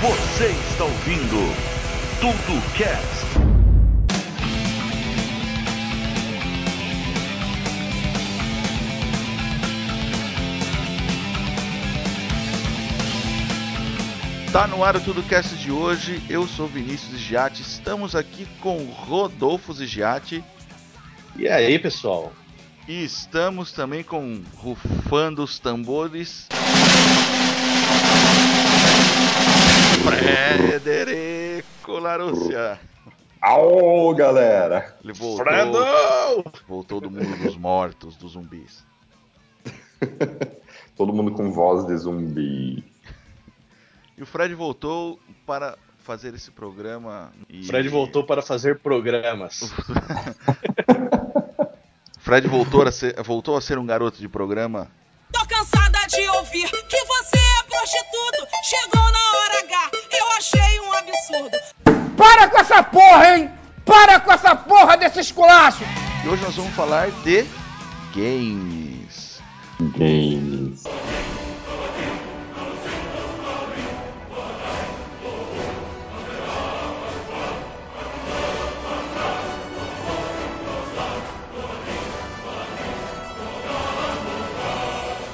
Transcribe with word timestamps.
Você 0.00 0.46
está 0.46 0.84
ouvindo 0.84 1.36
Tudo 2.20 2.76
Cast. 2.76 3.26
Tá 14.52 14.68
no 14.68 14.84
ar 14.84 14.94
o 14.94 15.00
Tudo 15.00 15.20
Cast 15.24 15.56
de 15.56 15.72
hoje. 15.72 16.22
Eu 16.30 16.46
sou 16.46 16.68
Vinícius 16.68 17.18
Giatti. 17.18 17.62
Estamos 17.62 18.14
aqui 18.14 18.46
com 18.60 18.84
Rodolfo 18.84 19.72
Zigiati. 19.72 20.44
E 21.34 21.48
aí, 21.48 21.76
pessoal? 21.76 22.32
E 22.86 23.02
estamos 23.02 23.72
também 23.72 24.04
com 24.04 24.44
Rufando 24.54 25.42
os 25.42 25.58
Tambores. 25.58 26.46
Frederico 30.16 31.98
Larúcia. 31.98 32.80
Aô, 33.40 34.14
galera! 34.14 34.96
Ele 35.02 35.12
voltou, 35.12 35.44
Fredão! 35.44 36.44
voltou 36.66 37.00
do 37.00 37.10
mundo 37.10 37.44
dos 37.44 37.56
mortos, 37.56 38.16
dos 38.16 38.32
zumbis. 38.32 38.84
Todo 40.96 41.12
mundo 41.12 41.32
com 41.32 41.52
voz 41.52 41.86
de 41.86 41.96
zumbi. 41.96 42.84
E 44.16 44.22
o 44.22 44.26
Fred 44.26 44.54
voltou 44.54 45.20
para 45.46 45.78
fazer 45.98 46.34
esse 46.34 46.50
programa. 46.50 47.32
E... 47.48 47.64
Fred 47.64 47.88
voltou 47.88 48.24
para 48.24 48.42
fazer 48.42 48.78
programas. 48.80 49.60
Fred 52.18 52.48
voltou 52.48 52.82
a, 52.82 52.90
ser, 52.90 53.22
voltou 53.22 53.56
a 53.56 53.60
ser 53.60 53.78
um 53.78 53.86
garoto 53.86 54.18
de 54.18 54.28
programa. 54.28 54.90
Tô 55.32 55.46
cansada 55.46 55.98
de 56.08 56.28
ouvir 56.30 56.68
que 56.68 57.04
você 57.04 57.36
é 57.36 57.62
prostituto. 57.62 58.48
Chegou 58.64 59.02
na 59.02 59.38
hora 59.38 59.60
H, 59.60 59.90
achei 60.38 60.80
um 60.80 60.92
absurdo. 60.92 61.58
Para 62.16 62.48
com 62.48 62.58
essa 62.58 62.82
porra, 62.82 63.36
hein? 63.36 63.50
Para 63.84 64.20
com 64.20 64.32
essa 64.32 64.54
porra 64.54 64.96
desse 64.96 65.20
esculacho! 65.20 65.84
E 66.24 66.28
hoje 66.28 66.42
nós 66.42 66.54
vamos 66.54 66.74
falar 66.74 67.10
de 67.22 67.44
games. 68.14 69.40
Games. 69.96 70.84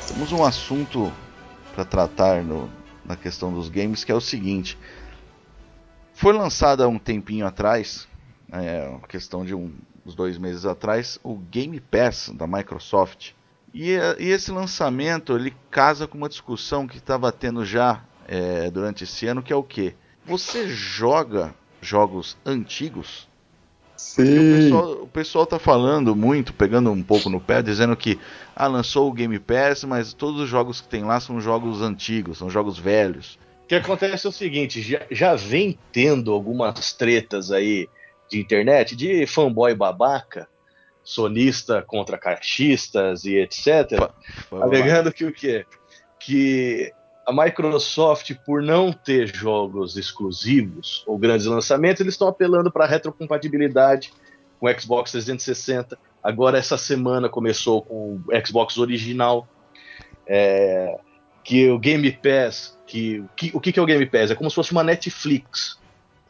Temos 0.08 0.32
um 0.32 0.44
assunto 0.44 1.12
para 1.74 1.84
tratar 1.84 2.42
no, 2.42 2.70
na 3.04 3.16
questão 3.16 3.52
dos 3.52 3.68
games 3.68 4.04
que 4.04 4.12
é 4.12 4.14
o 4.14 4.20
seguinte: 4.20 4.78
foi 6.14 6.32
lançado 6.32 6.82
há 6.82 6.88
um 6.88 6.98
tempinho 6.98 7.46
atrás, 7.46 8.08
é, 8.50 8.88
uma 8.88 9.06
questão 9.06 9.44
de 9.44 9.54
um, 9.54 9.72
uns 10.06 10.14
dois 10.14 10.38
meses 10.38 10.64
atrás, 10.64 11.18
o 11.22 11.36
Game 11.36 11.78
Pass 11.80 12.30
da 12.34 12.46
Microsoft. 12.46 13.32
E, 13.72 13.90
e 14.18 14.28
esse 14.28 14.52
lançamento 14.52 15.36
ele 15.36 15.54
casa 15.70 16.06
com 16.06 16.16
uma 16.16 16.28
discussão 16.28 16.86
que 16.86 16.98
estava 16.98 17.32
tendo 17.32 17.64
já 17.64 18.04
é, 18.28 18.70
durante 18.70 19.04
esse 19.04 19.26
ano, 19.26 19.42
que 19.42 19.52
é 19.52 19.56
o 19.56 19.64
que? 19.64 19.94
Você 20.24 20.68
joga 20.68 21.54
jogos 21.80 22.36
antigos? 22.46 23.28
O 23.96 24.00
Sim. 24.00 24.50
pessoal, 24.50 24.92
o 25.02 25.06
pessoal 25.06 25.46
tá 25.46 25.58
falando 25.58 26.16
muito, 26.16 26.52
pegando 26.52 26.90
um 26.90 27.02
pouco 27.02 27.30
no 27.30 27.40
pé, 27.40 27.62
dizendo 27.62 27.96
que 27.96 28.18
ah, 28.54 28.66
lançou 28.66 29.08
o 29.08 29.12
Game 29.12 29.38
Pass, 29.38 29.84
mas 29.84 30.12
todos 30.12 30.40
os 30.40 30.48
jogos 30.48 30.80
que 30.80 30.88
tem 30.88 31.04
lá 31.04 31.20
são 31.20 31.40
jogos 31.40 31.80
antigos, 31.80 32.38
são 32.38 32.50
jogos 32.50 32.78
velhos. 32.78 33.38
O 33.64 33.66
que 33.66 33.74
acontece 33.76 34.26
é 34.26 34.28
o 34.28 34.32
seguinte: 34.32 34.82
já, 34.82 35.00
já 35.10 35.34
vem 35.34 35.78
tendo 35.92 36.32
algumas 36.32 36.92
tretas 36.92 37.50
aí 37.50 37.88
de 38.30 38.40
internet, 38.40 38.96
de 38.96 39.26
fanboy 39.26 39.74
babaca, 39.74 40.48
sonista 41.02 41.82
contra 41.86 42.18
caixistas 42.18 43.24
e 43.24 43.36
etc. 43.36 43.96
Fa- 43.98 44.10
alegando 44.60 45.12
que 45.12 45.24
o 45.24 45.32
quê? 45.32 45.64
Que 46.18 46.92
a 47.26 47.32
Microsoft, 47.32 48.32
por 48.46 48.62
não 48.62 48.92
ter 48.92 49.34
jogos 49.34 49.96
exclusivos 49.96 51.02
ou 51.06 51.16
grandes 51.18 51.46
lançamentos, 51.46 52.00
eles 52.00 52.14
estão 52.14 52.28
apelando 52.28 52.70
para 52.70 52.86
retrocompatibilidade 52.86 54.12
com 54.60 54.66
o 54.66 54.80
Xbox 54.80 55.10
360. 55.12 55.98
Agora, 56.22 56.58
essa 56.58 56.76
semana 56.78 57.28
começou 57.28 57.82
com 57.82 58.20
o 58.26 58.46
Xbox 58.46 58.78
original. 58.78 59.46
é, 60.26 60.98
que 61.42 61.68
o 61.68 61.78
Game 61.78 62.10
Pass, 62.12 62.78
que, 62.86 63.22
que- 63.36 63.50
o 63.52 63.60
que, 63.60 63.70
que 63.72 63.78
é 63.78 63.82
o 63.82 63.86
Game 63.86 64.06
Pass? 64.06 64.30
É 64.30 64.34
como 64.34 64.48
se 64.48 64.56
fosse 64.56 64.72
uma 64.72 64.82
Netflix 64.82 65.78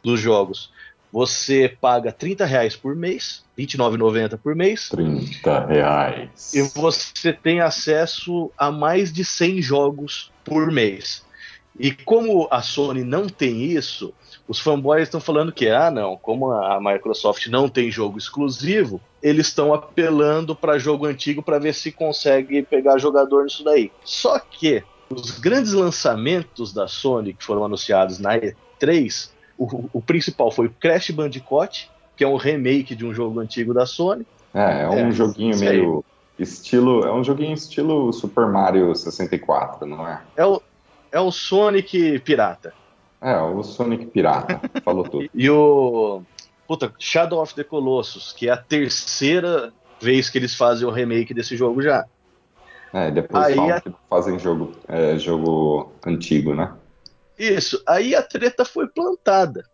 dos 0.02 0.18
jogos. 0.18 0.72
Você 1.14 1.68
paga 1.80 2.10
30 2.10 2.44
reais 2.44 2.74
por 2.74 2.96
mês, 2.96 3.44
R$ 3.56 3.64
29,90 3.64 4.36
por 4.36 4.56
mês, 4.56 4.88
30 4.88 5.64
reais. 5.64 6.52
e 6.52 6.60
você 6.62 7.32
tem 7.32 7.60
acesso 7.60 8.50
a 8.58 8.72
mais 8.72 9.12
de 9.12 9.24
100 9.24 9.62
jogos 9.62 10.32
por 10.44 10.72
mês. 10.72 11.24
E 11.78 11.92
como 11.92 12.48
a 12.50 12.62
Sony 12.62 13.04
não 13.04 13.28
tem 13.28 13.62
isso, 13.62 14.12
os 14.48 14.58
fanboys 14.58 15.04
estão 15.04 15.20
falando 15.20 15.52
que, 15.52 15.68
ah, 15.68 15.88
não, 15.88 16.16
como 16.16 16.50
a 16.50 16.80
Microsoft 16.80 17.46
não 17.46 17.68
tem 17.68 17.92
jogo 17.92 18.18
exclusivo, 18.18 19.00
eles 19.22 19.46
estão 19.46 19.72
apelando 19.72 20.56
para 20.56 20.80
jogo 20.80 21.06
antigo 21.06 21.44
para 21.44 21.60
ver 21.60 21.74
se 21.74 21.92
consegue 21.92 22.60
pegar 22.64 22.98
jogador 22.98 23.44
nisso 23.44 23.62
daí. 23.62 23.92
Só 24.04 24.40
que 24.40 24.82
os 25.08 25.38
grandes 25.38 25.74
lançamentos 25.74 26.72
da 26.72 26.88
Sony 26.88 27.34
que 27.34 27.44
foram 27.44 27.64
anunciados 27.64 28.18
na 28.18 28.36
E3, 28.36 29.32
o, 29.64 29.90
o 29.92 30.02
principal 30.02 30.50
foi 30.50 30.66
o 30.66 30.74
Crash 30.80 31.10
Bandicoot, 31.10 31.90
que 32.16 32.24
é 32.24 32.28
um 32.28 32.36
remake 32.36 32.94
de 32.94 33.04
um 33.04 33.12
jogo 33.12 33.40
antigo 33.40 33.72
da 33.74 33.86
Sony. 33.86 34.26
É, 34.52 34.82
é 34.84 34.88
um 34.88 35.08
É, 35.08 35.12
joguinho 35.12 35.58
meio 35.58 36.04
estilo. 36.38 37.04
É 37.04 37.12
um 37.12 37.24
joguinho 37.24 37.54
estilo 37.54 38.12
Super 38.12 38.46
Mario 38.46 38.94
64, 38.94 39.86
não 39.86 40.06
é? 40.06 40.22
É 40.36 40.46
o, 40.46 40.60
é 41.10 41.20
o 41.20 41.30
Sonic 41.32 42.18
pirata. 42.20 42.72
É, 43.20 43.36
o 43.40 43.62
Sonic 43.62 44.06
Pirata. 44.06 44.60
Falou 44.84 45.04
tudo. 45.04 45.28
E 45.34 45.48
o. 45.48 46.22
Puta, 46.68 46.92
Shadow 46.98 47.40
of 47.42 47.54
the 47.54 47.64
Colossus, 47.64 48.32
que 48.32 48.48
é 48.48 48.52
a 48.52 48.56
terceira 48.56 49.72
vez 50.00 50.28
que 50.28 50.36
eles 50.38 50.54
fazem 50.54 50.86
o 50.86 50.90
remake 50.90 51.32
desse 51.34 51.56
jogo 51.56 51.82
já. 51.82 52.04
É, 52.92 53.10
depois 53.10 53.44
Aí 53.46 53.54
falam 53.56 53.76
a- 53.76 53.80
que 53.80 53.92
fazem 54.08 54.38
jogo, 54.38 54.72
é, 54.86 55.18
jogo 55.18 55.90
antigo, 56.06 56.54
né? 56.54 56.72
Isso. 57.38 57.82
Aí 57.86 58.14
a 58.14 58.22
treta 58.22 58.64
foi 58.64 58.86
plantada. 58.86 59.64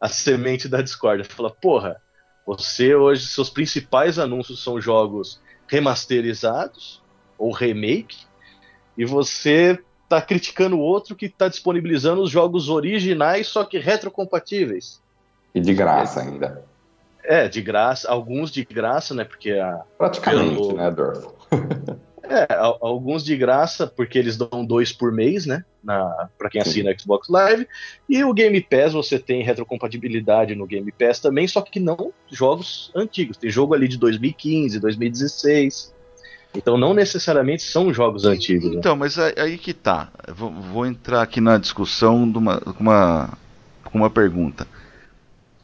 A 0.00 0.08
semente 0.08 0.68
da 0.68 0.80
discórdia. 0.80 1.24
Fala, 1.24 1.50
porra, 1.50 2.00
você 2.46 2.94
hoje, 2.94 3.26
seus 3.26 3.50
principais 3.50 4.18
anúncios 4.18 4.62
são 4.62 4.80
jogos 4.80 5.40
remasterizados 5.68 7.02
ou 7.38 7.52
remake, 7.52 8.18
e 8.96 9.04
você 9.04 9.78
tá 10.08 10.20
criticando 10.20 10.76
o 10.76 10.80
outro 10.80 11.14
que 11.14 11.28
tá 11.28 11.48
disponibilizando 11.48 12.20
os 12.22 12.30
jogos 12.30 12.68
originais, 12.68 13.46
só 13.46 13.64
que 13.64 13.78
retrocompatíveis. 13.78 15.00
E 15.54 15.60
de 15.60 15.72
graça 15.72 16.20
ainda. 16.20 16.64
É, 17.22 17.48
de 17.48 17.62
graça, 17.62 18.10
alguns 18.10 18.50
de 18.50 18.64
graça, 18.64 19.14
né? 19.14 19.24
Porque 19.24 19.52
a, 19.52 19.82
Praticamente, 19.96 20.56
Pelo- 20.56 20.76
né, 20.76 20.90
Dorfo? 20.90 21.34
É, 22.30 22.46
alguns 22.80 23.24
de 23.24 23.36
graça, 23.36 23.88
porque 23.88 24.16
eles 24.16 24.36
dão 24.36 24.64
dois 24.64 24.92
por 24.92 25.10
mês, 25.10 25.46
né? 25.46 25.64
Na, 25.82 26.28
pra 26.38 26.48
quem 26.48 26.60
assina 26.60 26.96
Xbox 26.96 27.28
Live. 27.28 27.66
E 28.08 28.22
o 28.22 28.32
Game 28.32 28.60
Pass, 28.60 28.92
você 28.92 29.18
tem 29.18 29.42
retrocompatibilidade 29.42 30.54
no 30.54 30.64
Game 30.64 30.92
Pass 30.92 31.18
também, 31.18 31.48
só 31.48 31.60
que 31.60 31.80
não 31.80 32.12
jogos 32.30 32.92
antigos. 32.94 33.36
Tem 33.36 33.50
jogo 33.50 33.74
ali 33.74 33.88
de 33.88 33.98
2015, 33.98 34.78
2016. 34.78 35.92
Então 36.54 36.78
não 36.78 36.94
necessariamente 36.94 37.64
são 37.64 37.92
jogos 37.92 38.24
antigos. 38.24 38.70
né? 38.70 38.76
Então, 38.76 38.94
mas 38.94 39.18
aí, 39.18 39.58
que 39.58 39.74
tá. 39.74 40.08
Vou, 40.32 40.52
vou 40.52 40.86
entrar 40.86 41.22
aqui 41.22 41.40
na 41.40 41.58
discussão 41.58 42.22
uma, 42.22 42.60
com 42.60 42.80
uma, 42.80 43.30
com 43.84 43.98
uma 43.98 44.10
pergunta. 44.10 44.68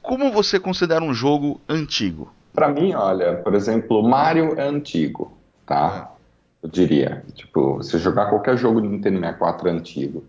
Como 0.03 0.33
você 0.33 0.59
considera 0.59 1.05
um 1.05 1.15
jogo 1.15 1.61
antigo? 1.69 2.33
Pra 2.53 2.69
mim, 2.69 2.93
olha, 2.93 3.37
por 3.37 3.55
exemplo, 3.55 4.03
Mario 4.03 4.59
é 4.59 4.67
antigo, 4.67 5.37
tá? 5.65 6.16
Eu 6.63 6.69
diria. 6.69 7.25
Tipo, 7.35 7.83
se 7.83 7.99
jogar 7.99 8.31
qualquer 8.31 8.57
jogo 8.57 8.81
do 8.81 8.89
Nintendo 8.89 9.19
64 9.21 9.69
é 9.69 9.73
antigo. 9.73 10.25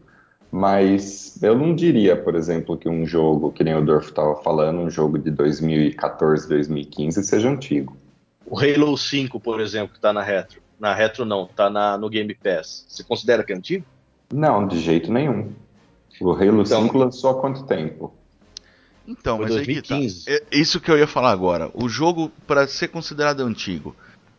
Mas 0.51 1.41
eu 1.44 1.57
não 1.57 1.75
diria, 1.75 2.15
por 2.15 2.35
exemplo, 2.35 2.77
que 2.77 2.88
um 2.88 3.06
jogo, 3.06 3.51
que 3.51 3.63
nem 3.63 3.75
o 3.75 3.83
Dorf 3.83 4.07
estava 4.09 4.35
falando, 4.35 4.79
um 4.79 4.89
jogo 4.89 5.18
de 5.18 5.29
2014, 5.29 6.47
2015 6.47 7.24
seja 7.24 7.50
antigo. 7.50 7.97
O 8.45 8.57
Halo 8.57 8.97
5, 8.97 9.39
por 9.39 9.59
exemplo, 9.59 9.94
que 9.94 10.00
tá 10.00 10.13
na 10.13 10.21
Retro. 10.24 10.62
Na 10.79 10.94
Retro 10.94 11.25
não, 11.25 11.45
tá 11.47 11.69
na, 11.69 11.97
no 11.97 12.09
Game 12.09 12.33
Pass. 12.33 12.85
Você 12.88 13.03
considera 13.03 13.44
que 13.44 13.51
é 13.51 13.56
antigo? 13.57 13.85
Não, 14.33 14.65
de 14.68 14.80
jeito 14.80 15.12
nenhum. 15.12 15.51
O 16.21 16.31
Halo 16.31 16.62
Então- 16.62 16.83
5 16.83 16.97
lançou 16.97 17.30
há 17.31 17.41
quanto 17.41 17.63
tempo? 17.65 18.13
Então, 19.06 19.38
mas 19.38 19.51
aí 19.56 19.65
que 19.65 19.73
2015. 19.81 20.25
tá. 20.25 20.31
É 20.31 20.41
isso 20.57 20.80
que 20.80 20.91
eu 20.91 20.97
ia 20.97 21.07
falar 21.07 21.31
agora. 21.31 21.69
O 21.73 21.88
jogo, 21.88 22.31
para 22.45 22.68
ser 22.68 22.89
considerado 22.89 23.41
antigo, 23.41 23.95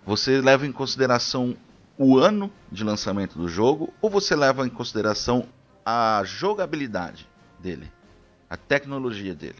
você 0.06 0.40
leva 0.40 0.66
em 0.66 0.72
consideração 0.72 1.54
o 1.98 2.16
ano 2.18 2.50
de 2.70 2.84
lançamento 2.84 3.38
do 3.38 3.48
jogo 3.48 3.92
ou 4.00 4.08
você 4.08 4.36
leva 4.36 4.66
em 4.66 4.70
consideração 4.70 5.46
a 5.84 6.22
jogabilidade? 6.24 7.28
dele, 7.58 7.90
a 8.48 8.56
tecnologia 8.56 9.34
dele. 9.34 9.58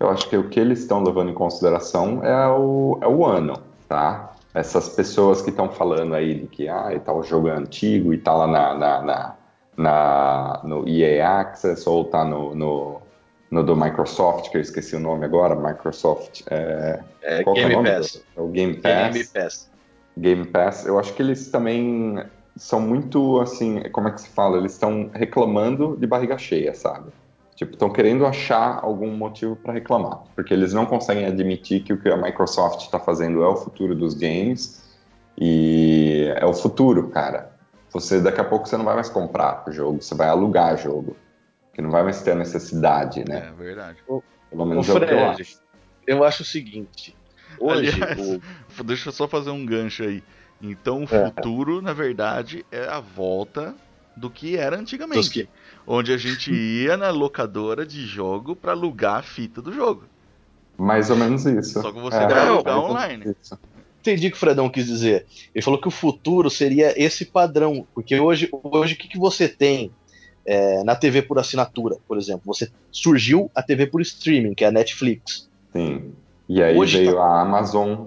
Eu 0.00 0.08
acho 0.10 0.28
que 0.28 0.36
o 0.36 0.48
que 0.48 0.58
eles 0.58 0.80
estão 0.80 1.02
levando 1.02 1.30
em 1.30 1.34
consideração 1.34 2.24
é 2.24 2.48
o, 2.48 2.98
é 3.02 3.08
o 3.08 3.24
ano, 3.24 3.60
tá? 3.88 4.32
Essas 4.54 4.88
pessoas 4.88 5.42
que 5.42 5.50
estão 5.50 5.68
falando 5.68 6.14
aí 6.14 6.40
de 6.40 6.46
que 6.46 6.68
ah, 6.68 6.98
tá, 7.04 7.12
o 7.12 7.22
jogo 7.22 7.48
é 7.48 7.52
antigo 7.52 8.14
e 8.14 8.18
tá 8.18 8.32
lá 8.32 8.46
na, 8.46 8.74
na, 8.74 9.02
na, 9.02 9.36
na 9.76 10.60
no 10.64 10.88
EA 10.88 11.40
Access 11.40 11.88
ou 11.88 12.04
tá 12.04 12.24
no, 12.24 12.54
no, 12.54 13.02
no, 13.50 13.64
do 13.64 13.76
Microsoft, 13.76 14.50
que 14.50 14.56
eu 14.56 14.60
esqueci 14.60 14.96
o 14.96 15.00
nome 15.00 15.24
agora, 15.24 15.54
Microsoft. 15.54 16.42
É, 16.50 17.00
É, 17.22 17.42
qual 17.42 17.54
que 17.54 17.62
Game 17.62 17.74
é 17.74 17.78
o? 17.78 17.84
Pass. 17.84 18.24
É 18.36 18.40
o 18.40 18.48
Game 18.48 18.74
Pass. 18.74 19.12
Game 19.12 19.24
Pass. 19.26 19.70
Game 20.18 20.44
Pass, 20.46 20.86
eu 20.86 20.98
acho 20.98 21.14
que 21.14 21.22
eles 21.22 21.50
também 21.50 22.22
são 22.56 22.80
muito 22.80 23.40
assim, 23.40 23.80
como 23.90 24.08
é 24.08 24.10
que 24.10 24.20
se 24.20 24.28
fala? 24.28 24.58
Eles 24.58 24.72
estão 24.72 25.10
reclamando 25.12 25.96
de 25.96 26.06
barriga 26.06 26.36
cheia, 26.36 26.74
sabe? 26.74 27.10
Tipo, 27.54 27.72
estão 27.72 27.90
querendo 27.90 28.24
achar 28.24 28.80
algum 28.82 29.10
motivo 29.16 29.56
para 29.56 29.72
reclamar, 29.72 30.22
porque 30.34 30.54
eles 30.54 30.72
não 30.72 30.86
conseguem 30.86 31.26
admitir 31.26 31.82
que 31.82 31.92
o 31.92 32.00
que 32.00 32.08
a 32.08 32.16
Microsoft 32.16 32.82
está 32.82 33.00
fazendo 33.00 33.42
é 33.42 33.48
o 33.48 33.56
futuro 33.56 33.94
dos 33.94 34.14
games 34.14 34.84
e 35.36 36.32
é 36.36 36.46
o 36.46 36.54
futuro, 36.54 37.08
cara. 37.08 37.52
Você 37.90 38.20
daqui 38.20 38.40
a 38.40 38.44
pouco 38.44 38.68
você 38.68 38.76
não 38.76 38.84
vai 38.84 38.94
mais 38.94 39.08
comprar 39.08 39.64
o 39.66 39.72
jogo, 39.72 40.00
você 40.00 40.14
vai 40.14 40.28
alugar 40.28 40.76
jogo, 40.76 41.16
que 41.72 41.82
não 41.82 41.90
vai 41.90 42.02
mais 42.02 42.22
ter 42.22 42.32
a 42.32 42.36
necessidade, 42.36 43.24
né? 43.28 43.48
É 43.48 43.52
verdade. 43.52 43.98
Pelo 44.50 44.64
menos 44.64 44.88
é 44.88 44.92
o 44.92 44.96
que 44.96 45.02
eu 45.02 45.08
Fred, 45.08 45.42
acho. 45.42 45.60
eu 46.06 46.24
acho 46.24 46.42
o 46.42 46.46
seguinte. 46.46 47.17
Hoje, 47.60 48.02
Aliás, 48.02 48.18
o- 48.20 48.40
Deixa 48.84 49.08
eu 49.08 49.12
só 49.12 49.26
fazer 49.28 49.50
um 49.50 49.64
gancho 49.64 50.02
aí. 50.02 50.22
Então, 50.60 51.04
o 51.04 51.04
É. 51.04 51.30
futuro, 51.30 51.80
na 51.80 51.92
verdade, 51.92 52.64
é 52.70 52.84
a 52.88 53.00
volta 53.00 53.74
do 54.16 54.28
que 54.28 54.56
era 54.56 54.76
antigamente. 54.78 55.30
que- 55.30 55.48
Onde 55.86 56.12
a 56.12 56.16
gente 56.16 56.52
ia 56.52 56.96
na 56.96 57.10
locadora 57.10 57.86
de 57.86 58.04
jogo 58.06 58.54
pra 58.56 58.72
alugar 58.72 59.16
a 59.16 59.22
fita 59.22 59.62
do 59.62 59.72
jogo. 59.72 60.04
Mais 60.76 61.10
ou 61.10 61.16
menos 61.16 61.44
isso. 61.46 61.80
Só 61.80 61.90
que 61.92 62.00
você 62.00 62.18
É, 62.18 62.26
vai 62.26 62.46
alugar 62.46 62.78
ou 62.78 62.90
online. 62.90 63.24
entendi 64.00 64.26
o 64.28 64.30
que 64.30 64.36
o 64.36 64.40
Fredão 64.40 64.68
quis 64.68 64.86
dizer. 64.86 65.26
Ele 65.54 65.64
falou 65.64 65.80
que 65.80 65.88
o 65.88 65.92
futuro 65.92 66.50
seria 66.50 66.94
esse 67.02 67.24
padrão, 67.24 67.86
porque 67.94 68.18
hoje, 68.18 68.48
hoje 68.52 68.94
o 68.94 68.96
que, 68.98 69.08
que 69.08 69.18
você 69.18 69.48
tem 69.48 69.92
é, 70.46 70.82
na 70.84 70.94
TV 70.96 71.22
por 71.22 71.38
assinatura, 71.38 71.96
por 72.06 72.16
exemplo? 72.16 72.42
Você 72.46 72.70
surgiu 72.90 73.50
a 73.54 73.62
TV 73.62 73.86
por 73.86 74.00
streaming, 74.00 74.54
que 74.54 74.64
é 74.64 74.68
a 74.68 74.72
Netflix. 74.72 75.48
Sim. 75.72 76.12
E 76.48 76.62
aí 76.62 76.76
Hoje 76.76 76.98
veio 76.98 77.14
tá- 77.16 77.22
a 77.22 77.40
Amazon. 77.42 78.06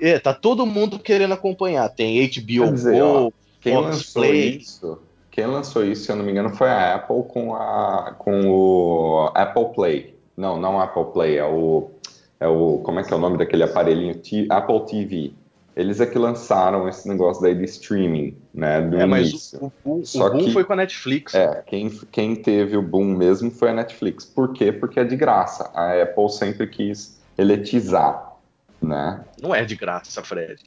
É, 0.00 0.18
tá 0.18 0.34
todo 0.34 0.66
mundo 0.66 0.98
querendo 0.98 1.32
acompanhar. 1.34 1.88
Tem 1.88 2.20
HBO 2.26 2.64
Quer 2.64 2.72
dizer, 2.72 3.00
Go, 3.00 3.06
ó, 3.06 3.30
Quem 3.60 3.74
Fox 3.74 3.86
lançou 3.86 4.22
Play. 4.22 4.56
isso? 4.58 4.98
Quem 5.30 5.46
lançou 5.46 5.84
isso, 5.84 6.04
se 6.04 6.12
eu 6.12 6.16
não 6.16 6.24
me 6.24 6.30
engano, 6.30 6.50
foi 6.50 6.68
a 6.68 6.94
Apple 6.96 7.22
com, 7.28 7.54
a, 7.54 8.14
com 8.18 8.50
o 8.50 9.30
Apple 9.34 9.72
Play. 9.74 10.14
Não, 10.36 10.60
não 10.60 10.78
Apple 10.80 11.06
Play, 11.12 11.38
é 11.38 11.44
o, 11.44 11.90
é 12.38 12.46
o. 12.46 12.80
Como 12.84 13.00
é 13.00 13.02
que 13.02 13.12
é 13.12 13.16
o 13.16 13.20
nome 13.20 13.38
daquele 13.38 13.62
aparelhinho? 13.62 14.14
T- 14.16 14.46
Apple 14.50 14.80
TV. 14.86 15.32
Eles 15.74 16.00
é 16.02 16.06
que 16.06 16.18
lançaram 16.18 16.86
esse 16.86 17.08
negócio 17.08 17.42
daí 17.42 17.54
de 17.54 17.64
streaming, 17.64 18.36
né? 18.52 18.82
Do 18.82 19.00
É, 19.00 19.06
mas 19.06 19.30
início. 19.30 19.58
o, 19.62 19.66
o, 19.66 19.72
boom- 19.82 20.04
Só 20.04 20.26
o 20.26 20.30
boom 20.32 20.44
que- 20.44 20.52
foi 20.52 20.64
com 20.64 20.74
a 20.74 20.76
Netflix. 20.76 21.34
É, 21.34 21.62
quem, 21.66 21.88
quem 22.10 22.36
teve 22.36 22.76
o 22.76 22.82
boom 22.82 23.04
mesmo 23.06 23.50
foi 23.50 23.70
a 23.70 23.72
Netflix. 23.72 24.26
Por 24.26 24.52
quê? 24.52 24.70
Porque 24.70 25.00
é 25.00 25.04
de 25.04 25.16
graça. 25.16 25.70
A 25.72 26.02
Apple 26.02 26.28
sempre 26.28 26.66
quis 26.66 27.21
eletizar, 27.42 28.32
né? 28.80 29.24
Não 29.40 29.54
é 29.54 29.64
de 29.64 29.76
graça, 29.76 30.22
Fred. 30.22 30.62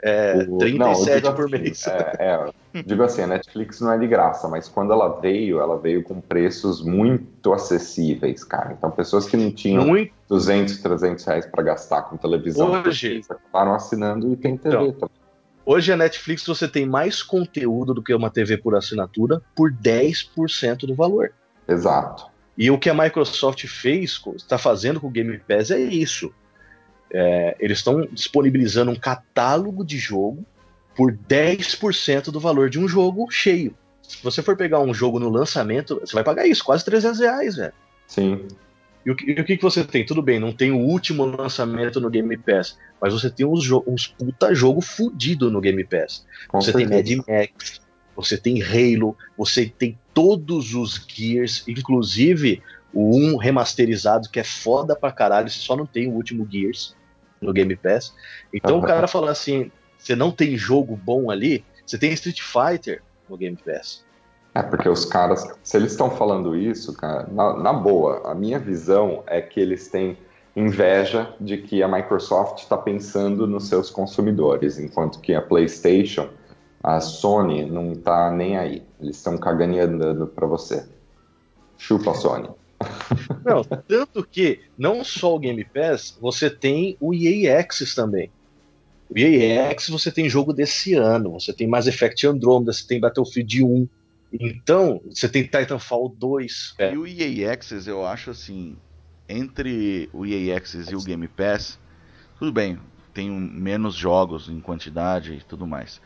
É 0.00 0.46
O- 0.48 0.58
37 0.58 0.78
não, 0.78 0.92
digo 0.94 1.32
por 1.34 1.44
assim, 1.46 1.58
mês. 1.64 1.86
É, 1.88 2.16
é, 2.20 2.82
digo 2.84 3.02
assim, 3.02 3.22
a 3.22 3.26
Netflix 3.26 3.80
não 3.80 3.92
é 3.92 3.98
de 3.98 4.06
graça, 4.06 4.46
mas 4.46 4.68
quando 4.68 4.92
ela 4.92 5.20
veio, 5.20 5.58
ela 5.58 5.76
veio 5.76 6.04
com 6.04 6.20
preços 6.20 6.80
muito 6.80 7.52
acessíveis, 7.52 8.44
cara. 8.44 8.74
Então, 8.78 8.92
pessoas 8.92 9.26
que 9.26 9.36
não 9.36 9.50
tinham 9.50 9.84
Muito 9.84 10.12
200, 10.28 10.78
300 10.78 11.24
reais 11.24 11.46
para 11.46 11.64
gastar 11.64 12.02
com 12.02 12.16
televisão, 12.16 12.70
Hoje- 12.80 13.22
acabaram 13.28 13.74
assinando 13.74 14.32
e 14.32 14.36
tem 14.36 14.56
TV 14.56 14.76
Então, 14.76 14.92
também. 14.92 15.18
Hoje 15.66 15.92
a 15.92 15.96
Netflix 15.96 16.46
você 16.46 16.68
tem 16.68 16.86
mais 16.86 17.20
conteúdo 17.22 17.92
do 17.92 18.02
que 18.02 18.14
uma 18.14 18.30
TV 18.30 18.56
por 18.56 18.76
assinatura 18.76 19.42
por 19.56 19.72
10% 19.72 20.86
do 20.86 20.94
valor. 20.94 21.32
Exato. 21.66 22.26
E 22.58 22.72
o 22.72 22.76
que 22.76 22.90
a 22.90 22.94
Microsoft 22.94 23.64
fez, 23.68 24.20
está 24.36 24.58
fazendo 24.58 25.00
com 25.00 25.06
o 25.06 25.10
Game 25.10 25.38
Pass 25.38 25.70
é 25.70 25.78
isso. 25.78 26.34
É, 27.10 27.56
eles 27.60 27.78
estão 27.78 28.04
disponibilizando 28.12 28.90
um 28.90 28.96
catálogo 28.96 29.84
de 29.84 29.96
jogo 29.96 30.44
por 30.96 31.12
10% 31.12 32.32
do 32.32 32.40
valor 32.40 32.68
de 32.68 32.80
um 32.80 32.88
jogo 32.88 33.30
cheio. 33.30 33.76
Se 34.02 34.22
você 34.24 34.42
for 34.42 34.56
pegar 34.56 34.80
um 34.80 34.92
jogo 34.92 35.20
no 35.20 35.28
lançamento, 35.28 36.00
você 36.00 36.12
vai 36.12 36.24
pagar 36.24 36.48
isso, 36.48 36.64
quase 36.64 36.84
300 36.84 37.20
reais, 37.20 37.56
velho. 37.56 37.72
Sim. 38.08 38.48
E 39.06 39.10
o, 39.10 39.14
que, 39.14 39.30
e 39.30 39.40
o 39.40 39.44
que 39.44 39.56
que 39.56 39.62
você 39.62 39.84
tem? 39.84 40.04
Tudo 40.04 40.20
bem, 40.20 40.40
não 40.40 40.52
tem 40.52 40.72
o 40.72 40.78
último 40.78 41.24
lançamento 41.24 42.00
no 42.00 42.10
Game 42.10 42.36
Pass, 42.36 42.76
mas 43.00 43.12
você 43.12 43.30
tem 43.30 43.46
uns, 43.46 43.70
uns 43.86 44.08
puta 44.08 44.52
jogo 44.52 44.80
fudido 44.80 45.50
no 45.50 45.60
Game 45.60 45.84
Pass. 45.84 46.26
Com 46.48 46.60
você 46.60 46.72
tem 46.72 46.88
certeza. 46.88 47.22
Mad 47.22 47.28
Max, 47.28 47.80
você 48.16 48.36
tem 48.36 48.60
Halo, 48.60 49.16
você 49.36 49.66
tem 49.66 49.96
todos 50.18 50.74
os 50.74 51.00
Gears, 51.06 51.62
inclusive 51.68 52.60
o 52.92 53.16
1 53.16 53.36
remasterizado, 53.36 54.28
que 54.28 54.40
é 54.40 54.44
foda 54.44 54.96
pra 54.96 55.12
caralho, 55.12 55.48
você 55.48 55.60
só 55.60 55.76
não 55.76 55.86
tem 55.86 56.08
o 56.08 56.14
último 56.14 56.44
Gears 56.50 56.96
no 57.40 57.52
Game 57.52 57.76
Pass. 57.76 58.12
Então 58.52 58.80
o 58.80 58.82
cara 58.82 59.06
fala 59.06 59.30
assim: 59.30 59.70
você 59.96 60.16
não 60.16 60.32
tem 60.32 60.56
jogo 60.56 60.96
bom 60.96 61.30
ali, 61.30 61.64
você 61.86 61.96
tem 61.96 62.12
Street 62.14 62.40
Fighter 62.40 63.00
no 63.30 63.36
Game 63.36 63.56
Pass. 63.64 64.04
É, 64.56 64.60
porque 64.60 64.88
os 64.88 65.04
caras, 65.04 65.46
se 65.62 65.76
eles 65.76 65.92
estão 65.92 66.10
falando 66.10 66.56
isso, 66.56 66.92
cara, 66.94 67.28
na, 67.30 67.56
na 67.56 67.72
boa, 67.72 68.28
a 68.28 68.34
minha 68.34 68.58
visão 68.58 69.22
é 69.28 69.40
que 69.40 69.60
eles 69.60 69.86
têm 69.86 70.18
inveja 70.56 71.32
de 71.38 71.58
que 71.58 71.80
a 71.80 71.86
Microsoft 71.86 72.64
está 72.64 72.76
pensando 72.76 73.46
nos 73.46 73.68
seus 73.68 73.88
consumidores, 73.88 74.80
enquanto 74.80 75.20
que 75.20 75.32
a 75.32 75.40
PlayStation, 75.40 76.28
a 76.82 77.00
Sony, 77.00 77.64
não 77.64 77.94
tá 77.94 78.30
nem 78.30 78.56
aí. 78.56 78.82
Eles 79.00 79.16
estão 79.16 79.36
cagando 79.36 79.74
e 79.74 79.80
andando 79.80 80.26
para 80.26 80.46
você. 80.46 80.86
Chupa, 81.76 82.14
Sony. 82.14 82.48
Não, 83.44 83.64
tanto 83.64 84.24
que 84.24 84.60
não 84.76 85.02
só 85.02 85.34
o 85.34 85.38
Game 85.38 85.64
Pass, 85.64 86.16
você 86.20 86.48
tem 86.48 86.96
o 87.00 87.12
EA 87.12 87.58
Access 87.58 87.94
também. 87.94 88.30
O 89.10 89.18
EA 89.18 89.70
Access 89.70 89.90
você 89.90 90.12
tem 90.12 90.28
jogo 90.28 90.52
desse 90.52 90.94
ano, 90.94 91.32
você 91.32 91.52
tem 91.52 91.66
Mass 91.66 91.86
Effect 91.88 92.26
Andromeda, 92.26 92.72
você 92.72 92.86
tem 92.86 93.00
Battlefield 93.00 93.64
1. 93.64 93.88
Então, 94.32 95.00
você 95.08 95.28
tem 95.28 95.42
Titanfall 95.42 96.08
2. 96.10 96.74
É, 96.78 96.92
E 96.92 96.98
o 96.98 97.06
EA 97.06 97.52
Access, 97.52 97.88
eu 97.88 98.06
acho 98.06 98.30
assim, 98.30 98.76
entre 99.28 100.08
o 100.12 100.26
EA 100.26 100.56
Access 100.56 100.92
e 100.92 100.96
o 100.96 101.02
Game 101.02 101.26
Pass, 101.26 101.78
tudo 102.38 102.52
bem, 102.52 102.78
tem 103.14 103.30
menos 103.30 103.94
jogos 103.94 104.48
em 104.48 104.60
quantidade 104.60 105.34
e 105.34 105.40
tudo 105.40 105.66
mais. 105.66 106.00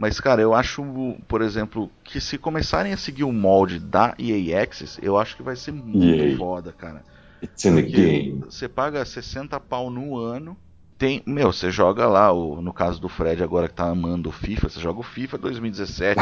Mas, 0.00 0.18
cara, 0.18 0.40
eu 0.40 0.54
acho, 0.54 0.82
por 1.28 1.42
exemplo, 1.42 1.90
que 2.02 2.22
se 2.22 2.38
começarem 2.38 2.90
a 2.90 2.96
seguir 2.96 3.24
o 3.24 3.30
molde 3.30 3.78
da 3.78 4.14
EA 4.18 4.62
Access, 4.62 4.98
eu 5.02 5.18
acho 5.18 5.36
que 5.36 5.42
vai 5.42 5.54
ser 5.54 5.72
muito 5.72 6.22
EA. 6.22 6.38
foda, 6.38 6.72
cara. 6.72 7.04
It's 7.42 7.66
in 7.66 7.74
the 7.74 7.82
game. 7.82 8.44
você 8.48 8.66
paga 8.66 9.04
60 9.04 9.60
pau 9.60 9.90
no 9.90 10.16
ano. 10.16 10.56
Tem, 10.96 11.22
meu, 11.26 11.52
você 11.52 11.70
joga 11.70 12.06
lá, 12.06 12.32
o, 12.32 12.62
no 12.62 12.72
caso 12.72 12.98
do 12.98 13.10
Fred 13.10 13.42
agora 13.42 13.68
que 13.68 13.74
tá 13.74 13.90
amando 13.90 14.30
o 14.30 14.32
FIFA, 14.32 14.70
você 14.70 14.80
joga 14.80 15.00
o 15.00 15.02
FIFA 15.02 15.36
2017. 15.36 16.18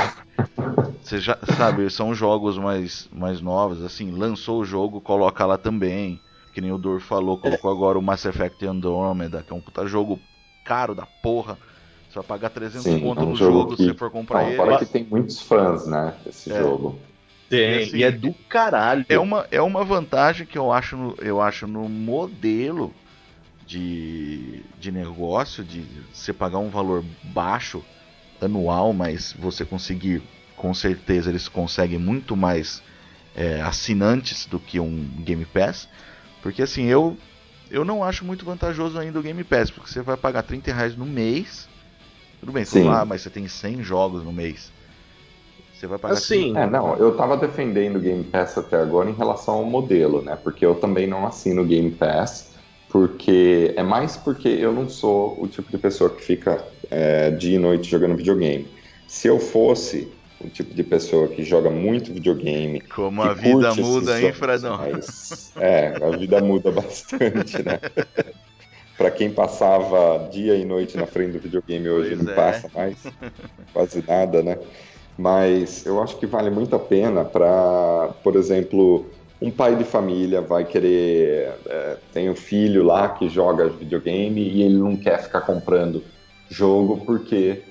você 1.01 1.21
já 1.21 1.39
sabe, 1.57 1.89
são 1.89 2.13
jogos 2.13 2.59
mais, 2.59 3.09
mais 3.13 3.41
novos, 3.41 3.81
assim, 3.85 4.11
lançou 4.11 4.61
o 4.61 4.65
jogo, 4.65 5.01
coloca 5.01 5.47
lá 5.47 5.57
também. 5.57 6.21
Que 6.53 6.61
nem 6.61 6.73
o 6.73 6.79
Dor 6.79 6.99
falou, 6.99 7.39
colocou 7.39 7.71
agora 7.71 7.97
o 7.97 8.03
Mass 8.03 8.25
Effect 8.25 8.67
Andromeda, 8.67 9.45
que 9.47 9.53
é 9.53 9.57
um 9.57 9.61
puta 9.61 9.87
jogo 9.87 10.19
caro 10.65 10.97
da 10.97 11.07
porra. 11.07 11.57
Você 12.09 12.15
vai 12.15 12.25
pagar 12.25 12.51
300 12.51 12.83
Sim, 12.93 13.01
conto 13.01 13.21
é 13.21 13.25
um 13.25 13.31
no 13.31 13.37
jogo 13.37 13.53
jogo 13.59 13.71
que- 13.77 13.83
se 13.83 13.85
você 13.91 13.95
for 13.95 14.11
comprar 14.11 14.41
Não, 14.43 14.49
ele. 14.49 14.57
fora 14.57 14.79
que 14.79 14.87
tem 14.87 15.05
muitos 15.05 15.41
fãs, 15.43 15.87
né, 15.87 16.15
desse 16.25 16.51
É. 16.51 16.59
jogo. 16.59 17.01
tem, 17.51 17.71
E 17.71 17.77
assim, 17.83 17.97
e 17.99 18.03
é 18.03 18.11
do 18.11 18.33
caralho. 18.49 19.05
É 19.09 19.19
uma, 19.19 19.47
é 19.51 19.61
uma 19.61 19.85
vantagem 19.85 20.47
que 20.47 20.57
eu 20.59 20.73
acho 20.73 20.97
no, 20.97 21.15
eu 21.21 21.41
acho 21.41 21.67
no 21.67 21.89
modelo 21.89 22.95
de, 23.67 24.63
de 24.79 24.91
negócio, 24.91 25.63
de 25.65 25.85
você 26.13 26.33
pagar 26.33 26.59
um 26.59 26.71
valor 26.71 27.05
baixo 27.23 27.83
anual, 28.41 28.93
mas 28.93 29.35
você 29.39 29.65
conseguir, 29.65 30.23
com 30.57 30.73
certeza, 30.73 31.29
eles 31.31 31.49
conseguem 31.49 31.99
muito 31.99 32.37
mais 32.37 32.83
é, 33.35 33.61
assinantes 33.61 34.47
do 34.47 34.59
que 34.59 34.81
um 34.81 35.05
Game 35.21 35.45
Pass. 35.45 35.89
Porque 36.43 36.63
assim, 36.63 36.85
eu, 36.85 37.17
eu 37.71 37.85
não 37.85 38.03
acho 38.03 38.25
muito 38.25 38.45
vantajoso 38.45 38.99
ainda 38.99 39.19
o 39.19 39.23
Game 39.23 39.43
Pass, 39.45 39.71
porque 39.71 39.91
você 39.91 40.01
vai 40.03 40.17
pagar 40.17 40.43
30 40.43 40.73
reais 40.73 40.97
no 40.97 41.05
mês. 41.05 41.68
Tudo 42.41 42.53
bem, 42.53 42.65
você 42.65 42.79
Sim. 42.79 42.85
fala, 42.85 43.01
ah, 43.01 43.05
mas 43.05 43.23
você 43.23 43.31
tem 43.31 43.47
100 43.49 43.83
jogos 43.83 44.25
no 44.25 44.33
mês. 44.33 44.73
Você 45.73 45.87
vai 45.87 45.99
pagar 45.99 46.15
Assim, 46.15 46.57
É, 46.57 46.69
não, 46.69 46.97
eu 46.97 47.17
tava 47.17 47.37
defendendo 47.37 47.97
o 47.97 48.01
Game 48.01 48.25
Pass 48.25 48.59
até 48.59 48.77
agora 48.77 49.09
em 49.11 49.15
relação 49.15 49.57
ao 49.57 49.65
modelo, 49.65 50.23
né? 50.23 50.37
Porque 50.37 50.65
eu 50.65 50.75
também 50.77 51.07
não 51.07 51.27
assino 51.27 51.63
o 51.63 51.67
Game 51.67 51.91
Pass, 51.93 52.57
porque 52.89 53.75
é 53.77 53.83
mais 53.83 54.17
porque 54.17 54.49
eu 54.49 54.73
não 54.73 54.89
sou 54.89 55.41
o 55.41 55.47
tipo 55.47 55.71
de 55.71 55.79
pessoa 55.79 56.15
que 56.15 56.25
fica 56.25 56.67
é, 56.91 57.31
dia 57.31 57.57
e 57.57 57.59
noite 57.59 57.89
jogando 57.89 58.17
videogame. 58.17 58.73
Se 59.07 59.29
eu 59.29 59.39
fosse, 59.39 60.13
o 60.41 60.49
tipo 60.49 60.75
de 60.75 60.85
pessoa 60.85 61.29
que 61.29 61.43
joga 61.43 61.71
muito 61.71 62.13
videogame. 62.13 62.81
Como 62.95 63.23
que 63.23 63.29
a 63.29 63.35
vida 63.35 63.53
curte 63.53 63.83
muda, 63.83 64.21
hein, 64.21 64.33
Fredão? 64.33 64.81
É, 65.57 65.89
a 65.89 66.11
vida 66.17 66.41
muda 66.41 66.71
bastante, 66.73 67.63
né? 67.63 67.81
Pra 68.99 69.11
quem 69.13 69.31
passava 69.31 70.29
dia 70.31 70.57
e 70.57 70.65
noite 70.65 70.97
na 70.99 71.07
frente 71.07 71.33
do 71.33 71.39
videogame 71.39 71.89
hoje 71.89 72.17
Pois 72.17 72.25
não 72.25 72.33
é. 72.33 72.35
passa 72.35 72.69
mais 72.75 72.97
quase 73.73 74.05
nada, 74.07 74.43
né? 74.43 74.59
Mas 75.17 75.87
eu 75.87 76.03
acho 76.03 76.19
que 76.19 76.27
vale 76.27 76.51
muito 76.51 76.77
a 76.77 76.81
pena 76.81 77.25
para, 77.25 78.13
por 78.23 78.35
exemplo, 78.37 79.09
um 79.41 79.51
pai 79.53 79.77
de 79.77 79.85
família 79.85 80.41
vai 80.41 80.65
querer 80.65 81.55
é, 81.67 81.97
tem 82.13 82.29
um 82.29 82.35
filho 82.35 82.83
lá 82.83 83.09
que 83.09 83.29
joga 83.29 83.69
videogame 83.69 84.43
e 84.43 84.63
ele 84.63 84.77
não 84.77 84.97
quer 84.97 85.23
ficar 85.23 85.43
comprando 85.43 86.03
jogo 86.51 87.05
porque 87.07 87.63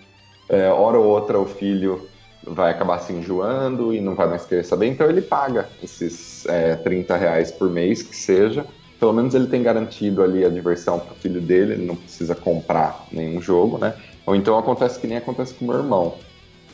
é, 0.49 0.69
hora 0.69 0.97
ou 0.97 1.05
outra 1.05 1.37
o 1.37 1.45
filho 1.45 2.07
vai 2.43 2.71
acabar 2.71 2.99
se 2.99 3.11
enjoando 3.11 3.93
e 3.93 3.99
não 3.99 4.15
vai 4.15 4.27
mais 4.27 4.45
querer 4.45 4.63
saber, 4.63 4.87
então 4.87 5.09
ele 5.09 5.21
paga 5.21 5.67
esses 5.83 6.45
é, 6.45 6.75
30 6.75 7.17
reais 7.17 7.51
por 7.51 7.69
mês 7.69 8.01
que 8.01 8.15
seja. 8.15 8.65
Pelo 8.99 9.13
menos 9.13 9.35
ele 9.35 9.47
tem 9.47 9.61
garantido 9.61 10.23
ali 10.23 10.43
a 10.43 10.49
diversão 10.49 10.99
para 10.99 11.13
o 11.13 11.15
filho 11.17 11.39
dele, 11.41 11.73
ele 11.73 11.85
não 11.85 11.95
precisa 11.95 12.33
comprar 12.35 13.05
nenhum 13.11 13.39
jogo, 13.41 13.77
né? 13.77 13.93
Ou 14.25 14.35
então 14.35 14.57
acontece 14.57 14.99
que 14.99 15.07
nem 15.07 15.17
acontece 15.17 15.53
com 15.53 15.65
o 15.65 15.67
meu 15.67 15.77
irmão, 15.77 16.15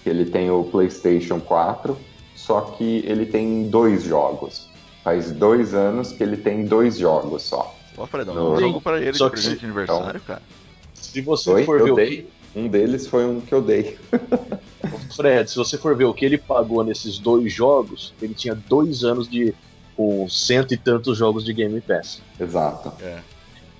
que 0.03 0.09
ele 0.09 0.25
tem 0.25 0.49
o 0.49 0.63
PlayStation 0.63 1.39
4, 1.41 1.97
só 2.35 2.61
que 2.61 3.03
ele 3.05 3.25
tem 3.25 3.69
dois 3.69 4.03
jogos. 4.03 4.67
Faz 5.03 5.31
dois 5.31 5.73
anos 5.73 6.13
que 6.13 6.23
ele 6.23 6.37
tem 6.37 6.65
dois 6.65 6.97
jogos 6.97 7.43
só. 7.43 7.75
Ó, 7.97 8.07
Fredão, 8.07 8.33
Não. 8.33 8.53
um 8.53 8.59
jogo 8.59 8.81
pra 8.81 8.99
ele 9.01 9.13
Só 9.17 9.25
de 9.25 9.31
que- 9.35 9.41
presente 9.41 9.59
de 9.59 9.65
aniversário, 9.65 10.21
cara. 10.21 10.41
Se 10.95 11.19
você 11.21 11.51
Oi? 11.51 11.63
for 11.65 11.83
ver 11.83 11.91
o. 11.91 12.33
Um 12.55 12.67
deles 12.67 13.05
foi 13.07 13.25
um 13.25 13.41
que 13.41 13.53
eu 13.53 13.61
dei. 13.61 13.97
Fred, 15.15 15.49
se 15.49 15.55
você 15.57 15.77
for 15.77 15.95
ver 15.97 16.05
o 16.05 16.13
que 16.13 16.23
ele 16.23 16.37
pagou 16.37 16.83
nesses 16.83 17.19
dois 17.19 17.51
jogos, 17.51 18.13
ele 18.21 18.33
tinha 18.33 18.55
dois 18.55 19.03
anos 19.03 19.27
de 19.27 19.53
com 19.95 20.27
cento 20.29 20.73
e 20.73 20.77
tantos 20.77 21.17
jogos 21.17 21.43
de 21.45 21.53
Game 21.53 21.79
Pass. 21.81 22.21
Exato. 22.39 22.91
É. 23.01 23.19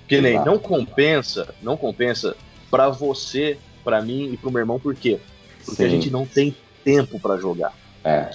Que 0.06 0.20
nem, 0.20 0.34
Exato. 0.34 0.50
não 0.50 0.58
compensa, 0.58 1.54
não 1.62 1.76
compensa 1.76 2.36
pra 2.70 2.88
você, 2.88 3.58
pra 3.82 4.00
mim 4.02 4.32
e 4.32 4.36
pro 4.36 4.50
meu 4.50 4.60
irmão, 4.60 4.78
por 4.78 4.94
quê? 4.94 5.18
Porque 5.64 5.82
a 5.82 5.86
Sim. 5.86 5.90
gente 5.96 6.10
não 6.10 6.26
tem 6.26 6.54
tempo 6.84 7.18
pra 7.18 7.36
jogar. 7.36 7.72
É. 8.04 8.30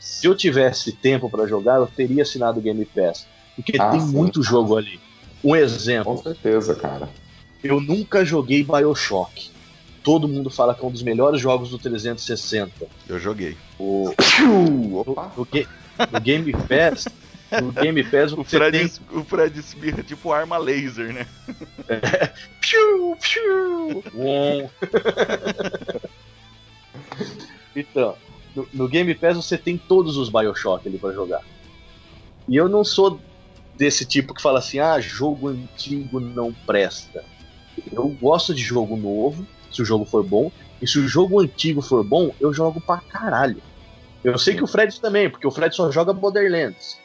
Se 0.00 0.26
eu 0.26 0.34
tivesse 0.34 0.92
tempo 0.92 1.28
pra 1.30 1.46
jogar, 1.46 1.76
eu 1.76 1.86
teria 1.86 2.22
assinado 2.22 2.58
o 2.58 2.62
Game 2.62 2.84
Pass. 2.86 3.26
Porque 3.54 3.76
Ah, 3.78 3.90
tem 3.90 4.00
sim. 4.00 4.12
muito 4.16 4.42
jogo 4.42 4.76
ali. 4.76 4.98
Um 5.44 5.50
Com 5.50 5.56
exemplo, 5.56 6.22
certeza, 6.22 6.74
cara. 6.74 7.08
eu 7.62 7.80
nunca 7.80 8.24
joguei 8.24 8.62
Bioshock. 8.64 9.50
Todo 10.02 10.26
mundo 10.26 10.48
fala 10.48 10.74
que 10.74 10.82
é 10.82 10.88
um 10.88 10.90
dos 10.90 11.02
melhores 11.02 11.40
jogos 11.40 11.68
do 11.70 11.78
360. 11.78 12.86
Eu 13.06 13.18
joguei. 13.18 13.56
O, 13.78 14.10
Opa! 15.06 15.30
no, 15.36 15.44
Ga- 15.44 15.68
no 16.10 16.20
Game 16.20 16.52
Pass, 16.52 17.06
no 17.62 17.72
Game 17.72 18.02
Pass 18.04 18.32
O 18.32 18.36
você 18.36 18.58
Fred, 18.58 18.78
tem 18.78 19.18
o 19.18 19.24
Fred 19.24 19.58
espirra 19.58 20.02
tipo 20.02 20.32
arma 20.32 20.58
laser, 20.58 21.12
né? 21.12 21.26
Piu, 22.60 23.16
piu. 23.20 24.04
Um. 24.14 24.68
então, 27.74 28.16
no, 28.54 28.68
no 28.72 28.88
Game 28.88 29.14
Pass 29.14 29.36
você 29.36 29.58
tem 29.58 29.76
todos 29.76 30.16
os 30.16 30.28
Bioshock 30.28 30.86
ali 30.86 30.98
pra 30.98 31.12
jogar. 31.12 31.42
E 32.48 32.56
eu 32.56 32.68
não 32.68 32.84
sou 32.84 33.20
desse 33.76 34.04
tipo 34.04 34.34
que 34.34 34.42
fala 34.42 34.58
assim: 34.58 34.78
ah, 34.78 35.00
jogo 35.00 35.48
antigo 35.48 36.20
não 36.20 36.52
presta. 36.52 37.24
Eu 37.92 38.08
gosto 38.08 38.54
de 38.54 38.62
jogo 38.62 38.96
novo, 38.96 39.46
se 39.72 39.80
o 39.82 39.84
jogo 39.84 40.04
for 40.04 40.22
bom. 40.22 40.52
E 40.80 40.86
se 40.86 40.98
o 40.98 41.06
jogo 41.06 41.40
antigo 41.40 41.82
for 41.82 42.02
bom, 42.02 42.34
eu 42.40 42.52
jogo 42.52 42.80
pra 42.80 42.98
caralho. 42.98 43.62
Eu 44.22 44.38
sei 44.38 44.54
que 44.54 44.64
o 44.64 44.66
Fred 44.66 44.98
também, 45.00 45.30
porque 45.30 45.46
o 45.46 45.50
Fred 45.50 45.74
só 45.74 45.90
joga 45.90 46.12
Borderlands. 46.12 46.98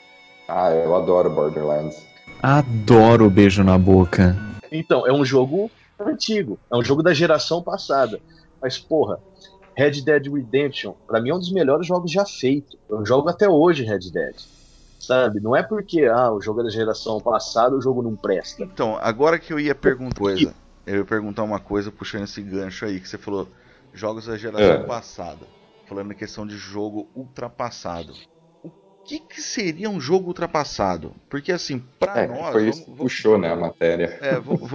Ah, 0.47 0.69
eu 0.71 0.95
adoro 0.95 1.29
Borderlands. 1.29 2.05
Adoro 2.41 3.25
o 3.25 3.29
beijo 3.29 3.63
na 3.63 3.77
boca. 3.77 4.35
Então, 4.71 5.07
é 5.07 5.11
um 5.11 5.25
jogo 5.25 5.71
antigo, 5.99 6.59
é 6.71 6.75
um 6.75 6.83
jogo 6.83 7.01
da 7.01 7.13
geração 7.13 7.63
passada. 7.63 8.19
Mas, 8.61 8.77
porra, 8.77 9.19
Red 9.75 10.01
Dead 10.01 10.27
Redemption, 10.31 10.93
pra 11.07 11.19
mim 11.19 11.29
é 11.29 11.35
um 11.35 11.39
dos 11.39 11.51
melhores 11.51 11.87
jogos 11.87 12.11
já 12.11 12.25
feitos. 12.25 12.77
Eu 12.89 13.05
jogo 13.05 13.29
até 13.29 13.49
hoje 13.49 13.83
Red 13.83 14.11
Dead. 14.11 14.35
Sabe? 14.99 15.39
Não 15.39 15.55
é 15.55 15.61
porque 15.61 16.05
ah, 16.05 16.31
o 16.31 16.41
jogo 16.41 16.61
é 16.61 16.63
da 16.63 16.69
geração 16.69 17.19
passada, 17.19 17.75
o 17.75 17.81
jogo 17.81 18.01
não 18.01 18.15
presta. 18.15 18.63
Então, 18.63 18.97
agora 19.01 19.37
que 19.37 19.51
eu 19.53 19.59
ia 19.59 19.75
perguntar 19.75 20.19
coisa, 20.19 20.53
eu 20.85 20.97
ia 20.97 21.05
perguntar 21.05 21.43
uma 21.43 21.59
coisa 21.59 21.91
puxando 21.91 22.23
esse 22.23 22.41
gancho 22.41 22.85
aí 22.85 22.99
que 22.99 23.07
você 23.07 23.17
falou, 23.17 23.47
jogos 23.93 24.25
da 24.25 24.37
geração 24.37 24.65
É. 24.65 24.83
passada, 24.83 25.45
falando 25.87 26.11
em 26.11 26.15
questão 26.15 26.45
de 26.47 26.57
jogo 26.57 27.07
ultrapassado. 27.15 28.13
O 29.05 29.07
que, 29.07 29.19
que 29.19 29.39
seria 29.39 29.87
um 29.87 30.01
jogo 30.01 30.29
ultrapassado? 30.29 31.13
Porque 31.29 31.51
assim, 31.51 31.79
pra 31.99 32.23
É, 32.23 32.27
nós, 32.27 32.51
foi 32.51 32.61
vamos- 32.63 32.75
isso 32.75 32.85
que 32.85 32.91
vamos- 32.91 33.03
puxou, 33.03 33.37
né, 33.37 33.51
a 33.51 33.55
matéria. 33.55 34.17
É, 34.19 34.39
vamos, 34.39 34.67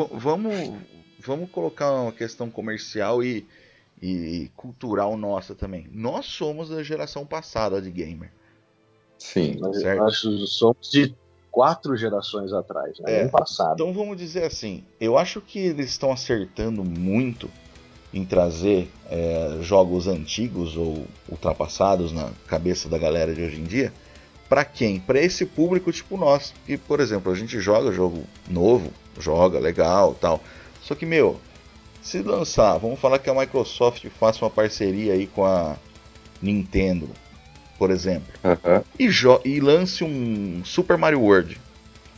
vamos 1.18 1.50
colocar 1.50 1.90
uma 1.90 2.12
questão 2.12 2.48
comercial 2.48 3.24
e, 3.24 3.44
e 4.00 4.48
cultural 4.54 5.16
nossa 5.16 5.52
também. 5.52 5.88
Nós 5.92 6.26
somos 6.26 6.68
da 6.68 6.80
geração 6.80 7.26
passada 7.26 7.82
de 7.82 7.90
gamer. 7.90 8.30
Sim. 9.18 9.58
Certo. 9.74 10.06
que 10.06 10.46
somos 10.46 10.88
de 10.92 11.12
quatro 11.50 11.96
gerações 11.96 12.52
atrás, 12.52 12.96
né? 13.00 13.22
É. 13.22 13.28
Passado. 13.28 13.74
Então 13.74 13.92
vamos 13.92 14.16
dizer 14.16 14.44
assim, 14.44 14.84
eu 15.00 15.18
acho 15.18 15.40
que 15.40 15.58
eles 15.58 15.90
estão 15.90 16.12
acertando 16.12 16.84
muito 16.84 17.50
em 18.14 18.24
trazer 18.24 18.88
é, 19.10 19.58
jogos 19.60 20.06
antigos 20.06 20.76
ou 20.76 21.04
ultrapassados 21.28 22.12
na 22.12 22.30
cabeça 22.46 22.88
da 22.88 22.96
galera 22.96 23.34
de 23.34 23.42
hoje 23.42 23.60
em 23.60 23.64
dia. 23.64 23.92
Pra 24.50 24.64
quem? 24.66 25.00
Pra 25.00 25.18
esse 25.18 25.46
público 25.46 25.90
tipo 25.92 26.16
nós. 26.18 26.52
Que, 26.66 26.76
por 26.76 27.00
exemplo, 27.00 27.32
a 27.32 27.34
gente 27.34 27.58
joga 27.60 27.90
jogo 27.92 28.24
novo, 28.48 28.92
joga 29.18 29.58
legal 29.58 30.12
tal. 30.20 30.42
Só 30.82 30.94
que, 30.94 31.06
meu, 31.06 31.40
se 32.02 32.18
lançar, 32.20 32.76
vamos 32.76 32.98
falar 33.00 33.18
que 33.20 33.30
a 33.30 33.34
Microsoft 33.34 34.04
faça 34.18 34.44
uma 34.44 34.50
parceria 34.50 35.12
aí 35.14 35.26
com 35.28 35.46
a 35.46 35.76
Nintendo, 36.42 37.08
por 37.78 37.90
exemplo 37.90 38.26
Aham. 38.44 38.82
e, 38.98 39.08
jo- 39.08 39.40
e 39.44 39.60
lance 39.60 40.02
um 40.02 40.62
Super 40.64 40.96
Mario 40.98 41.20
World 41.20 41.60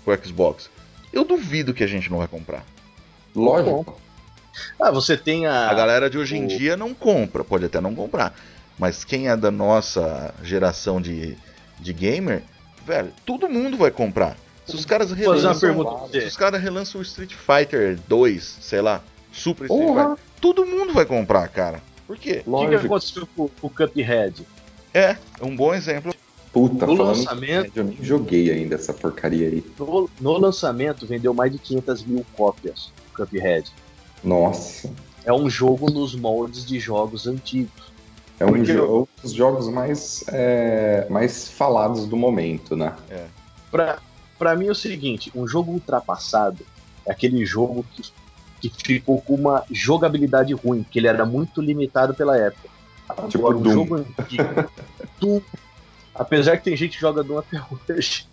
pro 0.05 0.19
Xbox, 0.25 0.71
eu 1.13 1.25
duvido 1.25 1.75
que 1.75 1.85
a 1.85 1.87
gente 1.89 2.11
não 2.11 2.19
vai 2.19 2.29
comprar. 2.29 2.65
Lógico. 3.35 4.01
Ah, 4.81 4.91
você 4.91 5.17
tem 5.17 5.47
a. 5.47 5.69
A 5.71 5.75
galera 5.75 6.09
de 6.09 6.17
hoje 6.19 6.37
em 6.37 6.45
o- 6.45 6.49
dia 6.49 6.77
não 6.77 6.95
compra, 6.95 7.43
pode 7.45 7.65
até 7.65 7.81
não 7.81 7.95
comprar. 7.95 8.35
Mas 8.79 9.05
quem 9.05 9.29
é 9.29 9.37
da 9.37 9.51
nossa 9.51 10.33
geração 10.43 11.01
de, 11.01 11.37
de 11.83 11.93
gamer, 11.93 12.43
velho, 12.87 13.13
todo 13.27 13.49
mundo 13.49 13.77
vai 13.77 13.91
comprar. 13.91 14.37
Se 14.67 14.77
os 14.77 14.85
caras 14.85 15.11
Vou 15.11 15.17
fazer 15.19 15.71
uma 15.71 15.83
relançam, 15.85 16.09
se 16.13 16.19
os 16.27 16.37
caras 16.37 16.63
relançam 16.63 17.01
o 17.01 17.03
Street 17.03 17.33
Fighter 17.35 17.99
2, 18.09 18.59
sei 18.61 18.81
lá, 18.81 19.03
Super 19.33 19.65
Street. 19.65 19.89
Fighter, 19.89 20.17
todo 20.41 20.65
mundo 20.65 20.93
vai 20.93 21.05
comprar, 21.05 21.49
cara. 21.49 21.83
Por 22.07 22.17
quê? 22.17 22.43
O 22.47 22.61
que, 22.61 22.69
que 22.69 22.87
aconteceu 22.87 23.27
com 23.37 23.49
com 23.49 23.67
o 23.67 23.71
Cuphead? 23.71 24.47
É, 24.95 25.17
um 25.41 25.57
bom 25.57 25.75
exemplo. 25.75 26.15
Puta, 26.53 26.87
No 26.87 26.93
lançamento- 26.95 27.73
eu 27.75 27.85
nem 27.85 27.97
joguei 28.03 28.51
ainda 28.51 28.75
essa 28.75 28.93
porcaria 28.93 29.49
aí. 29.49 29.65
No, 29.79 30.11
no 30.21 30.33
lançamento 30.39 31.07
vendeu 31.07 31.33
mais 31.33 31.51
de 31.51 31.59
500 31.59 32.05
mil 32.05 32.27
cópias 32.37 32.93
o 33.13 33.17
Cuphead. 33.17 33.73
Nossa. 34.23 34.91
É 35.25 35.33
um 35.33 35.49
jogo 35.49 35.91
nos 35.91 36.15
moldes 36.15 36.65
de 36.67 36.79
jogos 36.79 37.27
antigos. 37.27 37.92
É 38.43 38.45
um, 38.45 38.53
Porque 38.55 38.73
jo- 38.73 39.03
um 39.03 39.23
dos 39.23 39.33
jogos 39.33 39.69
mais, 39.69 40.25
é, 40.29 41.07
mais 41.09 41.49
falados 41.49 42.07
do 42.07 42.17
momento, 42.17 42.75
né? 42.77 42.93
Pra, 43.71 43.99
pra 44.37 44.57
mim 44.57 44.67
é 44.67 44.73
o 44.73 44.75
seguinte, 44.75 45.31
um 45.33 45.47
jogo 45.47 45.71
ultrapassado 45.73 46.59
é 47.07 47.13
aquele 47.13 47.45
jogo 47.47 47.85
que, 47.93 48.03
que 48.61 48.69
ficou 48.85 49.21
com 49.23 49.35
uma 49.37 49.63
jogabilidade 49.71 50.53
ruim, 50.55 50.85
que 50.91 50.99
ele 50.99 51.07
era 51.07 51.25
muito 51.25 51.63
limitado 51.63 52.15
pela 52.15 52.37
época. 52.37 52.69
Tipo 53.29 53.47
Agora, 53.47 53.57
um 53.59 53.63
Doom. 53.63 53.73
jogo 53.73 53.95
antigo, 53.97 54.45
Doom, 55.21 55.41
apesar 56.13 56.57
que 56.57 56.65
tem 56.65 56.77
gente 56.77 56.97
que 56.97 57.01
joga 57.01 57.23
Doom 57.23 57.39
até 57.39 57.61
hoje. 57.95 58.27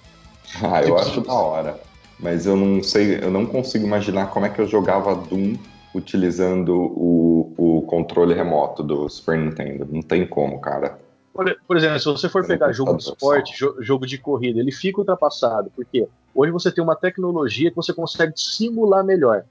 Ah, 0.63 0.81
eu 0.81 0.95
Tipo, 0.95 0.97
acho 0.97 1.21
da 1.21 1.33
hora. 1.33 1.79
Mas 2.19 2.47
eu 2.47 2.55
não 2.55 2.81
sei, 2.81 3.19
eu 3.23 3.29
não 3.29 3.45
consigo 3.45 3.85
imaginar 3.85 4.27
como 4.31 4.47
é 4.47 4.49
que 4.49 4.59
eu 4.59 4.67
jogava 4.67 5.13
Doom 5.13 5.55
utilizando 5.93 6.75
o, 6.75 7.53
o 7.57 7.81
controle 7.83 8.33
remoto 8.33 8.83
do 8.83 9.09
Super 9.09 9.37
Nintendo. 9.37 9.87
Não 9.91 10.01
tem 10.01 10.25
como, 10.27 10.59
cara. 10.59 10.99
Por, 11.33 11.57
por 11.67 11.77
exemplo, 11.77 11.99
se 11.99 12.05
você 12.05 12.27
for 12.29 12.43
Eu 12.43 12.47
pegar 12.47 12.71
jogo 12.71 12.95
de 12.97 13.03
esporte, 13.03 13.57
jo- 13.57 13.75
jogo 13.81 14.05
de 14.05 14.17
corrida, 14.17 14.59
ele 14.59 14.71
fica 14.71 14.99
ultrapassado. 14.99 15.71
Porque 15.75 16.07
hoje 16.35 16.51
você 16.51 16.71
tem 16.71 16.83
uma 16.83 16.95
tecnologia 16.95 17.69
que 17.69 17.75
você 17.75 17.93
consegue 17.93 18.33
simular 18.35 19.03
melhor. 19.03 19.45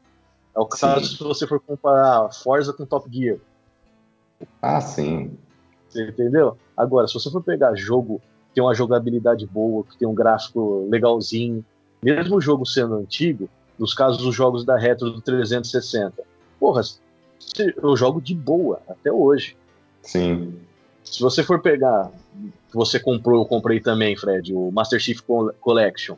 É 0.54 0.60
o 0.60 0.66
caso 0.66 1.04
Sim. 1.06 1.16
se 1.16 1.22
você 1.22 1.46
for 1.46 1.60
comparar 1.60 2.32
Forza 2.32 2.72
com 2.72 2.84
Top 2.84 3.08
Gear. 3.10 3.38
Ah, 4.62 4.80
sim. 4.80 5.36
Você 5.88 6.08
entendeu? 6.08 6.56
Agora, 6.76 7.08
se 7.08 7.14
você 7.14 7.30
for 7.30 7.42
pegar 7.42 7.74
jogo 7.74 8.20
que 8.48 8.54
tem 8.54 8.62
uma 8.62 8.74
jogabilidade 8.74 9.46
boa, 9.46 9.84
que 9.84 9.96
tem 9.98 10.06
um 10.06 10.14
gráfico 10.14 10.86
legalzinho, 10.90 11.64
mesmo 12.02 12.36
o 12.36 12.40
jogo 12.40 12.64
sendo 12.66 12.94
antigo, 12.96 13.48
nos 13.78 13.94
casos 13.94 14.22
dos 14.22 14.34
jogos 14.34 14.64
da 14.64 14.76
Retro 14.76 15.10
do 15.10 15.20
360, 15.20 16.22
porra, 16.58 16.82
eu 17.82 17.96
jogo 17.96 18.20
de 18.20 18.34
boa 18.34 18.80
até 18.88 19.12
hoje. 19.12 19.56
Sim. 20.02 20.54
Se 21.04 21.20
você 21.20 21.42
for 21.42 21.60
pegar, 21.60 22.10
você 22.72 22.98
comprou, 22.98 23.40
eu 23.40 23.46
comprei 23.46 23.80
também, 23.80 24.16
Fred, 24.16 24.52
o 24.52 24.70
Master 24.70 25.00
Chief 25.00 25.20
Collection. 25.60 26.16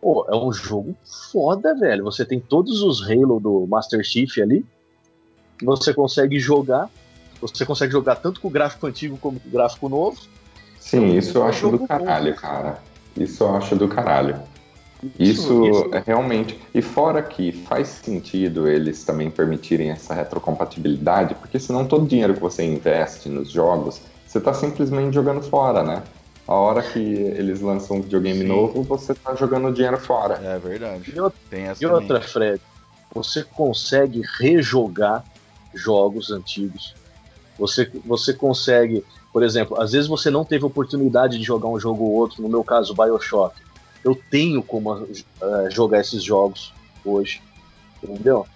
Pô, 0.00 0.26
é 0.28 0.34
um 0.34 0.52
jogo 0.52 0.96
foda, 1.30 1.74
velho. 1.74 2.02
Você 2.04 2.24
tem 2.24 2.40
todos 2.40 2.82
os 2.82 3.02
Halo 3.08 3.38
do 3.38 3.66
Master 3.68 4.02
Chief 4.02 4.38
ali. 4.38 4.64
Você 5.62 5.94
consegue 5.94 6.40
jogar. 6.40 6.90
Você 7.40 7.64
consegue 7.64 7.92
jogar 7.92 8.16
tanto 8.16 8.40
com 8.40 8.48
o 8.48 8.50
gráfico 8.50 8.86
antigo 8.86 9.16
como 9.18 9.38
com 9.38 9.48
o 9.48 9.52
gráfico 9.52 9.88
novo. 9.88 10.20
Sim, 10.78 11.16
isso 11.16 11.38
eu 11.38 11.44
acho 11.44 11.70
do 11.70 11.86
caralho, 11.86 12.34
cara. 12.34 12.78
Isso 13.16 13.44
eu 13.44 13.54
acho 13.54 13.76
do 13.76 13.86
caralho. 13.86 14.40
Isso, 15.18 15.66
isso, 15.66 15.90
é 15.92 16.02
realmente. 16.06 16.60
E 16.72 16.80
fora 16.80 17.22
que 17.22 17.50
faz 17.50 17.88
sentido 17.88 18.68
eles 18.68 19.04
também 19.04 19.30
permitirem 19.30 19.90
essa 19.90 20.14
retrocompatibilidade, 20.14 21.34
porque 21.34 21.58
senão 21.58 21.84
todo 21.86 22.04
o 22.04 22.08
dinheiro 22.08 22.34
que 22.34 22.40
você 22.40 22.64
investe 22.64 23.28
nos 23.28 23.50
jogos, 23.50 24.00
você 24.26 24.38
está 24.38 24.54
simplesmente 24.54 25.14
jogando 25.14 25.42
fora, 25.42 25.82
né? 25.82 26.02
A 26.46 26.54
hora 26.54 26.82
que 26.82 26.98
eles 27.00 27.60
lançam 27.60 27.96
um 27.96 28.02
videogame 28.02 28.40
Sim. 28.40 28.46
novo, 28.46 28.82
você 28.84 29.12
está 29.12 29.34
jogando 29.34 29.72
dinheiro 29.72 29.98
fora. 29.98 30.34
É 30.34 30.58
verdade. 30.58 31.12
E, 31.14 31.20
outra, 31.20 31.38
e 31.80 31.86
outra, 31.86 32.20
Fred, 32.20 32.60
você 33.12 33.42
consegue 33.42 34.22
rejogar 34.38 35.24
jogos 35.74 36.30
antigos. 36.30 36.94
Você, 37.58 37.90
você 38.04 38.32
consegue, 38.32 39.04
por 39.32 39.42
exemplo, 39.42 39.80
às 39.80 39.92
vezes 39.92 40.08
você 40.08 40.30
não 40.30 40.44
teve 40.44 40.64
oportunidade 40.64 41.38
de 41.38 41.44
jogar 41.44 41.68
um 41.68 41.78
jogo 41.78 42.04
ou 42.04 42.12
outro, 42.12 42.42
no 42.42 42.48
meu 42.48 42.64
caso, 42.64 42.94
Bioshock 42.94 43.54
eu 44.04 44.20
tenho 44.30 44.62
como 44.62 44.92
uh, 44.92 45.08
jogar 45.70 46.00
esses 46.00 46.22
jogos 46.22 46.72
hoje. 47.04 47.40
Entendeu? 48.02 48.46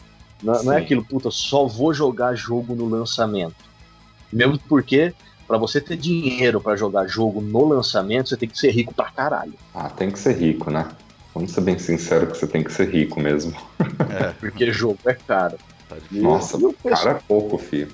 Não, 0.43 0.63
não, 0.65 0.73
é 0.73 0.79
aquilo, 0.79 1.05
puta, 1.05 1.31
só 1.31 1.67
vou 1.67 1.95
jogar 1.95 2.35
jogo 2.35 2.75
no 2.75 2.89
lançamento. 2.89 3.55
Mesmo 4.33 4.59
porque, 4.69 5.15
para 5.47 5.57
você 5.57 5.81
ter 5.81 5.97
dinheiro 5.97 6.61
para 6.61 6.77
jogar 6.77 7.07
jogo 7.07 7.41
no 7.41 7.67
lançamento, 7.67 8.29
você 8.29 8.37
tem 8.37 8.49
que 8.49 8.59
ser 8.59 8.71
rico 8.71 8.93
pra 8.93 9.11
caralho. 9.11 9.55
Ah, 9.75 9.89
tem 9.89 10.11
que 10.11 10.19
ser 10.19 10.37
rico, 10.37 10.71
né? 10.71 10.89
Vamos 11.35 11.53
ser 11.53 11.61
bem 11.61 11.79
sincero 11.79 12.27
que 12.27 12.37
você 12.37 12.47
tem 12.47 12.65
que 12.65 12.73
ser 12.73 12.91
rico 12.91 13.21
mesmo. 13.21 13.55
É, 14.11 14.33
porque 14.41 14.73
jogo 14.73 14.99
é 15.07 15.15
caro. 15.15 15.57
Tá 15.89 15.97
Nossa, 16.11 16.57
e 16.57 16.73
pessoal, 16.73 17.05
cara 17.05 17.11
é 17.19 17.23
pouco, 17.27 17.59
filho. 17.59 17.93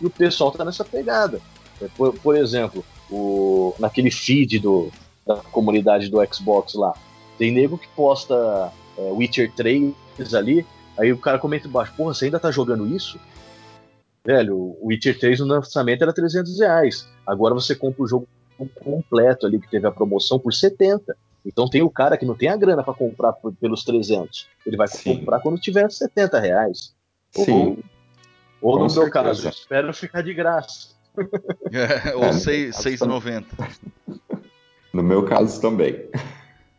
E 0.00 0.06
o 0.06 0.10
pessoal 0.10 0.50
tá 0.50 0.64
nessa 0.64 0.84
pegada. 0.84 1.40
É, 1.80 1.86
por, 1.96 2.12
por 2.14 2.36
exemplo, 2.36 2.84
o, 3.10 3.74
naquele 3.78 4.10
feed 4.10 4.58
do, 4.58 4.90
da 5.26 5.36
comunidade 5.36 6.08
do 6.08 6.18
Xbox 6.32 6.74
lá. 6.74 6.94
Tem 7.38 7.52
nego 7.52 7.78
que 7.78 7.88
posta 7.88 8.72
é, 8.96 9.10
Witcher 9.12 9.52
3 9.52 9.94
ali, 10.34 10.66
aí 10.98 11.12
o 11.12 11.18
cara 11.18 11.38
comenta 11.38 11.66
embaixo, 11.66 11.94
porra, 11.96 12.14
você 12.14 12.26
ainda 12.26 12.40
tá 12.40 12.50
jogando 12.50 12.86
isso? 12.86 13.18
Velho, 14.24 14.56
o 14.56 14.86
Witcher 14.86 15.18
3 15.18 15.40
no 15.40 15.46
lançamento 15.46 16.02
era 16.02 16.12
300 16.12 16.60
reais. 16.60 17.08
Agora 17.26 17.54
você 17.54 17.74
compra 17.74 18.02
o 18.04 18.06
jogo 18.06 18.28
completo 18.84 19.46
ali, 19.46 19.60
que 19.60 19.68
teve 19.68 19.86
a 19.86 19.90
promoção, 19.90 20.38
por 20.38 20.52
70. 20.52 21.16
Então 21.44 21.68
tem 21.68 21.82
o 21.82 21.90
cara 21.90 22.16
que 22.16 22.24
não 22.24 22.36
tem 22.36 22.48
a 22.48 22.56
grana 22.56 22.84
para 22.84 22.94
comprar 22.94 23.32
por, 23.32 23.52
pelos 23.54 23.84
300. 23.84 24.46
Ele 24.64 24.76
vai 24.76 24.86
Sim. 24.86 25.18
comprar 25.18 25.40
quando 25.40 25.60
tiver 25.60 25.90
70 25.90 26.38
reais. 26.38 26.94
Sim. 27.32 27.76
Ou, 28.60 28.78
ou 28.78 28.78
no 28.78 28.94
meu 28.94 29.10
caso, 29.10 29.48
espero 29.48 29.92
ficar 29.92 30.22
de 30.22 30.32
graça. 30.34 30.92
É, 31.72 32.14
ou 32.14 32.30
6,90. 32.30 33.44
No 34.92 35.02
meu 35.02 35.24
caso 35.24 35.60
também. 35.60 36.04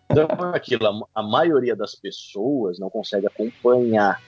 Então, 0.10 0.28
aquilo, 0.54 1.08
a 1.16 1.24
maioria 1.24 1.76
das 1.76 1.96
pessoas 1.96 2.78
não 2.78 2.90
consegue 2.90 3.26
acompanhar 3.26 4.22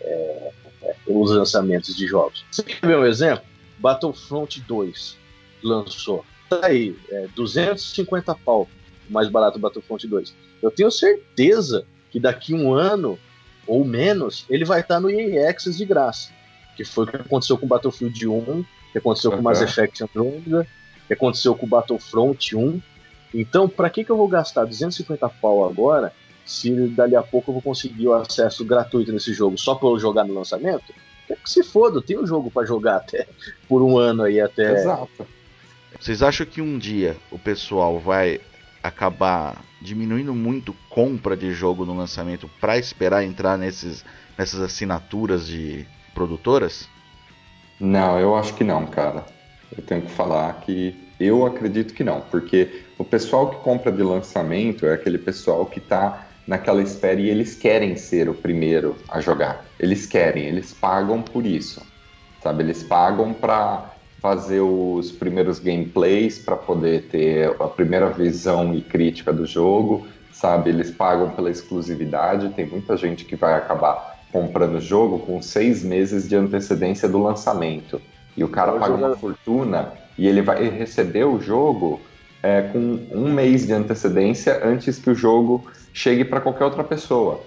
é, 0.00 0.52
é, 0.82 0.96
os 1.06 1.30
lançamentos 1.30 1.96
de 1.96 2.06
jogos. 2.06 2.44
Você 2.50 2.62
quer 2.62 2.86
ver 2.86 2.98
um 2.98 3.06
exemplo? 3.06 3.44
Battlefront 3.78 4.60
2 4.60 5.16
lançou. 5.62 6.24
Tá 6.48 6.66
aí, 6.66 6.96
é, 7.10 7.28
250 7.34 8.34
pau, 8.34 8.68
mais 9.08 9.28
barato 9.28 9.56
o 9.56 9.60
Battlefront 9.60 10.06
2. 10.06 10.34
Eu 10.62 10.70
tenho 10.70 10.90
certeza 10.90 11.86
que 12.10 12.20
daqui 12.20 12.52
um 12.52 12.74
ano 12.74 13.18
ou 13.66 13.84
menos 13.84 14.44
ele 14.50 14.64
vai 14.64 14.80
estar 14.80 15.00
no 15.00 15.08
EA 15.08 15.48
Access 15.48 15.78
de 15.78 15.84
graça. 15.84 16.30
Que 16.76 16.84
foi 16.84 17.04
o 17.04 17.06
que 17.06 17.16
aconteceu 17.16 17.56
com 17.56 17.66
Battlefield 17.66 18.26
1, 18.26 18.64
que 18.92 18.98
aconteceu 18.98 19.30
uhum. 19.30 19.36
com 19.38 19.42
Mass 19.42 19.60
Effect 19.60 20.02
Andromeda, 20.02 20.66
que 21.06 21.12
aconteceu 21.12 21.54
com 21.54 21.66
Battlefront 21.66 22.56
1 22.56 22.80
então, 23.34 23.68
para 23.68 23.88
que, 23.90 24.04
que 24.04 24.10
eu 24.10 24.16
vou 24.16 24.28
gastar 24.28 24.64
250 24.64 25.28
pau 25.40 25.68
agora 25.68 26.12
se 26.44 26.88
dali 26.88 27.14
a 27.14 27.22
pouco 27.22 27.50
eu 27.50 27.54
vou 27.54 27.62
conseguir 27.62 28.08
o 28.08 28.14
acesso 28.14 28.64
gratuito 28.64 29.12
nesse 29.12 29.32
jogo 29.32 29.56
só 29.56 29.74
para 29.74 29.88
eu 29.88 29.98
jogar 29.98 30.24
no 30.24 30.34
lançamento? 30.34 30.92
É 31.28 31.36
que 31.36 31.48
se 31.48 31.62
foda, 31.62 32.02
tem 32.02 32.18
um 32.18 32.26
jogo 32.26 32.50
para 32.50 32.66
jogar 32.66 32.96
até 32.96 33.26
por 33.68 33.82
um 33.82 33.96
ano 33.96 34.24
aí 34.24 34.40
até. 34.40 34.72
Exato. 34.72 35.26
Vocês 35.98 36.22
acham 36.22 36.46
que 36.46 36.60
um 36.60 36.78
dia 36.78 37.16
o 37.30 37.38
pessoal 37.38 37.98
vai 38.00 38.40
acabar 38.82 39.62
diminuindo 39.80 40.34
muito 40.34 40.74
compra 40.88 41.36
de 41.36 41.52
jogo 41.52 41.84
no 41.84 41.96
lançamento 41.96 42.50
para 42.60 42.78
esperar 42.78 43.22
entrar 43.22 43.56
nesses, 43.56 44.04
nessas 44.36 44.60
assinaturas 44.60 45.46
de 45.46 45.86
produtoras? 46.14 46.88
Não, 47.78 48.18
eu 48.18 48.34
acho 48.34 48.54
que 48.54 48.64
não, 48.64 48.86
cara. 48.86 49.24
Eu 49.76 49.82
tenho 49.84 50.02
que 50.02 50.10
falar 50.10 50.52
que 50.60 50.94
eu 51.18 51.46
acredito 51.46 51.94
que 51.94 52.02
não, 52.02 52.20
porque 52.22 52.84
o 53.00 53.04
pessoal 53.04 53.48
que 53.48 53.56
compra 53.60 53.90
de 53.90 54.02
lançamento 54.02 54.84
é 54.84 54.92
aquele 54.92 55.16
pessoal 55.16 55.64
que 55.64 55.78
está 55.78 56.26
naquela 56.46 56.82
espera 56.82 57.18
e 57.18 57.30
eles 57.30 57.54
querem 57.54 57.96
ser 57.96 58.28
o 58.28 58.34
primeiro 58.34 58.94
a 59.08 59.22
jogar. 59.22 59.64
Eles 59.78 60.04
querem, 60.04 60.44
eles 60.44 60.74
pagam 60.74 61.22
por 61.22 61.46
isso, 61.46 61.80
sabe? 62.42 62.62
Eles 62.62 62.82
pagam 62.82 63.32
para 63.32 63.90
fazer 64.20 64.60
os 64.60 65.10
primeiros 65.10 65.58
gameplays, 65.58 66.40
para 66.40 66.56
poder 66.56 67.04
ter 67.04 67.56
a 67.58 67.68
primeira 67.68 68.10
visão 68.10 68.74
e 68.74 68.82
crítica 68.82 69.32
do 69.32 69.46
jogo, 69.46 70.06
sabe? 70.30 70.68
Eles 70.68 70.90
pagam 70.90 71.30
pela 71.30 71.50
exclusividade. 71.50 72.50
Tem 72.50 72.66
muita 72.66 72.98
gente 72.98 73.24
que 73.24 73.34
vai 73.34 73.54
acabar 73.54 74.20
comprando 74.30 74.74
o 74.74 74.80
jogo 74.80 75.20
com 75.20 75.40
seis 75.40 75.82
meses 75.82 76.28
de 76.28 76.36
antecedência 76.36 77.08
do 77.08 77.22
lançamento. 77.22 77.98
E 78.36 78.44
o 78.44 78.48
cara 78.48 78.72
paga 78.72 78.92
uma 78.92 79.16
fortuna 79.16 79.90
e 80.18 80.28
ele 80.28 80.42
vai 80.42 80.68
receber 80.68 81.24
o 81.24 81.40
jogo 81.40 81.98
é, 82.42 82.62
com 82.62 82.78
um 83.12 83.32
mês 83.32 83.66
de 83.66 83.72
antecedência 83.72 84.64
antes 84.64 84.98
que 84.98 85.10
o 85.10 85.14
jogo 85.14 85.70
chegue 85.92 86.24
para 86.24 86.40
qualquer 86.40 86.64
outra 86.64 86.84
pessoa. 86.84 87.42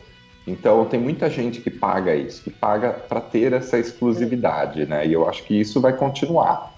Então 0.46 0.86
tem 0.86 1.00
muita 1.00 1.30
gente 1.30 1.62
que 1.62 1.70
paga 1.70 2.14
isso, 2.16 2.44
que 2.44 2.50
paga 2.50 2.92
para 2.92 3.22
ter 3.22 3.54
essa 3.54 3.80
exclusividade, 3.80 4.86
né? 4.86 5.08
E 5.08 5.14
eu 5.14 5.28
acho 5.28 5.44
que 5.44 5.60
isso 5.60 5.80
vai 5.80 5.94
continuar. 5.94 6.74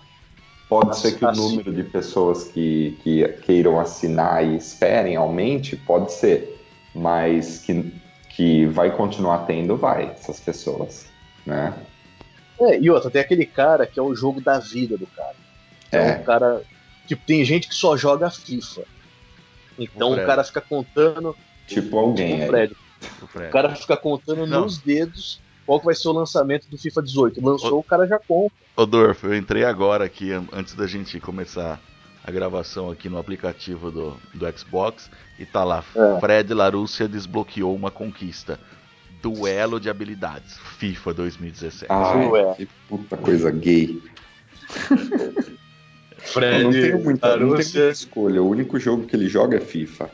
Pode 0.70 0.98
ser 0.98 1.14
que 1.14 1.26
o 1.26 1.32
número 1.32 1.74
de 1.74 1.84
pessoas 1.84 2.46
que, 2.46 2.98
que 3.04 3.28
queiram 3.44 3.80
assinar 3.80 4.44
e 4.44 4.56
esperem 4.56 5.16
aumente, 5.16 5.76
pode 5.76 6.12
ser, 6.12 6.60
mas 6.94 7.60
que, 7.60 7.94
que 8.30 8.66
vai 8.68 8.96
continuar 8.96 9.46
tendo, 9.46 9.78
vai, 9.78 10.12
essas 10.12 10.40
pessoas, 10.40 11.06
né? 11.46 11.74
É, 12.60 12.80
e 12.80 12.90
outra, 12.90 13.12
tem 13.12 13.22
aquele 13.22 13.46
cara 13.46 13.86
que 13.86 14.00
é 14.00 14.04
o 14.04 14.16
jogo 14.16 14.42
da 14.42 14.60
vida 14.60 14.98
do 14.98 15.06
cara. 15.08 15.36
É. 15.92 16.14
o 16.14 16.24
cara. 16.24 16.62
Tipo, 17.06 17.26
tem 17.26 17.44
gente 17.46 17.68
que 17.68 17.76
só 17.76 17.96
joga 17.96 18.30
FIFA. 18.30 18.84
Então 19.78 20.12
o, 20.12 20.14
o 20.14 20.26
cara 20.26 20.44
fica 20.44 20.62
contando. 20.62 21.36
Tipo 21.68 21.98
alguém. 21.98 22.34
Tipo 22.34 22.44
o, 22.44 22.48
Fred. 22.48 22.76
o, 23.22 23.28
Fred. 23.28 23.48
o 23.48 23.52
cara 23.52 23.76
fica 23.76 23.98
contando 23.98 24.46
Não. 24.46 24.62
nos 24.62 24.78
dedos 24.78 25.40
qual 25.66 25.80
que 25.80 25.86
vai 25.86 25.96
ser 25.96 26.08
o 26.08 26.12
lançamento 26.12 26.68
do 26.70 26.78
FIFA 26.78 27.02
18. 27.02 27.46
Lançou, 27.46 27.74
o, 27.74 27.80
o 27.80 27.84
cara 27.84 28.08
já 28.08 28.20
compra. 28.20 28.56
Ô 28.76 28.86
Dorf, 28.86 29.24
eu 29.24 29.36
entrei 29.36 29.64
agora 29.64 30.06
aqui, 30.06 30.32
antes 30.52 30.76
da 30.76 30.86
gente 30.86 31.20
começar 31.20 31.80
a 32.24 32.32
gravação 32.32 32.90
aqui 32.90 33.08
no 33.08 33.18
aplicativo 33.18 33.92
do, 33.92 34.18
do 34.34 34.58
Xbox, 34.58 35.10
e 35.38 35.46
tá 35.46 35.64
lá, 35.64 35.84
é. 35.96 36.20
Fred 36.20 36.54
Larúcia 36.54 37.08
desbloqueou 37.08 37.76
uma 37.76 37.92
conquista. 37.92 38.60
Duelo 39.22 39.80
de 39.80 39.90
habilidades, 39.90 40.58
FIFA 40.78 41.14
2017. 41.14 41.86
Ah, 41.90 42.54
que 42.56 42.68
puta 42.88 43.18
coisa 43.18 43.50
gay. 43.50 44.02
Fred, 46.26 46.64
não 46.64 46.72
tenho 46.72 47.04
muita, 47.04 47.30
não 47.30 47.38
tenho 47.38 47.50
muita 47.50 47.90
escolha. 47.90 48.42
O 48.42 48.50
único 48.50 48.80
jogo 48.80 49.06
que 49.06 49.16
ele 49.16 49.28
joga 49.28 49.58
é 49.58 49.62
FIFA. 49.62 50.10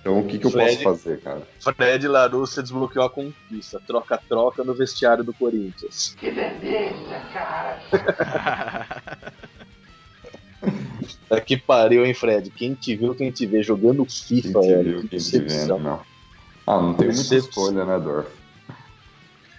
Então 0.00 0.18
o 0.18 0.26
que, 0.26 0.38
que 0.38 0.46
eu 0.46 0.50
Fred, 0.50 0.82
posso 0.82 0.82
fazer, 0.82 1.20
cara? 1.20 1.42
Fred 1.60 2.08
Larussa 2.08 2.62
desbloqueou 2.62 3.04
a 3.04 3.10
conquista. 3.10 3.80
Troca-troca 3.86 4.64
no 4.64 4.74
vestiário 4.74 5.22
do 5.22 5.32
Corinthians. 5.32 6.16
Que 6.18 6.30
delícia, 6.30 7.20
cara! 7.32 7.80
É 11.28 11.40
que 11.40 11.56
pariu, 11.56 12.04
hein, 12.04 12.12
Fred? 12.12 12.50
Quem 12.50 12.74
te 12.74 12.94
viu, 12.94 13.14
quem 13.14 13.30
te 13.30 13.46
vê 13.46 13.62
jogando 13.62 14.04
FIFA, 14.04 14.60
quem 14.60 14.60
te 14.60 14.82
viu, 14.82 15.08
quem 15.08 15.18
te 15.18 15.38
vê, 15.40 15.64
não. 15.64 16.00
Ah, 16.66 16.80
não 16.80 16.94
tem 16.94 17.08
muita 17.08 17.34
escolha, 17.34 17.84
né, 17.86 17.98
Dorf? 17.98 18.28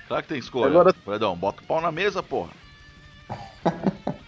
Claro 0.08 0.24
que 0.24 0.30
tem 0.30 0.38
escolha. 0.38 0.67
Agora... 0.67 0.93
Fredão, 0.93 1.36
bota 1.36 1.62
o 1.62 1.65
pau 1.65 1.82
na 1.82 1.91
mesa, 1.91 2.22
porra. 2.22 2.52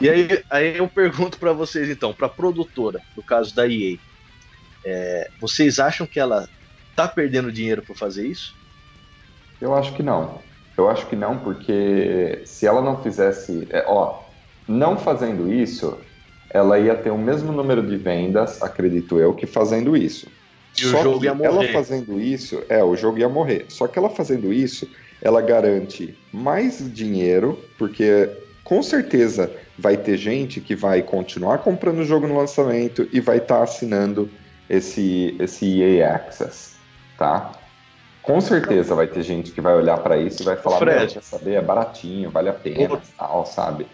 E 0.00 0.08
aí, 0.08 0.44
aí 0.48 0.78
eu 0.78 0.88
pergunto 0.88 1.38
para 1.38 1.52
vocês 1.52 1.88
então, 1.88 2.12
para 2.12 2.28
produtora, 2.28 3.00
no 3.16 3.22
caso 3.22 3.54
da 3.54 3.66
EA, 3.66 3.96
é, 4.84 5.30
vocês 5.40 5.78
acham 5.78 6.06
que 6.06 6.18
ela 6.18 6.48
tá 6.94 7.08
perdendo 7.08 7.52
dinheiro 7.52 7.82
por 7.82 7.96
fazer 7.96 8.26
isso? 8.26 8.54
Eu 9.60 9.74
acho 9.74 9.92
que 9.94 10.02
não. 10.02 10.40
Eu 10.76 10.88
acho 10.88 11.06
que 11.06 11.16
não, 11.16 11.38
porque 11.38 12.42
se 12.44 12.66
ela 12.66 12.80
não 12.80 13.02
fizesse, 13.02 13.66
é, 13.70 13.84
ó, 13.86 14.20
não 14.66 14.96
fazendo 14.96 15.52
isso, 15.52 15.98
ela 16.50 16.78
ia 16.78 16.94
ter 16.94 17.10
o 17.10 17.18
mesmo 17.18 17.52
número 17.52 17.86
de 17.86 17.96
vendas, 17.96 18.62
acredito 18.62 19.18
eu, 19.18 19.34
que 19.34 19.46
fazendo 19.46 19.96
isso. 19.96 20.26
E 20.80 20.86
o 20.86 20.90
Só 20.90 21.02
jogo 21.02 21.20
que 21.20 21.26
ia 21.26 21.34
morrer. 21.34 21.48
ela 21.48 21.72
fazendo 21.72 22.20
isso, 22.20 22.62
é, 22.68 22.82
o 22.82 22.96
jogo 22.96 23.18
ia 23.18 23.28
morrer. 23.28 23.66
Só 23.68 23.86
que 23.86 23.98
ela 23.98 24.08
fazendo 24.08 24.52
isso, 24.52 24.88
ela 25.20 25.42
garante 25.42 26.16
mais 26.32 26.92
dinheiro, 26.92 27.58
porque 27.78 28.30
com 28.64 28.82
certeza 28.82 29.54
vai 29.78 29.96
ter 29.96 30.16
gente 30.16 30.60
que 30.60 30.74
vai 30.76 31.02
continuar 31.02 31.58
comprando 31.58 31.98
o 32.00 32.04
jogo 32.04 32.26
no 32.26 32.36
lançamento 32.36 33.08
e 33.12 33.20
vai 33.20 33.38
estar 33.38 33.62
assinando 33.62 34.30
esse, 34.68 35.36
esse 35.40 35.80
EA 35.82 36.14
Access, 36.14 36.76
tá? 37.18 37.52
Com 38.22 38.40
certeza 38.40 38.94
vai 38.94 39.08
ter 39.08 39.22
gente 39.22 39.50
que 39.50 39.60
vai 39.60 39.74
olhar 39.74 39.98
para 39.98 40.16
isso 40.16 40.42
e 40.42 40.44
vai 40.44 40.56
falar, 40.56 40.78
Fred. 40.78 40.98
"Meu, 41.00 41.08
quer 41.08 41.22
saber, 41.22 41.54
é 41.54 41.60
baratinho, 41.62 42.30
vale 42.30 42.48
a 42.48 42.52
pena, 42.52 42.94
Ô. 42.94 43.00
tal, 43.18 43.44
sabe? 43.46 43.86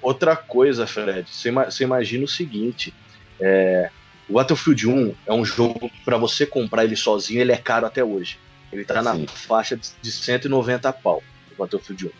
Outra 0.00 0.36
coisa, 0.36 0.86
Fred, 0.86 1.28
você 1.28 1.48
ima- 1.48 1.70
você 1.70 1.82
imagina 1.82 2.24
o 2.24 2.28
seguinte: 2.28 2.94
é, 3.40 3.90
o 4.28 4.34
Battlefield 4.34 4.86
1 4.88 5.14
é 5.26 5.32
um 5.32 5.44
jogo 5.44 5.90
para 6.04 6.16
você 6.16 6.46
comprar 6.46 6.84
ele 6.84 6.94
sozinho, 6.94 7.40
ele 7.40 7.52
é 7.52 7.56
caro 7.56 7.84
até 7.86 8.04
hoje. 8.04 8.38
Ele 8.72 8.84
tá 8.84 9.02
na 9.02 9.14
faixa 9.26 9.76
de, 9.76 9.88
de 10.00 10.12
190 10.12 10.92
pau, 10.92 11.22
o 11.52 11.56
Battlefield 11.58 12.06
1. 12.06 12.10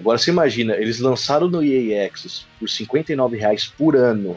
Agora 0.00 0.16
você 0.18 0.30
imagina, 0.30 0.74
eles 0.76 0.98
lançaram 0.98 1.48
no 1.48 1.62
EA 1.62 2.06
Access 2.06 2.44
por 2.58 2.68
59 2.68 3.36
reais 3.36 3.66
por 3.66 3.94
ano 3.94 4.36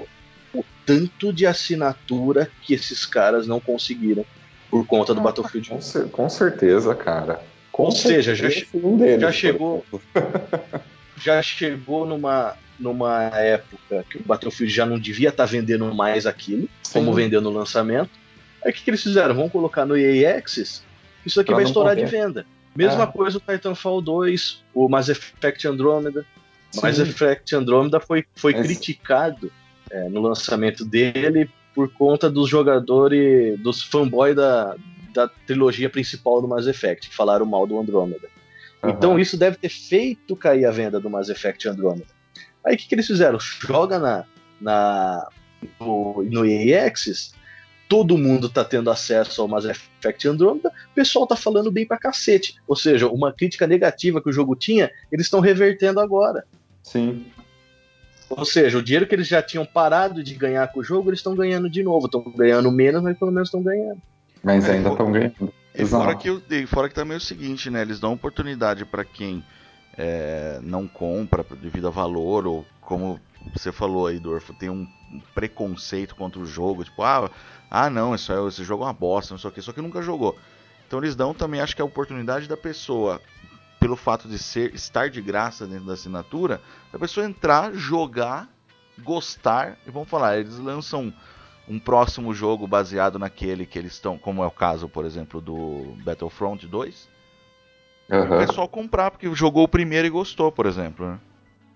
o 0.54 0.64
tanto 0.86 1.32
de 1.32 1.46
assinatura 1.48 2.52
que 2.62 2.74
esses 2.74 3.06
caras 3.06 3.48
não 3.48 3.60
conseguiram 3.60 4.26
por 4.70 4.86
conta 4.86 5.14
do 5.14 5.22
Ah, 5.22 5.24
Battlefield 5.24 5.72
1. 5.74 5.80
Com, 5.80 6.10
com 6.10 6.30
certeza, 6.30 6.94
cara. 6.94 7.42
Com 7.72 7.84
Ou 7.84 7.92
seja, 7.92 8.36
já 8.36 8.50
certeza, 8.52 8.86
um 8.86 8.98
deles, 8.98 9.22
já 9.22 9.32
chegou- 9.32 9.86
já 11.18 11.42
chegou 11.42 12.06
numa, 12.06 12.56
numa 12.80 13.24
época 13.36 14.06
que 14.10 14.18
o 14.18 14.24
Battlefield 14.24 14.72
já 14.74 14.86
não 14.86 15.00
devia 15.00 15.30
estar 15.30 15.46
vendendo 15.46 15.94
mais 15.96 16.26
aquilo, 16.26 16.68
como 16.92 17.12
Sim. 17.12 17.16
vendeu 17.16 17.42
no 17.42 17.50
lançamento. 17.50 18.10
Aí 18.64 18.72
o 18.72 18.74
que, 18.76 18.84
que 18.84 18.90
eles 18.90 19.02
fizeram? 19.02 19.34
Vão 19.34 19.50
colocar 19.50 19.86
no 19.86 19.98
EA 19.98 20.38
Access, 20.38 20.82
isso 21.26 21.40
aqui 21.40 21.48
Pra 21.48 21.56
vai 21.56 21.64
estourar 21.66 21.96
morrer. 21.96 22.06
de 22.06 22.12
venda. 22.12 22.46
Mesma 22.76 23.04
É. 23.04 23.08
coisa 23.08 23.38
o 23.38 23.42
Titanfall 23.42 24.02
2, 24.02 24.64
o 24.74 24.90
Mass 24.90 25.10
Effect 25.10 25.68
Andromeda. 25.68 26.26
Mass 26.82 26.96
Sim. 26.96 27.04
Effect 27.04 27.56
Andromeda 27.56 28.00
foi, 28.00 28.26
foi 28.36 28.54
Mas- 28.54 28.66
criticado 28.66 29.52
é, 29.92 30.10
no 30.10 30.22
lançamento 30.22 30.84
dele 30.84 31.50
por 31.76 31.92
conta 31.94 32.30
dos 32.30 32.50
jogadores, 32.50 33.60
dos 33.60 33.82
fanboys 33.84 34.36
da, 34.36 34.76
da 35.14 35.28
trilogia 35.28 35.90
principal 35.90 36.42
do 36.42 36.48
Mass 36.48 36.66
Effect, 36.68 37.10
que 37.10 37.16
falaram 37.16 37.46
mal 37.46 37.68
do 37.68 37.80
Andromeda. 37.80 38.28
Então 38.86 39.12
Aham. 39.12 39.20
isso 39.22 39.38
deve 39.38 39.58
ter 39.58 39.70
feito 39.70 40.36
cair 40.36 40.66
a 40.66 40.72
venda 40.72 41.00
do 41.00 41.10
Mass 41.10 41.30
Effect 41.30 41.68
Andromeda. 41.68 42.08
Aí 42.66 42.76
o 42.76 42.78
que, 42.78 42.88
que 42.88 42.96
eles 42.96 43.08
fizeram? 43.08 43.40
Joga 43.40 44.00
na, 44.00 44.24
na 44.60 45.28
no, 45.80 46.24
no 46.24 46.46
EA 46.46 46.88
Access, 46.88 47.34
todo 47.88 48.18
mundo 48.18 48.50
tá 48.50 48.64
tendo 48.64 48.90
acesso 48.90 49.42
ao 49.42 49.48
Mass 49.48 49.66
Effect 49.66 50.28
Andromeda, 50.28 50.70
o 50.70 50.96
pessoal 50.96 51.28
tá 51.28 51.36
falando 51.36 51.72
bem 51.72 51.86
pra 51.86 51.98
cacete. 51.98 52.56
Ou 52.68 52.76
seja, 52.76 53.08
uma 53.08 53.32
crítica 53.32 53.68
negativa 53.68 54.22
que 54.22 54.30
o 54.30 54.34
jogo 54.34 54.56
tinha, 54.56 54.92
eles 55.12 55.28
estão 55.28 55.40
revertendo 55.40 56.00
agora. 56.00 56.44
Sim. 56.82 57.26
Ou 58.30 58.46
seja, 58.46 58.78
o 58.78 58.82
dinheiro 58.82 59.06
que 59.06 59.14
eles 59.14 59.28
já 59.28 59.42
tinham 59.42 59.66
parado 59.66 60.24
de 60.24 60.34
ganhar 60.34 60.68
com 60.72 60.80
o 60.80 60.84
jogo, 60.84 61.10
eles 61.10 61.20
estão 61.20 61.36
ganhando 61.36 61.70
de 61.70 61.84
novo. 61.84 62.08
Estão 62.08 62.24
ganhando 62.36 62.72
menos, 62.72 63.02
mas 63.02 63.18
pelo 63.18 63.32
menos 63.32 63.48
estão 63.48 63.62
ganhando. 63.62 64.02
Mas 64.42 64.66
É, 64.68 64.74
ainda 64.74 64.90
estão 64.90 65.12
ganhando. 65.12 65.54
E 65.76 65.86
fora, 65.86 66.12
Exato. 66.12 66.42
que, 66.48 66.56
e 66.56 66.66
fora 66.66 66.90
que 66.90 66.96
também 66.96 67.16
é 67.16 67.18
o 67.18 67.22
seguinte, 67.22 67.70
né? 67.70 67.82
Eles 67.82 68.00
dão 68.00 68.14
oportunidade 68.14 68.86
para 68.86 69.04
quem 69.04 69.44
é, 69.98 70.60
não 70.62 70.88
compra 70.88 71.46
devido 71.62 71.88
a 71.88 71.92
valor, 71.92 72.48
ou 72.48 72.66
como 72.86 73.20
você 73.54 73.72
falou 73.72 74.08
aí, 74.08 74.20
Dorfo, 74.20 74.54
tem 74.54 74.70
um 74.70 74.88
preconceito 75.34 76.16
contra 76.16 76.40
o 76.40 76.46
jogo, 76.46 76.84
tipo, 76.84 77.04
ah, 77.04 77.30
ah 77.70 77.90
não, 77.90 78.16
isso 78.16 78.32
é, 78.32 78.48
esse 78.48 78.64
jogo 78.64 78.84
é 78.84 78.88
uma 78.88 78.94
bosta, 78.94 79.34
não 79.34 79.40
sei 79.40 79.50
o 79.50 79.54
que, 79.54 79.62
só 79.62 79.72
que 79.72 79.82
nunca 79.82 80.02
jogou. 80.02 80.38
Então 80.88 81.00
eles 81.00 81.16
dão 81.16 81.34
também, 81.34 81.62
acho 81.62 81.76
que 81.76 81.82
a 81.82 81.86
oportunidade 81.86 82.48
da 82.48 82.58
pessoa, 82.58 83.22
pelo 83.80 83.96
fato 83.96 84.28
de 84.28 84.38
ser 84.38 84.74
estar 84.74 85.10
de 85.10 85.22
graça 85.22 85.68
dentro 85.68 85.86
da 85.86 85.94
assinatura, 85.94 86.62
da 86.92 87.00
pessoa 87.00 87.26
entrar, 87.26 87.74
jogar, 87.74 88.48
gostar, 89.00 89.78
e 89.86 89.92
vamos 89.92 90.10
falar, 90.10 90.38
eles 90.38 90.58
lançam 90.58 91.14
um 91.68 91.80
próximo 91.80 92.34
jogo 92.34 92.68
baseado 92.68 93.18
naquele 93.18 93.66
que 93.66 93.80
eles 93.80 93.94
estão, 93.94 94.18
como 94.18 94.44
é 94.44 94.48
o 94.48 94.52
caso, 94.52 94.90
por 94.90 95.06
exemplo, 95.06 95.40
do 95.40 95.96
Battlefront 96.04 96.68
2, 96.68 97.10
o 98.10 98.14
Aham. 98.14 98.38
pessoal 98.38 98.68
comprar 98.68 99.12
porque 99.12 99.34
jogou 99.34 99.64
o 99.64 99.68
primeiro 99.68 100.08
e 100.08 100.10
gostou, 100.10 100.52
por 100.52 100.66
exemplo, 100.66 101.08
né? 101.08 101.20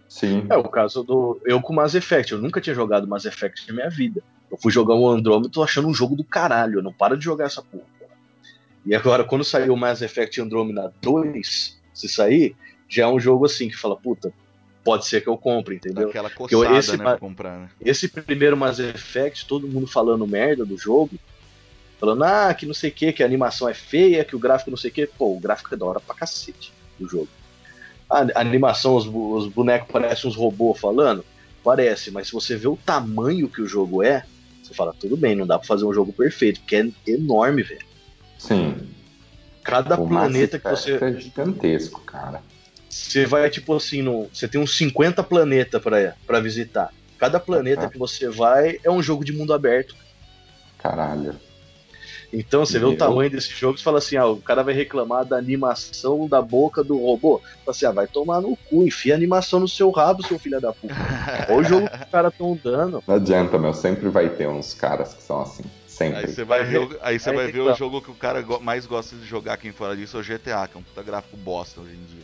Sim. 0.07 0.45
É 0.49 0.55
o 0.55 0.63
caso 0.63 1.03
do. 1.03 1.39
Eu 1.45 1.61
com 1.61 1.73
Mass 1.73 1.95
Effect, 1.95 2.31
eu 2.31 2.39
nunca 2.39 2.61
tinha 2.61 2.75
jogado 2.75 3.07
Mass 3.07 3.25
Effect 3.25 3.67
na 3.67 3.73
minha 3.73 3.89
vida. 3.89 4.23
Eu 4.49 4.57
fui 4.57 4.71
jogar 4.71 4.95
o 4.95 5.09
Andromeda 5.09 5.47
e 5.47 5.51
tô 5.51 5.61
achando 5.61 5.87
um 5.87 5.93
jogo 5.93 6.15
do 6.15 6.23
caralho. 6.23 6.79
Eu 6.79 6.83
não 6.83 6.93
paro 6.93 7.17
de 7.17 7.25
jogar 7.25 7.45
essa 7.45 7.61
porra. 7.61 7.83
E 8.85 8.95
agora, 8.95 9.23
quando 9.25 9.43
saiu 9.43 9.73
o 9.73 9.77
Mass 9.77 10.01
Effect 10.01 10.39
Andromeda 10.39 10.93
2, 11.01 11.77
se 11.93 12.07
sair, 12.07 12.55
já 12.87 13.03
é 13.03 13.07
um 13.07 13.19
jogo 13.19 13.45
assim 13.45 13.67
que 13.67 13.75
fala, 13.75 13.97
puta, 13.97 14.31
pode 14.81 15.05
ser 15.05 15.19
que 15.21 15.27
eu 15.27 15.37
compre, 15.37 15.75
entendeu? 15.75 16.07
aquela 16.07 16.29
eu- 16.29 16.35
coçada, 16.35 16.77
esse 16.77 16.95
né, 16.95 17.03
pra 17.03 17.17
comprar, 17.17 17.59
né? 17.59 17.69
Esse 17.81 18.07
primeiro 18.07 18.55
Mass 18.55 18.79
Effect, 18.79 19.45
todo 19.45 19.67
mundo 19.67 19.87
falando 19.87 20.25
merda 20.25 20.65
do 20.65 20.77
jogo, 20.77 21.11
falando, 21.99 22.23
ah, 22.23 22.53
que 22.53 22.65
não 22.65 22.73
sei 22.73 22.89
o 22.89 22.93
que, 22.93 23.11
que 23.11 23.21
a 23.21 23.25
animação 23.25 23.67
é 23.67 23.73
feia, 23.73 24.23
que 24.23 24.37
o 24.37 24.39
gráfico 24.39 24.69
não 24.71 24.77
sei 24.77 24.89
o 24.89 24.93
que. 24.93 25.05
Pô, 25.05 25.35
o 25.35 25.39
gráfico 25.39 25.73
é 25.73 25.77
da 25.77 25.85
hora 25.85 25.99
pra 25.99 26.15
cacete 26.15 26.71
do 26.97 27.09
jogo. 27.09 27.27
A, 28.09 28.39
animação, 28.39 28.95
os, 28.95 29.05
os 29.05 29.51
bonecos 29.51 29.91
parecem 29.91 30.29
uns 30.29 30.35
robôs 30.35 30.79
falando? 30.79 31.25
Parece, 31.63 32.11
mas 32.11 32.27
se 32.27 32.33
você 32.33 32.55
vê 32.55 32.67
o 32.67 32.77
tamanho 32.77 33.49
que 33.49 33.61
o 33.61 33.67
jogo 33.67 34.01
é, 34.01 34.23
você 34.63 34.73
fala, 34.73 34.93
tudo 34.97 35.17
bem, 35.17 35.35
não 35.35 35.47
dá 35.47 35.57
pra 35.57 35.67
fazer 35.67 35.85
um 35.85 35.93
jogo 35.93 36.13
perfeito, 36.13 36.59
porque 36.61 36.75
é 36.75 37.11
enorme, 37.11 37.63
velho. 37.63 37.85
Sim. 38.37 38.75
Cada 39.63 39.99
o 39.99 40.07
planeta 40.07 40.57
que 40.57 40.69
você. 40.69 40.93
é 40.93 41.13
gigantesco, 41.13 42.01
cara. 42.01 42.41
Você 42.89 43.25
vai, 43.25 43.49
tipo 43.49 43.75
assim, 43.75 44.01
no, 44.01 44.29
você 44.33 44.47
tem 44.47 44.59
uns 44.59 44.77
50 44.77 45.21
planetas 45.23 45.81
pra, 45.81 46.15
pra 46.25 46.39
visitar. 46.39 46.93
Cada 47.17 47.39
planeta 47.39 47.89
que 47.89 47.97
você 47.97 48.29
vai 48.29 48.79
é 48.83 48.89
um 48.89 49.01
jogo 49.01 49.25
de 49.25 49.33
mundo 49.33 49.53
aberto. 49.53 49.95
Caralho. 50.77 51.35
Então 52.31 52.65
você 52.65 52.77
vê 52.77 52.85
o 52.85 52.97
tamanho 52.97 53.29
desse 53.29 53.49
jogo 53.51 53.77
e 53.77 53.81
fala 53.81 53.99
assim: 53.99 54.17
ah, 54.17 54.25
o 54.27 54.41
cara 54.41 54.63
vai 54.63 54.73
reclamar 54.73 55.25
da 55.25 55.37
animação 55.37 56.27
da 56.27 56.41
boca 56.41 56.83
do 56.83 56.97
robô. 56.97 57.39
Fala 57.39 57.55
assim: 57.67 57.85
ah, 57.85 57.91
vai 57.91 58.07
tomar 58.07 58.41
no 58.41 58.57
cu, 58.69 58.83
enfia 58.83 59.13
a 59.13 59.17
animação 59.17 59.59
no 59.59 59.67
seu 59.67 59.89
rabo, 59.91 60.25
seu 60.25 60.37
filho 60.37 60.59
da 60.59 60.73
puta. 60.73 60.93
Olha 61.49 61.57
o 61.59 61.63
jogo 61.63 61.89
que 61.89 61.95
os 61.97 62.09
caras 62.11 62.31
estão 62.31 62.59
dando. 62.61 63.03
Não 63.07 63.15
adianta, 63.15 63.57
meu. 63.57 63.73
Sempre 63.73 64.09
vai 64.09 64.29
ter 64.29 64.47
uns 64.47 64.73
caras 64.73 65.13
que 65.13 65.23
são 65.23 65.41
assim. 65.41 65.63
Sempre. 65.87 66.19
Aí 66.19 66.27
você 66.27 66.43
vai, 66.43 66.63
ver, 66.63 66.79
o- 66.79 66.97
aí 67.01 67.19
você 67.19 67.29
aí 67.29 67.35
vai 67.35 67.51
ver 67.51 67.63
tá. 67.65 67.71
o 67.71 67.75
jogo 67.75 68.01
que 68.01 68.11
o 68.11 68.15
cara 68.15 68.45
mais 68.61 68.85
gosta 68.85 69.15
de 69.15 69.25
jogar 69.25 69.57
quem 69.57 69.71
fala 69.71 69.95
disso 69.95 70.17
é 70.17 70.19
o 70.19 70.23
GTA, 70.23 70.67
que 70.67 70.77
é 70.77 70.79
um 70.79 70.83
puta 70.83 71.01
gráfico 71.01 71.35
bosta 71.37 71.81
hoje 71.81 71.93
em 71.93 72.05
dia. 72.05 72.23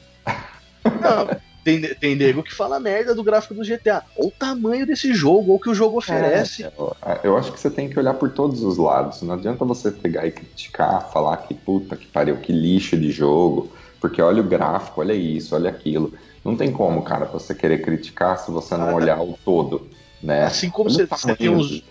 Não, 1.02 1.28
tem, 1.64 1.82
tem 1.96 2.16
nego 2.16 2.44
que 2.44 2.54
fala 2.54 2.80
merda 2.80 3.16
do 3.16 3.24
gráfico 3.24 3.54
do 3.54 3.64
GTA. 3.64 4.04
Olha 4.18 4.28
o 4.28 4.32
tamanho 4.32 4.86
desse 4.86 5.14
jogo, 5.14 5.52
ou 5.52 5.58
o 5.58 5.60
que 5.60 5.70
o 5.70 5.74
jogo 5.74 5.98
oferece. 5.98 6.64
É, 6.64 6.72
eu, 6.78 6.96
eu 7.24 7.38
acho 7.38 7.54
que 7.54 7.60
você 7.60 7.70
tem 7.70 7.90
que 7.90 7.98
olhar 7.98 8.14
por 8.16 8.32
todos 8.32 8.62
os 8.64 8.78
lados. 8.78 9.22
Não 9.22 9.36
adianta 9.36 9.64
você 9.64 9.90
pegar 9.90 10.28
e 10.28 10.32
criticar, 10.32 11.10
falar 11.12 11.38
que 11.38 11.54
puta 11.54 11.96
que 11.96 12.08
pariu, 12.08 12.38
que 12.38 12.52
lixo 12.52 12.98
de 12.98 13.12
jogo, 13.12 13.72
porque 14.02 14.22
olha 14.22 14.42
o 14.42 14.46
gráfico, 14.46 15.00
olha 15.00 15.14
isso, 15.14 15.56
olha 15.56 15.70
aquilo. 15.70 16.14
Não 16.44 16.58
tem 16.58 16.72
como, 16.72 17.02
cara, 17.04 17.26
você 17.26 17.56
querer 17.56 17.82
criticar 17.82 18.38
se 18.38 18.52
você 18.52 18.76
não 18.76 18.90
Ah, 18.90 18.96
olhar 18.96 19.22
o 19.22 19.40
todo, 19.46 19.88
né? 20.22 20.44
Assim 20.44 20.70
como 20.70 20.90
Olha 20.90 21.08
você, 21.08 21.36
tem 21.36 21.50
uns. 21.50 21.82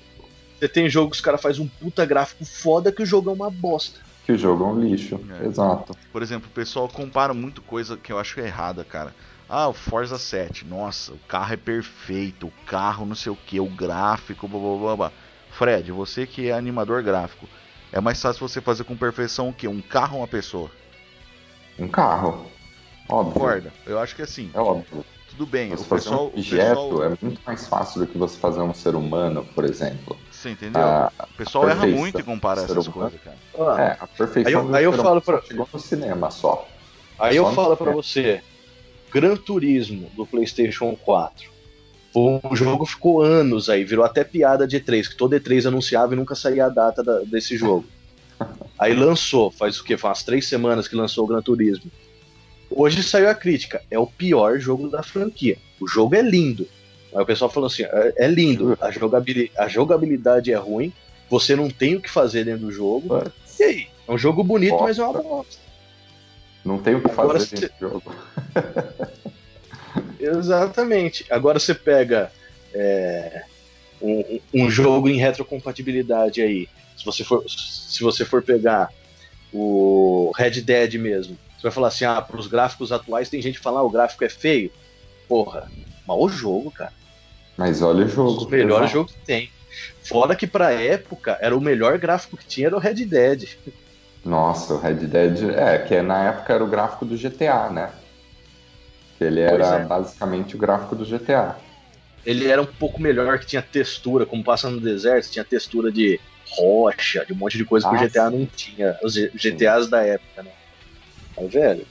Você 0.61 0.69
tem 0.69 0.88
jogo 0.91 1.11
que 1.11 1.17
os 1.17 1.23
caras 1.23 1.41
fazem 1.41 1.65
um 1.65 1.69
puta 1.69 2.05
gráfico 2.05 2.45
foda 2.45 2.93
que 2.93 3.03
o 3.03 3.07
jogo 3.07 3.31
é 3.31 3.33
uma 3.33 3.51
bosta. 3.51 3.99
Que 4.25 4.33
o 4.33 4.39
jogo 4.39 4.65
é 4.65 4.67
um 4.69 4.81
lixo. 4.81 5.21
É. 5.41 5.47
Exato. 5.47 5.97
Por 6.13 6.23
exemplo, 6.23 6.49
o 6.49 6.55
pessoal 6.55 6.89
compara 6.89 7.35
muito 7.35 7.61
coisa 7.63 7.97
que 7.97 8.13
eu 8.13 8.19
acho 8.19 8.41
errada, 8.41 8.85
cara. 8.85 9.15
Ah, 9.49 9.69
o 9.69 9.73
Forza 9.73 10.19
7, 10.19 10.65
nossa, 10.65 11.13
o 11.13 11.19
carro 11.29 11.53
é 11.53 11.57
perfeito, 11.57 12.47
o 12.47 12.53
carro 12.67 13.05
não 13.05 13.15
sei 13.15 13.31
o 13.31 13.37
que, 13.37 13.61
o 13.61 13.67
gráfico, 13.67 14.49
blá 14.49 14.59
blá 14.59 14.77
blá 14.79 14.97
blá. 14.97 15.13
Fred, 15.51 15.93
você 15.93 16.27
que 16.27 16.49
é 16.49 16.53
animador 16.53 17.03
gráfico, 17.03 17.47
é 17.93 18.01
mais 18.01 18.21
fácil 18.21 18.49
você 18.49 18.61
fazer 18.61 18.85
com 18.85 18.97
perfeição 18.97 19.51
o 19.51 19.53
quê? 19.53 19.69
Um 19.69 19.83
carro 19.83 20.15
ou 20.15 20.23
uma 20.23 20.29
pessoa? 20.29 20.71
Um 21.79 21.89
carro. 21.89 22.47
Óbvio. 23.09 23.35
Concorda? 23.35 23.73
Eu 23.85 23.99
acho 23.99 24.17
que 24.17 24.23
assim, 24.23 24.51
É 24.55 24.59
óbvio. 24.61 25.05
Tudo 25.33 25.47
bem, 25.47 25.71
Você 25.71 25.83
o 25.83 25.87
fazer 25.87 26.03
pessoal, 26.05 26.21
um 26.25 26.27
o 26.27 26.29
objeto 26.29 26.68
pessoal, 26.68 27.05
é 27.05 27.09
muito 27.21 27.40
mais 27.47 27.66
fácil 27.66 28.01
do 28.01 28.07
que 28.07 28.18
você 28.18 28.38
fazer 28.38 28.61
um 28.61 28.75
ser 28.75 28.95
humano, 28.95 29.45
por 29.55 29.64
exemplo. 29.64 30.16
você 30.31 30.51
entendeu? 30.51 30.81
Ah, 30.83 31.11
o 31.33 31.37
pessoal 31.37 31.68
erra 31.68 31.87
muito 31.87 32.21
em 32.21 32.25
comparar 32.25 32.62
essas 32.62 32.87
humano. 32.87 32.92
coisas, 33.11 33.21
cara. 33.21 33.37
Ah, 33.59 33.83
É, 33.83 33.97
a 34.01 34.07
perfeição 34.07 34.61
Aí 34.61 34.66
eu- 34.68 34.75
aí 34.75 34.85
eu 34.85 34.92
falo 34.92 35.03
humano 35.09 35.23
pra- 35.23 35.42
chegou 35.42 35.68
no 35.73 35.79
cinema 35.79 36.31
só. 36.31 36.68
Aí 37.18 37.37
eu 37.37 37.45
Só 37.45 37.51
no 37.51 37.57
falo 37.57 37.77
pra 37.77 37.87
cinema. 37.87 38.03
você, 38.03 38.42
Gran 39.12 39.37
Turismo 39.37 40.11
do 40.16 40.27
PlayStation 40.27 40.97
4. 40.97 41.51
Foi 42.12 42.40
um 42.45 42.55
jogo 42.57 42.85
que 42.85 42.90
ficou 42.92 43.23
anos 43.23 43.71
aí, 43.71 43.85
virou 43.85 44.05
até 44.05 44.23
piada 44.23 44.66
de 44.66 44.77
E3, 44.79 45.09
que 45.09 45.16
todo 45.16 45.35
E3 45.35 45.64
anunciava 45.66 46.12
e 46.12 46.16
nunca 46.16 46.35
saía 46.35 46.66
a 46.66 46.68
data 46.68 47.03
da- 47.03 47.21
desse 47.21 47.57
jogo. 47.57 47.87
Aí 48.79 48.95
lançou, 48.95 49.51
faz 49.51 49.79
o 49.79 49.85
quê? 49.85 49.97
Faz 49.97 50.11
umas 50.18 50.23
três 50.25 50.49
semanas 50.49 50.88
que 50.88 50.97
lançou 50.97 51.25
o 51.25 51.27
Gran 51.29 51.40
Turismo. 51.40 51.90
Hoje 52.75 53.03
saiu 53.03 53.29
a 53.29 53.35
crítica, 53.35 53.83
é 53.91 53.99
o 53.99 54.07
pior 54.07 54.59
jogo 54.59 54.89
da 54.89 55.03
franquia. 55.03 55.57
O 55.81 55.87
jogo 55.87 56.15
é 56.15 56.23
lindo, 56.23 56.67
Aí 57.15 57.23
o 57.23 57.27
pessoal 57.27 57.51
falou 57.51 57.67
assim: 57.67 57.83
é, 57.85 58.15
é 58.17 58.27
lindo, 58.27 58.77
a 58.81 58.91
jogabilidade, 58.91 59.53
a 59.59 59.69
jogabilidade 59.69 60.53
é 60.53 60.57
ruim, 60.57 60.93
você 61.29 61.55
não 61.55 61.69
tem 61.69 61.95
o 61.95 62.01
que 62.01 62.11
fazer 62.11 62.45
dentro 62.45 62.67
do 62.67 62.73
jogo. 62.73 63.09
Putz. 63.21 63.61
E 63.61 63.63
aí? 63.65 63.87
É 64.09 64.13
um 64.13 64.19
jogo 64.19 64.43
bonito, 64.43 64.71
Bosta. 64.71 64.87
mas 64.87 64.99
é 64.99 65.05
uma 65.05 65.23
bosta. 65.23 65.63
Não 66.65 66.79
tem 66.79 66.95
o 66.95 67.01
que 67.03 67.11
Agora 67.11 67.39
fazer 67.39 67.57
você- 67.57 67.67
nesse 67.67 67.81
jogo. 67.81 68.15
Exatamente. 70.19 71.27
Agora 71.31 71.59
você 71.59 71.75
pega 71.75 72.33
é, 72.73 73.43
um, 74.01 74.41
um 74.55 74.71
jogo 74.71 75.09
em 75.09 75.17
retrocompatibilidade 75.17 76.41
aí. 76.41 76.69
Se 76.97 77.05
você 77.05 77.25
for, 77.25 77.45
se 77.49 78.03
você 78.03 78.25
for 78.25 78.43
pegar 78.43 78.91
o 79.53 80.33
Red 80.37 80.63
Dead 80.63 80.95
mesmo, 80.95 81.37
você 81.62 81.68
vai 81.68 81.72
falar 81.72 81.88
assim: 81.88 82.05
ah, 82.05 82.20
para 82.20 82.37
os 82.37 82.48
gráficos 82.48 82.90
atuais 82.90 83.29
tem 83.29 83.40
gente 83.40 83.59
que 83.59 83.62
fala, 83.62 83.81
ah, 83.81 83.85
o 83.85 83.90
gráfico 83.90 84.25
é 84.25 84.29
feio. 84.29 84.70
Porra, 85.29 85.70
mas 86.07 86.18
o 86.18 86.29
jogo, 86.29 86.70
cara. 86.72 86.92
Mas 87.57 87.81
olha 87.83 88.05
o 88.05 88.09
jogo. 88.09 88.44
O 88.44 88.51
melhor 88.51 88.88
jogo 88.88 89.09
que 89.09 89.25
tem. 89.25 89.51
Fora 90.03 90.35
que 90.35 90.46
pra 90.46 90.72
época 90.72 91.38
era 91.40 91.57
o 91.57 91.61
melhor 91.61 91.96
gráfico 91.98 92.37
que 92.37 92.46
tinha 92.46 92.66
era 92.66 92.77
o 92.77 92.81
Red 92.81 93.07
Dead. 93.07 93.48
Nossa, 94.25 94.75
o 94.75 94.79
Red 94.79 95.07
Dead. 95.07 95.51
É, 95.51 95.79
que 95.79 96.03
na 96.03 96.29
época 96.29 96.53
era 96.53 96.64
o 96.64 96.66
gráfico 96.66 97.05
do 97.05 97.16
GTA, 97.16 97.70
né? 97.70 97.92
Que 99.16 99.25
ele 99.25 99.40
era 99.40 99.77
é. 99.77 99.85
basicamente 99.85 100.57
o 100.57 100.59
gráfico 100.59 100.96
do 100.96 101.05
GTA. 101.05 101.57
Ele 102.27 102.48
era 102.48 102.61
um 102.61 102.66
pouco 102.66 103.01
melhor, 103.01 103.38
que 103.38 103.46
tinha 103.46 103.62
textura, 103.62 104.27
como 104.27 104.44
passa 104.44 104.68
no 104.68 104.81
deserto, 104.81 105.31
tinha 105.31 105.44
textura 105.44 105.90
de 105.90 106.20
rocha, 106.57 107.25
de 107.25 107.33
um 107.33 107.37
monte 107.37 107.57
de 107.57 107.64
coisa 107.64 107.88
que 107.88 107.96
Ah, 107.96 107.98
o 107.98 108.09
GTA 108.09 108.31
sim. 108.31 108.38
não 108.38 108.46
tinha. 108.46 108.98
Os 109.03 109.14
GTAs 109.14 109.88
da 109.88 110.05
época, 110.05 110.42
né? 110.42 110.51
Mas, 111.37 111.53
velho. 111.53 111.87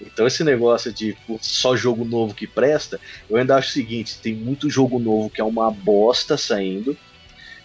Então 0.00 0.26
esse 0.26 0.44
negócio 0.44 0.92
de 0.92 1.16
só 1.40 1.74
jogo 1.74 2.04
novo 2.04 2.34
que 2.34 2.46
presta, 2.46 3.00
eu 3.28 3.36
ainda 3.36 3.56
acho 3.56 3.70
o 3.70 3.72
seguinte, 3.72 4.20
tem 4.20 4.34
muito 4.34 4.70
jogo 4.70 4.98
novo 4.98 5.28
que 5.28 5.40
é 5.40 5.44
uma 5.44 5.70
bosta 5.72 6.36
saindo, 6.36 6.96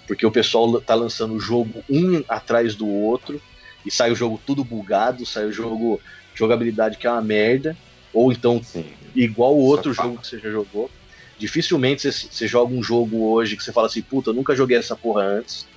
porque 0.08 0.26
o 0.26 0.32
pessoal 0.32 0.82
tá 0.82 0.96
lançando 0.96 1.36
o 1.36 1.40
jogo 1.40 1.84
um 1.90 2.24
atrás 2.28 2.76
do 2.76 2.88
outro, 2.88 3.40
e 3.86 3.92
sai 3.92 4.12
o 4.12 4.16
jogo 4.16 4.42
tudo 4.46 4.64
bugado, 4.64 5.26
sai 5.26 5.46
o 5.46 5.52
jogo 5.52 6.02
jogabilidade 6.34 6.98
que 6.98 7.06
é 7.06 7.12
uma 7.12 7.22
merda, 7.22 7.78
ou 8.14 8.32
então 8.32 8.62
Sim. 8.64 8.94
igual 9.16 9.56
o 9.56 9.62
outro 9.62 9.94
jogo 9.94 10.20
que 10.20 10.28
você 10.28 10.40
já 10.40 10.50
jogou. 10.50 10.90
Dificilmente 11.38 12.02
você, 12.02 12.28
você 12.28 12.48
joga 12.48 12.74
um 12.74 12.84
jogo 12.84 13.32
hoje 13.32 13.58
que 13.58 13.64
você 13.64 13.72
fala 13.74 13.88
assim, 13.88 14.02
puta, 14.02 14.30
eu 14.30 14.34
nunca 14.34 14.56
joguei 14.56 14.78
essa 14.78 14.96
porra 14.96 15.24
antes. 15.24 15.68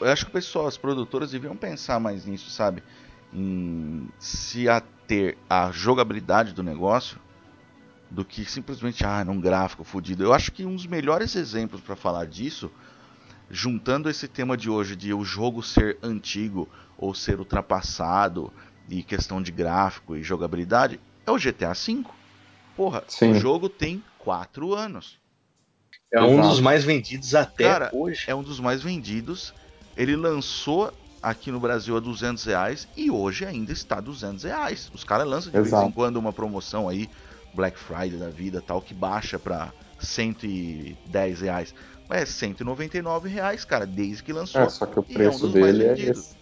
Eu 0.00 0.08
acho 0.08 0.24
que 0.24 0.30
o 0.30 0.34
pessoal, 0.34 0.66
as 0.66 0.76
produtoras 0.76 1.30
deviam 1.30 1.56
pensar 1.56 2.00
mais 2.00 2.26
nisso, 2.26 2.50
sabe? 2.50 2.82
Em 3.32 4.08
se 4.18 4.68
ater 4.68 5.38
à 5.48 5.70
jogabilidade 5.70 6.52
do 6.52 6.62
negócio 6.62 7.18
do 8.10 8.24
que 8.24 8.44
simplesmente, 8.44 9.04
ah, 9.04 9.24
num 9.24 9.40
gráfico 9.40 9.84
fodido. 9.84 10.22
Eu 10.22 10.34
acho 10.34 10.52
que 10.52 10.66
um 10.66 10.76
dos 10.76 10.86
melhores 10.86 11.34
exemplos 11.34 11.80
para 11.80 11.96
falar 11.96 12.26
disso, 12.26 12.70
juntando 13.50 14.10
esse 14.10 14.28
tema 14.28 14.54
de 14.54 14.68
hoje 14.68 14.94
de 14.94 15.14
o 15.14 15.24
jogo 15.24 15.62
ser 15.62 15.98
antigo 16.02 16.68
ou 16.98 17.14
ser 17.14 17.38
ultrapassado 17.38 18.52
e 18.88 19.02
questão 19.02 19.40
de 19.40 19.50
gráfico 19.50 20.14
e 20.14 20.22
jogabilidade, 20.22 21.00
é 21.26 21.30
o 21.30 21.38
GTA 21.38 21.72
V. 21.72 22.04
Porra, 22.76 23.02
Sim. 23.08 23.30
o 23.30 23.34
jogo 23.34 23.68
tem 23.68 24.04
4 24.18 24.74
anos. 24.74 25.18
É 26.12 26.22
um 26.22 26.40
dos 26.42 26.60
mais 26.60 26.84
vendidos 26.84 27.34
até 27.34 27.64
Cara, 27.64 27.90
hoje. 27.94 28.24
é 28.26 28.34
um 28.34 28.42
dos 28.42 28.60
mais 28.60 28.82
vendidos. 28.82 29.54
Ele 29.96 30.14
lançou 30.14 30.92
aqui 31.22 31.50
no 31.52 31.60
Brasil 31.60 31.96
a 31.96 32.00
200 32.00 32.44
reais 32.44 32.88
e 32.96 33.10
hoje 33.10 33.44
ainda 33.46 33.72
está 33.72 33.98
a 33.98 34.00
200 34.00 34.42
reais. 34.44 34.90
Os 34.92 35.04
caras 35.04 35.26
lançam 35.26 35.50
de 35.52 35.56
vez 35.58 35.68
Exato. 35.68 35.88
em 35.88 35.92
quando 35.92 36.16
uma 36.16 36.32
promoção 36.32 36.88
aí, 36.88 37.08
Black 37.54 37.78
Friday 37.78 38.18
da 38.18 38.28
vida 38.28 38.60
tal, 38.60 38.80
que 38.82 38.92
baixa 38.94 39.38
pra 39.38 39.72
110 40.00 41.40
reais. 41.40 41.74
Mas 42.08 42.22
é 42.22 42.26
199 42.26 43.28
reais, 43.28 43.64
cara, 43.64 43.86
desde 43.86 44.22
que 44.22 44.32
lançou. 44.32 44.62
É, 44.62 44.68
só 44.68 44.84
que 44.86 44.98
o 44.98 45.04
E 45.08 45.12
é 45.14 45.16
um 45.16 45.20
preço 45.20 45.48
dele 45.48 45.84
é 45.84 45.92
esse. 45.98 46.34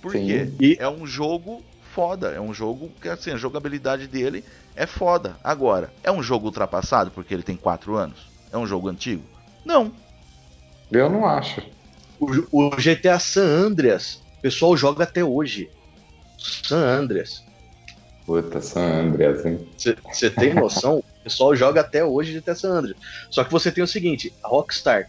Por 0.00 0.12
Sim. 0.12 0.26
quê? 0.26 0.52
E- 0.60 0.76
É 0.78 0.88
um 0.88 1.06
jogo 1.06 1.62
foda. 1.92 2.28
É 2.28 2.40
um 2.40 2.54
jogo 2.54 2.90
que, 3.00 3.08
assim, 3.08 3.32
a 3.32 3.36
jogabilidade 3.36 4.06
dele 4.06 4.44
é 4.76 4.86
foda. 4.86 5.36
Agora, 5.42 5.92
é 6.02 6.12
um 6.12 6.22
jogo 6.22 6.46
ultrapassado 6.46 7.10
porque 7.10 7.34
ele 7.34 7.42
tem 7.42 7.56
4 7.56 7.96
anos? 7.96 8.28
É 8.52 8.56
um 8.56 8.66
jogo 8.66 8.88
antigo? 8.88 9.22
Não. 9.64 9.92
Eu 10.90 11.10
não 11.10 11.26
acho. 11.26 11.60
O, 12.20 12.66
o 12.66 12.70
GTA 12.76 13.18
San 13.18 13.44
Andreas, 13.44 14.22
o 14.38 14.42
pessoal 14.42 14.76
joga 14.76 15.04
até 15.04 15.24
hoje. 15.24 15.70
San 16.38 16.78
Andreas. 16.78 17.42
Puta, 18.24 18.60
San 18.60 18.82
Andreas, 18.82 19.44
hein? 19.44 19.66
Você 20.12 20.30
tem 20.30 20.54
noção? 20.54 20.98
O 20.98 21.04
pessoal 21.24 21.56
joga 21.56 21.80
até 21.80 22.04
hoje 22.04 22.38
GTA 22.38 22.54
San 22.54 22.70
Andreas. 22.70 22.96
Só 23.30 23.42
que 23.42 23.50
você 23.50 23.72
tem 23.72 23.82
o 23.82 23.88
seguinte, 23.88 24.32
a 24.44 24.48
Rockstar, 24.48 25.08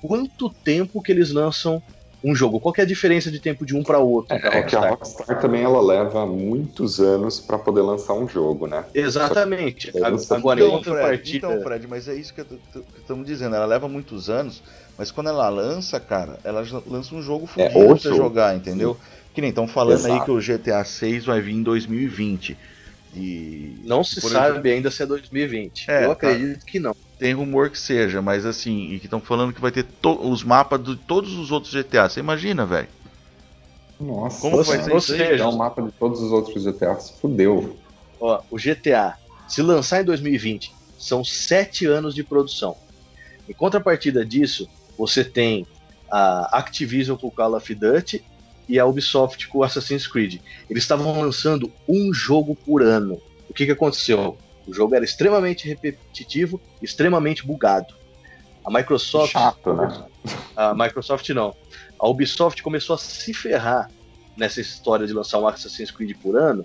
quanto 0.00 0.48
tempo 0.48 1.02
que 1.02 1.10
eles 1.10 1.32
lançam 1.32 1.82
um 2.22 2.34
jogo? 2.34 2.60
Qual 2.60 2.72
é 2.78 2.82
a 2.82 2.86
diferença 2.86 3.30
de 3.30 3.40
tempo 3.40 3.64
de 3.66 3.74
um 3.74 3.82
para 3.82 3.98
outro 3.98 4.38
da 4.40 4.48
É 4.48 4.62
que 4.62 4.76
a 4.76 4.90
Rockstar? 4.90 5.40
Também 5.40 5.62
ela 5.62 5.80
leva 5.82 6.24
muitos 6.26 7.00
anos 7.00 7.40
pra 7.40 7.58
poder 7.58 7.80
lançar 7.82 8.12
um 8.14 8.28
jogo, 8.28 8.66
né? 8.66 8.84
Exatamente. 8.94 9.90
Agora, 9.98 10.14
Então, 10.14 10.40
Fred, 10.40 10.70
contrapartida. 10.70 11.36
então, 11.48 11.62
Fred, 11.62 11.86
mas 11.88 12.08
é 12.08 12.14
isso 12.14 12.32
que 12.32 12.44
estamos 12.98 13.26
dizendo. 13.26 13.56
Ela 13.56 13.66
leva 13.66 13.88
muitos 13.88 14.30
anos, 14.30 14.62
mas 14.98 15.10
quando 15.10 15.28
ela 15.28 15.48
lança, 15.48 15.98
cara, 15.98 16.38
ela 16.44 16.64
lança 16.86 17.14
um 17.14 17.22
jogo 17.22 17.48
É, 17.56 17.70
fodido 17.70 17.92
o 17.92 17.98
pra 17.98 18.10
jogar, 18.12 18.56
entendeu? 18.56 18.98
Que 19.34 19.40
nem 19.40 19.50
estão 19.50 19.66
falando 19.68 20.04
aí 20.06 20.12
Exato. 20.12 20.24
que 20.24 20.30
o 20.30 20.40
GTA 20.40 20.84
6 20.84 21.24
vai 21.24 21.40
vir 21.40 21.54
em 21.54 21.62
2020. 21.62 22.56
E 23.14 23.76
Não 23.84 24.04
se 24.04 24.20
sabe 24.20 24.50
exemplo, 24.50 24.70
ainda 24.70 24.90
se 24.90 25.02
é 25.02 25.06
2020. 25.06 25.90
É, 25.90 26.04
Eu 26.04 26.08
tá. 26.08 26.12
acredito 26.30 26.64
que 26.64 26.78
não. 26.78 26.94
tem 27.18 27.32
rumor 27.34 27.70
que 27.70 27.78
seja, 27.78 28.22
mas 28.22 28.46
assim, 28.46 28.92
e 28.92 28.98
que 29.00 29.06
estão 29.06 29.20
falando 29.20 29.52
que 29.52 29.60
vai 29.60 29.70
ter 29.72 29.84
os 30.04 30.44
mapas 30.44 30.82
de 30.82 30.96
todos 30.96 31.32
os 31.34 31.50
outros 31.50 31.72
GTA. 31.72 32.08
Você 32.08 32.20
imagina, 32.20 32.64
velho? 32.66 32.88
Nossa, 33.98 34.40
Como 34.40 34.62
vai 34.62 34.64
ser 34.64 34.96
isso 34.96 35.12
aí? 35.12 35.18
seja, 35.18 35.44
é 35.44 35.46
um 35.46 35.56
mapa 35.56 35.82
de 35.82 35.92
todos 35.92 36.20
os 36.22 36.32
outros 36.32 36.62
GTAs. 36.64 37.10
Fudeu. 37.20 37.76
Ó, 38.18 38.40
o 38.50 38.56
GTA, 38.58 39.14
se 39.46 39.60
lançar 39.60 40.00
em 40.00 40.04
2020, 40.04 40.72
são 40.98 41.22
sete 41.24 41.84
anos 41.86 42.14
de 42.14 42.22
produção. 42.24 42.76
Em 43.48 43.52
contrapartida 43.52 44.24
disso, 44.24 44.68
você 45.00 45.24
tem 45.24 45.66
a 46.10 46.58
Activision 46.58 47.16
com 47.16 47.28
o 47.28 47.30
Call 47.30 47.56
of 47.56 47.74
Duty 47.74 48.22
e 48.68 48.78
a 48.78 48.84
Ubisoft 48.84 49.48
com 49.48 49.58
o 49.58 49.64
Assassin's 49.64 50.06
Creed. 50.06 50.42
Eles 50.68 50.82
estavam 50.82 51.18
lançando 51.18 51.72
um 51.88 52.12
jogo 52.12 52.54
por 52.54 52.82
ano. 52.82 53.18
O 53.48 53.54
que, 53.54 53.64
que 53.64 53.72
aconteceu? 53.72 54.36
O 54.66 54.74
jogo 54.74 54.94
era 54.94 55.02
extremamente 55.02 55.66
repetitivo, 55.66 56.60
extremamente 56.82 57.46
bugado. 57.46 57.94
A 58.62 58.70
Microsoft, 58.70 59.32
Chato, 59.32 59.72
né? 59.72 60.04
a 60.54 60.74
Microsoft 60.74 61.26
não. 61.30 61.56
A 61.98 62.06
Ubisoft 62.06 62.62
começou 62.62 62.94
a 62.94 62.98
se 62.98 63.32
ferrar 63.32 63.90
nessa 64.36 64.60
história 64.60 65.06
de 65.06 65.14
lançar 65.14 65.38
um 65.38 65.48
Assassin's 65.48 65.90
Creed 65.90 66.14
por 66.22 66.36
ano, 66.36 66.62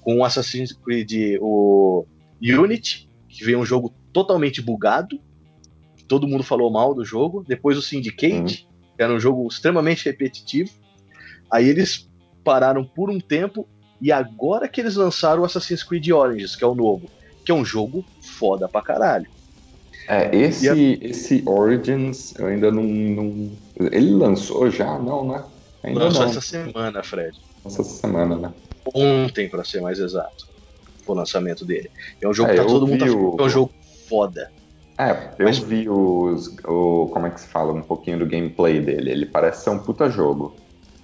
com 0.00 0.16
o 0.16 0.24
Assassin's 0.24 0.72
Creed 0.72 1.36
o 1.38 2.06
Unity, 2.40 3.10
que 3.28 3.44
veio 3.44 3.60
um 3.60 3.66
jogo 3.66 3.94
totalmente 4.10 4.62
bugado, 4.62 5.20
todo 6.08 6.26
mundo 6.26 6.42
falou 6.42 6.70
mal 6.70 6.94
do 6.94 7.04
jogo. 7.04 7.44
Depois 7.46 7.76
o 7.76 7.82
Syndicate, 7.82 8.66
que 8.96 9.02
era 9.02 9.12
um 9.12 9.20
jogo 9.20 9.46
extremamente 9.46 10.04
repetitivo. 10.06 10.70
Aí 11.50 11.68
eles 11.68 12.08
pararam 12.42 12.84
por 12.84 13.10
um 13.10 13.20
tempo 13.20 13.68
e 14.00 14.10
agora 14.10 14.68
que 14.68 14.80
eles 14.80 14.96
lançaram 14.96 15.42
o 15.42 15.44
Assassin's 15.44 15.82
Creed 15.82 16.08
Origins, 16.10 16.56
que 16.56 16.64
é 16.64 16.66
o 16.66 16.74
novo, 16.74 17.08
que 17.44 17.52
é 17.52 17.54
um 17.54 17.64
jogo 17.64 18.04
foda 18.22 18.68
pra 18.68 18.82
caralho. 18.82 19.26
É, 20.08 20.34
esse, 20.34 20.68
a- 20.68 20.74
esse 20.74 21.42
Origins, 21.46 22.34
eu 22.38 22.46
ainda 22.46 22.70
não, 22.70 22.82
não- 22.82 23.52
Ele 23.92 24.10
lançou 24.12 24.70
já? 24.70 24.98
Não, 24.98 25.26
né? 25.28 25.44
Ainda 25.82 26.04
Lançou 26.04 26.22
não. 26.22 26.30
essa 26.30 26.40
semana, 26.40 27.02
Fred. 27.02 27.36
Essa 27.64 27.82
semana, 27.84 28.36
né? 28.36 28.52
Ontem, 28.94 29.48
pra 29.48 29.64
ser 29.64 29.80
mais 29.80 29.98
exato. 29.98 30.46
Foi 31.04 31.14
o 31.14 31.18
lançamento 31.18 31.64
dele. 31.64 31.90
É 32.22 32.28
um 32.28 32.32
jogo 32.32 32.50
É, 32.50 32.54
que 32.54 32.60
tá 32.60 32.66
todo 32.66 32.86
mundo 32.86 33.04
tá 33.04 33.10
o- 33.12 33.36
é 33.38 33.42
um 33.42 33.48
jogo 33.48 33.72
foda. 34.08 34.50
É, 34.98 35.30
eu 35.38 35.44
Mas- 35.46 35.58
vi 35.58 35.88
os, 35.88 36.48
o. 36.64 37.08
Como 37.12 37.26
é 37.26 37.30
que 37.30 37.40
se 37.40 37.46
fala? 37.46 37.72
Um 37.72 37.82
pouquinho 37.82 38.18
do 38.18 38.26
gameplay 38.26 38.80
dele. 38.80 39.10
Ele 39.12 39.26
parece 39.26 39.62
ser 39.64 39.70
um 39.70 39.78
puta 39.78 40.10
jogo. 40.10 40.56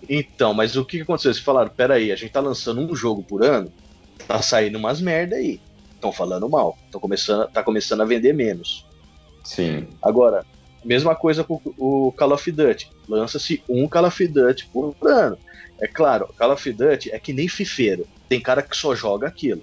Então, 0.08 0.52
mas 0.52 0.76
o 0.76 0.84
que 0.84 1.00
aconteceu? 1.00 1.30
Eles 1.30 1.40
falaram, 1.40 1.70
peraí, 1.70 2.12
a 2.12 2.16
gente 2.16 2.32
tá 2.32 2.40
lançando 2.40 2.80
um 2.80 2.94
jogo 2.94 3.22
por 3.22 3.42
ano, 3.42 3.72
tá 4.26 4.42
saindo 4.42 4.76
umas 4.78 5.00
merda 5.00 5.36
aí. 5.36 5.60
Estão 5.94 6.12
falando 6.12 6.48
mal. 6.48 6.76
Tão 6.90 7.00
começando, 7.00 7.48
tá 7.48 7.62
começando 7.62 8.02
a 8.02 8.04
vender 8.04 8.34
menos. 8.34 8.84
Sim. 9.44 9.86
Agora, 10.02 10.44
mesma 10.84 11.14
coisa 11.14 11.42
com 11.44 11.60
o 11.78 12.12
Call 12.12 12.32
of 12.32 12.50
Duty. 12.50 12.90
Lança-se 13.08 13.62
um 13.68 13.88
Call 13.88 14.06
of 14.06 14.26
Duty 14.26 14.66
por 14.72 14.94
ano. 15.02 15.38
É 15.80 15.86
claro, 15.86 16.28
Call 16.36 16.52
of 16.52 16.72
Duty 16.72 17.10
é 17.10 17.18
que 17.18 17.32
nem 17.32 17.48
fifeiro. 17.48 18.06
Tem 18.28 18.40
cara 18.40 18.60
que 18.60 18.76
só 18.76 18.94
joga 18.94 19.28
aquilo. 19.28 19.62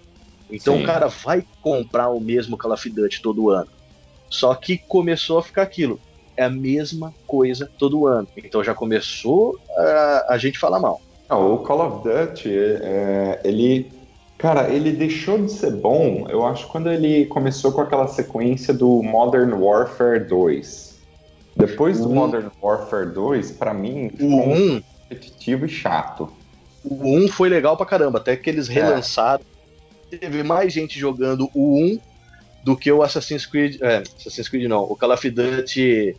Então 0.49 0.77
Sim. 0.77 0.83
o 0.83 0.85
cara 0.85 1.07
vai 1.07 1.45
comprar 1.61 2.09
o 2.09 2.19
mesmo 2.19 2.57
Call 2.57 2.73
of 2.73 2.89
Duty 2.89 3.21
todo 3.21 3.49
ano. 3.49 3.67
Só 4.31 4.55
que 4.55 4.77
começou 4.79 5.37
a 5.37 5.43
ficar 5.43 5.61
aquilo. 5.61 5.99
É 6.35 6.45
a 6.45 6.49
mesma 6.49 7.13
coisa 7.27 7.69
todo 7.77 8.07
ano. 8.07 8.27
Então 8.35 8.63
já 8.63 8.73
começou 8.73 9.59
a, 9.77 10.25
a 10.29 10.37
gente 10.39 10.57
falar 10.57 10.79
mal. 10.79 10.99
Não, 11.29 11.53
o 11.53 11.59
Call 11.59 11.85
of 11.85 12.09
Duty, 12.09 12.49
é, 12.81 13.39
ele, 13.43 13.91
Cara, 14.37 14.69
ele 14.73 14.91
deixou 14.91 15.37
de 15.37 15.51
ser 15.51 15.71
bom, 15.71 16.25
eu 16.27 16.43
acho, 16.47 16.67
quando 16.69 16.91
ele 16.91 17.27
começou 17.27 17.71
com 17.71 17.81
aquela 17.81 18.07
sequência 18.07 18.73
do 18.73 19.03
Modern 19.03 19.53
Warfare 19.53 20.25
2. 20.27 20.99
Depois 21.55 21.99
do 21.99 22.09
Um- 22.09 22.15
Modern 22.15 22.49
Warfare 22.59 23.11
2, 23.13 23.51
pra 23.51 23.71
mim, 23.71 24.07
O 24.07 24.17
ficou 24.17 24.29
1, 24.49 24.81
repetitivo 25.09 25.65
e 25.65 25.69
chato. 25.69 26.27
o 26.83 26.95
1 27.17 27.27
foi 27.27 27.49
legal 27.49 27.77
pra 27.77 27.85
caramba, 27.85 28.17
até 28.17 28.35
que 28.35 28.49
eles 28.49 28.67
É. 28.67 28.73
relançaram. 28.73 29.43
Teve 30.09 30.41
mais 30.41 30.73
gente 30.73 30.97
jogando 30.97 31.47
o 31.53 31.77
1 31.77 31.99
do 32.63 32.77
que 32.77 32.91
o 32.91 33.01
Assassin's 33.03 33.45
Creed. 33.45 33.77
É, 33.81 33.97
Assassin's 33.97 34.49
Creed 34.49 34.67
não, 34.69 34.83
o 34.83 34.95
Call 34.95 35.11
of 35.13 35.29
Duty 35.29 36.15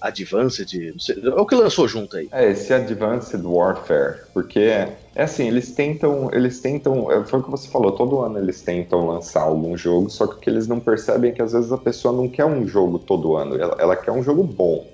Advanced, 0.00 0.92
não 0.92 0.98
sei, 0.98 1.16
é 1.24 1.28
o 1.30 1.46
que 1.46 1.54
lançou 1.54 1.88
junto 1.88 2.16
aí. 2.16 2.28
É, 2.30 2.50
esse 2.50 2.72
Advanced 2.74 3.40
Warfare, 3.42 4.20
porque 4.34 4.58
é 4.60 4.98
assim, 5.16 5.48
eles 5.48 5.72
tentam, 5.74 6.28
eles 6.32 6.60
tentam, 6.60 7.10
é, 7.10 7.24
foi 7.24 7.40
o 7.40 7.42
que 7.42 7.50
você 7.50 7.68
falou, 7.70 7.92
todo 7.92 8.20
ano 8.20 8.38
eles 8.38 8.60
tentam 8.60 9.06
lançar 9.06 9.42
algum 9.42 9.74
jogo, 9.78 10.10
só 10.10 10.26
que 10.26 10.34
o 10.34 10.38
que 10.40 10.50
eles 10.50 10.68
não 10.68 10.78
percebem 10.78 11.30
é 11.30 11.32
que 11.34 11.40
às 11.40 11.52
vezes 11.52 11.72
a 11.72 11.78
pessoa 11.78 12.14
não 12.14 12.28
quer 12.28 12.44
um 12.44 12.66
jogo 12.66 12.98
todo 12.98 13.34
ano, 13.36 13.56
ela, 13.56 13.76
ela 13.78 13.96
quer 13.96 14.10
um 14.10 14.22
jogo 14.22 14.44
bom, 14.44 14.86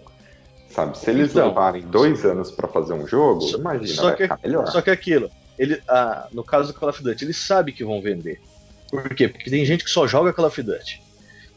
sabe? 0.68 0.96
Se 0.96 1.10
eles 1.10 1.30
Então, 1.32 1.48
levarem 1.48 1.82
dois 1.82 2.24
anos 2.24 2.52
pra 2.52 2.68
fazer 2.68 2.92
um 2.92 3.04
jogo, 3.04 3.40
Só- 3.40 3.58
imagina, 3.58 3.88
só 3.96 4.02
vai 4.04 4.16
que- 4.16 4.22
ficar 4.24 4.38
melhor. 4.44 4.66
Só 4.68 4.80
que 4.80 4.90
aquilo, 4.90 5.28
ele, 5.58 5.82
ah, 5.88 6.28
no 6.30 6.44
caso 6.44 6.72
do 6.72 6.78
Call 6.78 6.88
of 6.90 7.02
Duty, 7.02 7.24
eles 7.24 7.36
sabem 7.38 7.74
que 7.74 7.84
vão 7.84 8.00
vender. 8.00 8.40
Por 8.90 9.14
quê? 9.14 9.28
Porque 9.28 9.50
tem 9.50 9.64
gente 9.64 9.84
que 9.84 9.90
só 9.90 10.06
joga 10.06 10.32
Call 10.32 10.46
of 10.46 10.62
Duty. 10.62 11.00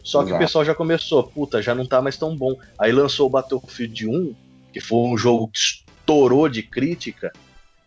Só 0.03 0.19
que 0.19 0.25
o 0.25 0.27
Exato. 0.29 0.43
pessoal 0.43 0.65
já 0.65 0.75
começou, 0.75 1.23
puta, 1.23 1.61
já 1.61 1.73
não 1.73 1.85
tá 1.85 2.01
mais 2.01 2.17
tão 2.17 2.35
bom. 2.35 2.53
Aí 2.77 2.91
lançou 2.91 3.27
o 3.27 3.29
Battlefield 3.29 4.07
1, 4.07 4.35
que 4.73 4.81
foi 4.81 4.97
um 4.99 5.17
jogo 5.17 5.47
que 5.47 5.57
estourou 5.57 6.49
de 6.49 6.61
crítica. 6.61 7.31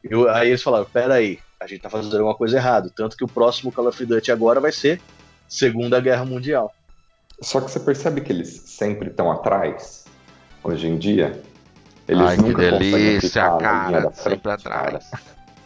Eu- 0.02 0.28
aí 0.30 0.48
eles 0.48 0.62
falaram, 0.62 0.86
pera 0.86 1.14
aí, 1.14 1.38
a 1.60 1.66
gente 1.66 1.82
tá 1.82 1.90
fazendo 1.90 2.16
alguma 2.16 2.34
coisa 2.34 2.56
errada. 2.56 2.90
Tanto 2.94 3.16
que 3.16 3.24
o 3.24 3.28
próximo 3.28 3.70
Call 3.70 3.88
of 3.88 4.04
Duty 4.04 4.32
agora 4.32 4.60
vai 4.60 4.72
ser 4.72 5.00
Segunda 5.48 6.00
Guerra 6.00 6.24
Mundial. 6.24 6.74
Só 7.40 7.60
que 7.60 7.70
você 7.70 7.78
percebe 7.78 8.22
que 8.22 8.32
eles 8.32 8.48
sempre 8.48 9.10
estão 9.10 9.30
atrás, 9.30 10.06
hoje 10.64 10.86
em 10.86 10.96
dia. 10.96 11.42
Eles 12.08 12.22
Ai, 12.22 12.36
que 12.36 12.42
nunca 12.42 12.70
conseguem 12.70 12.80
delícia, 12.80 13.42
cara. 13.58 14.12
Sempre 14.14 14.52
atrás. 14.52 15.10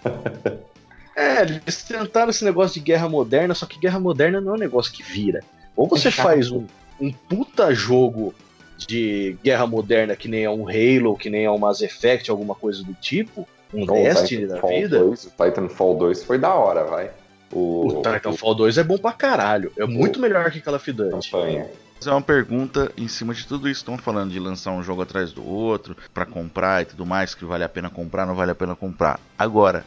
É, 1.16 1.42
eles 1.42 1.82
tentaram 1.82 2.30
esse 2.30 2.44
negócio 2.44 2.74
de 2.74 2.80
guerra 2.80 3.08
moderna, 3.08 3.54
só 3.54 3.66
que 3.66 3.78
guerra 3.78 3.98
moderna 4.00 4.40
não 4.40 4.52
é 4.52 4.56
um 4.56 4.60
negócio 4.60 4.92
que 4.92 5.02
vira. 5.02 5.40
Ou 5.76 5.86
você 5.86 6.08
É 6.08 6.10
faz 6.10 6.50
um, 6.50 6.66
um 7.00 7.10
puta 7.12 7.74
jogo 7.74 8.34
de 8.76 9.36
guerra 9.42 9.66
moderna 9.66 10.16
que 10.16 10.28
nem 10.28 10.44
é 10.44 10.50
um 10.50 10.66
Halo, 10.68 11.16
que 11.16 11.28
nem 11.28 11.44
é 11.44 11.50
um 11.50 11.58
Mass 11.58 11.80
Effect, 11.82 12.30
alguma 12.30 12.54
coisa 12.54 12.82
do 12.82 12.94
tipo, 12.94 13.46
um 13.74 13.82
O 13.82 13.86
Destiny 13.86 14.46
da 14.46 14.60
vida. 14.60 14.98
2, 15.00 15.24
o 15.26 15.30
Titanfall 15.30 15.96
2 15.98 16.24
foi 16.24 16.38
da 16.38 16.54
hora, 16.54 16.84
vai. 16.84 17.10
O, 17.52 17.98
O 17.98 18.02
Titanfall 18.02 18.54
2 18.54 18.78
é 18.78 18.84
bom 18.84 18.96
pra 18.98 19.12
caralho. 19.12 19.72
É 19.76 19.84
muito 19.84 20.20
melhor 20.20 20.50
que 20.50 20.60
Call 20.60 20.76
of 20.76 20.90
o 20.90 20.94
Duty. 20.94 21.30
campanha. 21.30 21.68
fazer 21.98 22.10
uma 22.10 22.22
pergunta 22.22 22.90
em 22.96 23.08
cima 23.08 23.34
de 23.34 23.46
tudo 23.46 23.68
isso. 23.68 23.80
Estão 23.80 23.98
falando 23.98 24.30
de 24.30 24.38
lançar 24.38 24.70
um 24.72 24.82
jogo 24.82 25.02
atrás 25.02 25.32
do 25.32 25.46
outro, 25.46 25.96
pra 26.14 26.24
comprar 26.24 26.82
e 26.82 26.86
tudo 26.86 27.04
mais, 27.04 27.34
que 27.34 27.44
vale 27.44 27.64
a 27.64 27.68
pena 27.68 27.90
comprar, 27.90 28.24
não 28.24 28.34
vale 28.34 28.52
a 28.52 28.54
pena 28.54 28.74
comprar. 28.74 29.20
Agora, 29.38 29.84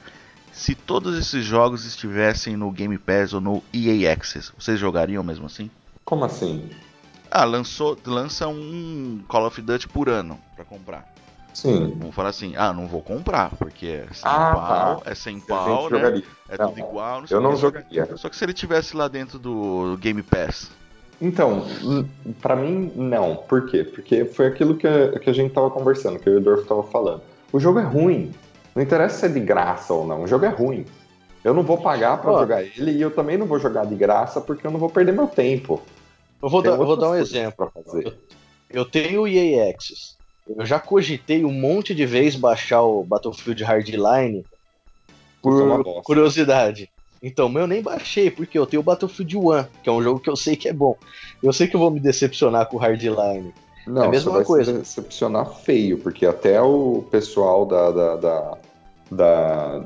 se 0.53 0.75
todos 0.75 1.17
esses 1.17 1.43
jogos 1.43 1.85
estivessem 1.85 2.55
no 2.55 2.71
Game 2.71 2.97
Pass 2.97 3.33
ou 3.33 3.41
no 3.41 3.61
EA 3.73 4.13
Access, 4.13 4.51
vocês 4.57 4.79
jogariam 4.79 5.23
mesmo 5.23 5.47
assim? 5.47 5.69
Como 6.05 6.23
assim? 6.23 6.69
Ah, 7.29 7.43
lançou, 7.43 7.97
lança 8.05 8.47
um 8.47 9.21
Call 9.27 9.47
of 9.47 9.59
Duty 9.61 9.87
por 9.89 10.07
ano 10.07 10.39
pra 10.55 10.63
comprar. 10.63 11.11
Sim. 11.53 11.95
Vamos 11.99 12.15
falar 12.15 12.29
assim, 12.29 12.53
ah, 12.55 12.71
não 12.73 12.87
vou 12.87 13.01
comprar, 13.01 13.51
porque 13.57 13.85
é 13.87 14.07
100 14.11 14.21
Ah, 14.23 14.53
pau, 14.55 15.01
tá. 15.01 15.11
é 15.11 15.15
100 15.15 15.33
A 15.35 15.37
gente 15.39 15.47
pau, 15.47 15.83
né? 15.83 15.97
jogaria. 15.97 16.23
É 16.49 16.57
Não, 16.57 16.67
tudo 16.69 16.79
igual, 16.79 17.19
não 17.21 17.27
sei 17.27 17.37
Eu 17.37 17.41
não 17.41 17.55
jogaria. 17.55 18.17
Só 18.17 18.29
que 18.29 18.35
se 18.35 18.43
ele 18.45 18.53
tivesse 18.53 18.95
lá 18.95 19.07
dentro 19.07 19.37
do 19.39 19.97
Game 19.99 20.21
Pass, 20.23 20.69
Então, 21.21 21.65
pra 22.41 22.55
mim, 22.55 22.91
não. 22.95 23.35
Por 23.35 23.67
quê? 23.67 23.83
Porque 23.83 24.25
foi 24.25 24.47
aquilo 24.47 24.75
que 24.75 24.87
a, 24.87 25.19
que 25.19 25.29
a 25.29 25.33
gente 25.33 25.53
tava 25.53 25.69
conversando, 25.69 26.19
que 26.19 26.29
o 26.29 26.39
Dorf 26.41 26.67
tava 26.67 26.83
falando. 26.83 27.21
O 27.51 27.59
jogo 27.59 27.79
é 27.79 27.83
ruim. 27.83 28.33
Não 28.75 28.81
interessa 28.81 29.19
se 29.19 29.25
é 29.25 29.29
de 29.29 29.39
graça 29.39 29.93
ou 29.93 30.05
não. 30.05 30.23
O 30.23 30.27
jogo 30.27 30.45
é 30.45 30.49
ruim. 30.49 30.85
Eu 31.43 31.53
não 31.53 31.63
vou 31.63 31.77
pagar 31.77 32.21
pra 32.21 32.31
Ó. 32.31 32.39
jogar 32.39 32.63
ele 32.63 32.91
e 32.91 33.01
eu 33.01 33.11
também 33.11 33.37
não 33.37 33.45
vou 33.45 33.59
jogar 33.59 33.85
de 33.85 33.95
graça 33.95 34.39
porque 34.39 34.65
eu 34.65 34.71
não 34.71 34.79
vou 34.79 34.89
perder 34.89 35.11
meu 35.11 35.27
tempo. 35.27 35.81
Eu 36.41 36.49
vou, 36.49 36.61
dar, 36.61 36.75
vou 36.75 36.95
dar 36.95 37.09
um 37.11 37.15
exemplo. 37.15 37.69
pra 37.71 37.83
fazer. 37.83 38.17
Eu 38.69 38.85
tenho 38.85 39.21
o 39.21 39.27
EA 39.27 39.69
Access. 39.69 40.15
Eu 40.47 40.65
já 40.65 40.79
cogitei 40.79 41.45
um 41.45 41.51
monte 41.51 41.93
de 41.93 42.05
vezes 42.05 42.35
baixar 42.35 42.81
o 42.81 43.03
Battlefield 43.03 43.63
Hardline 43.63 44.39
É 44.39 44.43
por 45.41 46.03
curiosidade. 46.03 46.89
Então, 47.21 47.47
mas 47.47 47.61
eu 47.61 47.67
nem 47.67 47.81
baixei, 47.81 48.29
porque 48.29 48.59
eu 48.59 48.65
tenho 48.65 48.81
o 48.81 48.83
Battlefield 48.83 49.37
1, 49.37 49.41
que 49.81 49.89
é 49.89 49.91
um 49.91 50.03
jogo 50.03 50.19
que 50.19 50.29
eu 50.29 50.35
sei 50.35 50.57
que 50.57 50.67
é 50.67 50.73
bom. 50.73 50.97
Eu 51.41 51.53
sei 51.53 51.67
que 51.67 51.75
eu 51.75 51.79
vou 51.79 51.89
me 51.89 51.99
decepcionar 51.99 52.67
com 52.67 52.75
o 52.75 52.79
Hardline. 52.79 53.53
Não, 53.85 54.03
É 54.03 54.07
a 54.07 54.09
mesma 54.09 54.31
você 54.31 54.37
vai 54.37 54.45
coisa. 54.45 54.71
se 54.73 54.79
decepcionar 54.79 55.45
feio, 55.61 55.97
porque 55.97 56.25
até 56.25 56.61
o 56.61 57.03
pessoal 57.11 57.65
da, 57.65 57.91
da, 57.91 58.15
da, 58.15 58.57
da- 59.11 59.83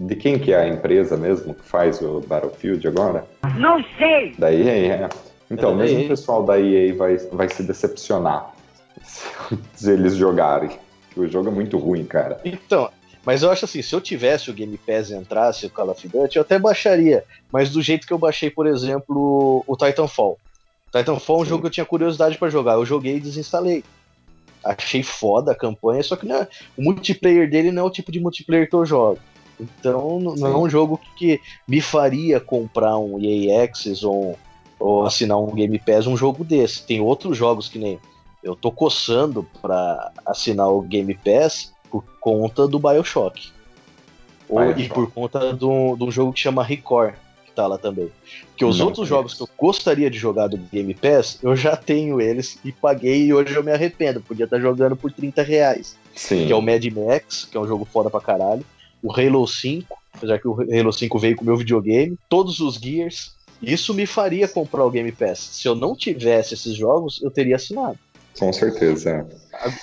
De 0.00 0.16
quem 0.16 0.38
que 0.38 0.52
é 0.52 0.56
a 0.60 0.68
empresa 0.68 1.16
mesmo 1.16 1.54
que 1.54 1.62
faz 1.64 2.00
o 2.02 2.20
Battlefield 2.20 2.86
agora? 2.88 3.24
Não 3.56 3.82
sei! 3.98 4.32
Da 4.38 4.52
EA, 4.52 4.94
é. 5.04 5.08
Então, 5.50 5.72
É 5.72 5.74
mesmo 5.76 6.04
o 6.04 6.08
pessoal 6.08 6.42
da 6.44 6.58
EA 6.60 6.94
vai, 6.94 7.16
vai 7.16 7.48
se 7.48 7.62
decepcionar 7.62 8.52
se 9.74 9.90
eles 9.92 10.14
jogarem. 10.14 10.70
O 11.16 11.26
jogo 11.26 11.48
é 11.48 11.52
muito 11.52 11.78
ruim, 11.78 12.04
cara. 12.04 12.40
Então, 12.44 12.90
mas 13.24 13.42
eu 13.42 13.50
acho 13.50 13.64
assim, 13.64 13.82
se 13.82 13.94
eu 13.94 14.00
tivesse 14.00 14.50
o 14.50 14.54
Game 14.54 14.76
Pass 14.78 15.10
e 15.10 15.14
entrasse 15.14 15.66
o 15.66 15.70
Call 15.70 15.90
of 15.90 16.06
Duty, 16.06 16.36
eu 16.36 16.42
até 16.42 16.58
baixaria. 16.58 17.24
Mas 17.50 17.70
do 17.70 17.80
jeito 17.82 18.06
que 18.06 18.12
eu 18.12 18.18
baixei, 18.18 18.50
por 18.50 18.66
exemplo, 18.66 19.64
o 19.66 19.76
Titanfall. 19.76 20.38
Titanfall 20.92 21.40
é 21.40 21.42
um 21.42 21.44
jogo 21.44 21.60
que 21.62 21.66
eu 21.66 21.72
tinha 21.72 21.86
curiosidade 21.86 22.38
pra 22.38 22.48
jogar. 22.48 22.74
Eu 22.74 22.86
joguei 22.86 23.16
e 23.16 23.20
desinstalei. 23.20 23.84
Achei 24.64 25.02
foda 25.02 25.52
a 25.52 25.54
campanha, 25.54 26.02
só 26.02 26.16
que 26.16 26.26
não 26.26 26.36
é- 26.36 26.48
o 26.76 26.82
multiplayer 26.82 27.48
dele 27.48 27.70
não 27.70 27.82
é 27.84 27.86
o 27.86 27.90
tipo 27.90 28.10
de 28.10 28.20
multiplayer 28.20 28.68
que 28.68 28.74
eu 28.74 28.84
jogo. 28.84 29.18
Então 29.60 30.20
não, 30.20 30.34
é 30.34 30.36
Sim. 30.52 30.56
um 30.56 30.68
jogo 30.68 31.00
que 31.16 31.40
me 31.66 31.80
faria 31.80 32.38
comprar 32.40 32.96
um 32.98 33.18
EA 33.20 33.64
Access 33.64 34.04
ou, 34.04 34.38
ou 34.78 35.04
assinar 35.04 35.38
um 35.38 35.54
Game 35.54 35.78
Pass 35.78 36.06
um 36.06 36.16
jogo 36.16 36.44
desse. 36.44 36.82
Tem 36.84 37.00
outros 37.00 37.36
jogos 37.36 37.68
que 37.68 37.78
nem 37.78 37.98
eu 38.42 38.54
tô 38.54 38.70
coçando 38.70 39.46
pra 39.60 40.12
assinar 40.26 40.68
o 40.68 40.80
Game 40.82 41.12
Pass 41.14 41.72
por 41.90 42.04
conta 42.20 42.68
do 42.68 42.78
Bioshock. 42.78 43.50
Ou, 44.48 44.62
e 44.62 44.74
Bioshock. 44.74 44.94
por 44.94 45.10
conta 45.12 45.52
de 45.52 45.64
um, 45.64 45.96
de 45.96 46.04
um 46.04 46.10
jogo 46.10 46.32
que 46.32 46.40
chama 46.40 46.62
Record, 46.62 47.14
que 47.58 47.62
tá 47.62 47.66
lá 47.66 47.76
também. 47.76 48.08
Porque 48.50 48.64
os 48.64 48.78
Não 48.78 48.86
outros 48.86 49.08
conheço. 49.08 49.14
jogos 49.16 49.34
que 49.34 49.42
eu 49.42 49.48
gostaria 49.58 50.08
de 50.08 50.16
jogar 50.18 50.46
do 50.46 50.56
Game 50.56 50.94
Pass, 50.94 51.38
eu 51.42 51.56
já 51.56 51.76
tenho 51.76 52.20
eles 52.20 52.58
e 52.64 52.70
paguei 52.70 53.26
e 53.26 53.34
hoje 53.34 53.54
eu 53.54 53.64
me 53.64 53.72
arrependo. 53.72 54.20
Podia 54.20 54.44
estar 54.44 54.60
jogando 54.60 54.96
por 54.96 55.10
30 55.12 55.42
reais. 55.42 55.96
Sim. 56.14 56.46
Que 56.46 56.52
é 56.52 56.56
o 56.56 56.62
Mad 56.62 56.84
Max, 56.86 57.48
que 57.50 57.56
é 57.56 57.60
um 57.60 57.66
jogo 57.66 57.84
foda 57.84 58.08
pra 58.08 58.20
caralho. 58.20 58.64
O 59.02 59.12
Halo 59.12 59.46
5, 59.46 59.96
apesar 60.14 60.38
que 60.38 60.46
o 60.48 60.52
Halo 60.60 60.92
5 60.92 61.18
veio 61.18 61.36
com 61.36 61.42
o 61.42 61.46
meu 61.46 61.56
videogame. 61.56 62.16
Todos 62.28 62.60
os 62.60 62.76
Gears. 62.76 63.36
Isso 63.60 63.92
me 63.92 64.06
faria 64.06 64.46
comprar 64.46 64.84
o 64.84 64.90
Game 64.90 65.10
Pass. 65.10 65.38
Se 65.40 65.66
eu 65.66 65.74
não 65.74 65.96
tivesse 65.96 66.54
esses 66.54 66.74
jogos, 66.76 67.20
eu 67.22 67.30
teria 67.30 67.56
assinado. 67.56 67.98
Com 68.38 68.52
certeza. 68.52 69.26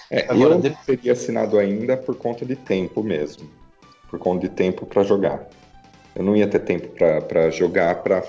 É, 0.09 0.23
Agora, 0.29 0.55
eu 0.55 0.59
não 0.59 0.75
teria 0.85 1.11
assinado 1.11 1.59
ainda 1.59 1.97
por 1.97 2.15
conta 2.15 2.45
de 2.45 2.55
tempo 2.55 3.03
mesmo. 3.03 3.49
Por 4.09 4.17
conta 4.17 4.47
de 4.47 4.53
tempo 4.55 4.85
pra 4.85 5.03
jogar. 5.03 5.45
Eu 6.15 6.23
não 6.23 6.35
ia 6.35 6.47
ter 6.47 6.59
tempo 6.59 6.87
pra- 6.89 7.21
pra 7.21 7.49
jogar 7.49 7.95
pra 8.03 8.23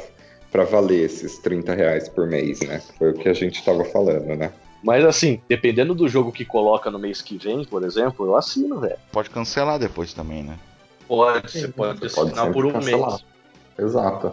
pra 0.52 0.64
valer 0.64 1.04
esses 1.04 1.38
30 1.38 1.74
reais 1.74 2.08
por 2.08 2.26
mês, 2.26 2.60
né? 2.60 2.80
Foi 2.96 3.10
o 3.10 3.14
que 3.14 3.28
a 3.28 3.34
gente 3.34 3.62
tava 3.62 3.84
falando, 3.84 4.24
né? 4.24 4.50
Mas 4.82 5.04
assim, 5.04 5.38
dependendo 5.48 5.94
do 5.94 6.08
jogo 6.08 6.32
que 6.32 6.44
coloca 6.46 6.90
no 6.90 6.98
mês 6.98 7.20
que 7.20 7.36
vem, 7.36 7.62
por 7.64 7.82
exemplo, 7.84 8.24
eu 8.24 8.36
assino, 8.36 8.80
velho. 8.80 8.96
pode 9.12 9.28
cancelar 9.28 9.78
depois 9.78 10.14
também, 10.14 10.42
né? 10.44 10.56
Pode, 11.06 11.50
você 11.50 11.68
pode 11.68 11.98
Você 12.00 12.08
pode 12.14 12.28
assinar 12.30 12.46
sempre 12.46 12.52
por 12.52 12.64
um 12.66 12.72
cancelar. 12.72 13.10
mês. 13.10 13.24
Exato. 13.78 14.32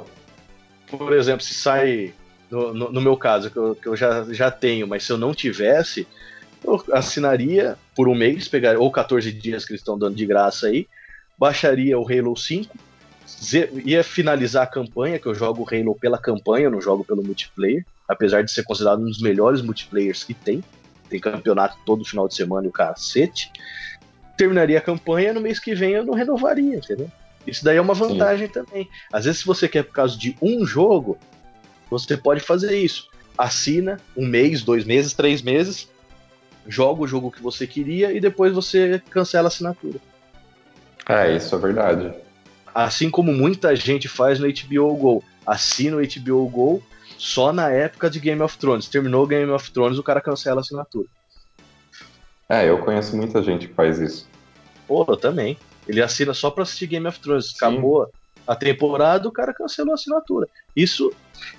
Por 0.89 1.11
exemplo, 1.13 1.43
se 1.43 1.53
sai. 1.55 2.13
No, 2.49 2.73
no- 2.73 2.91
no 2.91 3.01
meu 3.01 3.17
caso, 3.17 3.49
que 3.49 3.57
eu, 3.57 3.75
que 3.75 3.87
eu 3.87 3.95
já, 3.95 4.23
já 4.31 4.49
tenho, 4.51 4.87
mas 4.87 5.03
se 5.03 5.11
eu 5.11 5.17
não 5.17 5.33
tivesse, 5.33 6.07
eu 6.63 6.81
assinaria 6.93 7.75
por 7.95 8.07
um 8.07 8.15
mês, 8.15 8.47
pegar, 8.47 8.77
ou 8.77 8.89
14 8.91 9.31
dias 9.31 9.65
que 9.65 9.71
eles 9.73 9.81
estão 9.81 9.97
dando 9.97 10.15
de 10.15 10.25
graça 10.25 10.67
aí, 10.67 10.87
baixaria 11.37 11.97
o 11.99 12.07
Halo 12.07 12.37
5, 12.37 12.73
ze- 12.73 12.79
ia 13.85 14.03
finalizar 14.03 14.63
a 14.63 14.67
campanha, 14.67 15.19
que 15.19 15.25
eu 15.25 15.35
jogo 15.35 15.63
o 15.63 15.75
Halo 15.75 15.95
pela 15.95 16.17
campanha, 16.17 16.65
eu 16.65 16.71
não 16.71 16.81
jogo 16.81 17.03
pelo 17.03 17.23
multiplayer, 17.23 17.85
apesar 18.07 18.43
de 18.43 18.51
ser 18.51 18.63
considerado 18.63 19.01
um 19.01 19.05
dos 19.05 19.21
melhores 19.21 19.61
multiplayers 19.61 20.23
que 20.23 20.33
tem. 20.33 20.63
Tem 21.09 21.19
campeonato 21.19 21.77
todo 21.85 22.05
final 22.05 22.27
de 22.27 22.35
semana 22.35 22.65
e 22.65 22.69
o 22.69 22.71
cacete. 22.71 23.51
Terminaria 24.37 24.77
a 24.77 24.81
campanha, 24.81 25.33
no 25.33 25.41
mês 25.41 25.59
que 25.59 25.75
vem 25.75 25.91
eu 25.91 26.05
não 26.05 26.13
renovaria, 26.13 26.77
entendeu? 26.77 27.09
Isso 27.45 27.63
daí 27.63 27.77
é 27.77 27.81
uma 27.81 27.93
vantagem 27.93 28.47
também. 28.47 28.89
Às 29.11 29.25
vezes, 29.25 29.41
se 29.41 29.45
você 29.45 29.67
quer 29.67 29.83
por 29.83 29.93
causa 29.93 30.17
de 30.17 30.35
um 30.41 30.65
jogo, 30.65 31.17
você 31.89 32.17
pode 32.17 32.39
fazer 32.39 32.77
isso. 32.77 33.09
Assina 33.37 33.99
um 34.15 34.25
mês, 34.25 34.63
dois 34.63 34.85
meses, 34.85 35.13
três 35.13 35.41
meses, 35.41 35.89
joga 36.67 37.01
o 37.01 37.07
jogo 37.07 37.31
que 37.31 37.41
você 37.41 37.67
queria 37.67 38.11
e 38.11 38.19
depois 38.19 38.53
você 38.53 39.01
cancela 39.09 39.47
a 39.47 39.49
assinatura. 39.49 39.99
É, 41.07 41.35
isso 41.35 41.53
é 41.53 41.59
verdade. 41.59 42.13
Assim 42.73 43.09
como 43.09 43.31
muita 43.31 43.75
gente 43.75 44.07
faz 44.07 44.39
no 44.39 44.47
HBO 44.47 44.95
Go. 44.95 45.23
Assina 45.45 45.97
o 45.97 46.01
HBO 46.01 46.49
Go 46.49 46.83
só 47.17 47.53
na 47.53 47.69
época 47.69 48.09
de 48.09 48.19
Game 48.19 48.41
of 48.41 48.57
Thrones. 48.57 48.87
Terminou 48.87 49.27
Game 49.27 49.51
of 49.51 49.71
Thrones, 49.71 49.97
o 49.97 50.03
cara 50.03 50.21
cancela 50.21 50.59
a 50.59 50.61
assinatura. 50.61 51.07
É, 52.49 52.69
eu 52.69 52.79
conheço 52.79 53.15
muita 53.15 53.41
gente 53.41 53.67
que 53.67 53.73
faz 53.73 53.99
isso. 53.99 54.27
Pô, 54.87 55.05
eu 55.07 55.17
também. 55.17 55.57
Ele 55.87 56.01
assina 56.01 56.33
só 56.33 56.49
pra 56.49 56.63
assistir 56.63 56.87
Game 56.87 57.07
of 57.07 57.19
Thrones. 57.19 57.49
Sim. 57.49 57.55
Acabou 57.57 58.09
a 58.45 58.55
temporada, 58.55 59.27
o 59.27 59.31
cara 59.31 59.53
cancelou 59.53 59.91
a 59.91 59.95
assinatura. 59.95 60.47
Isso, 60.75 61.13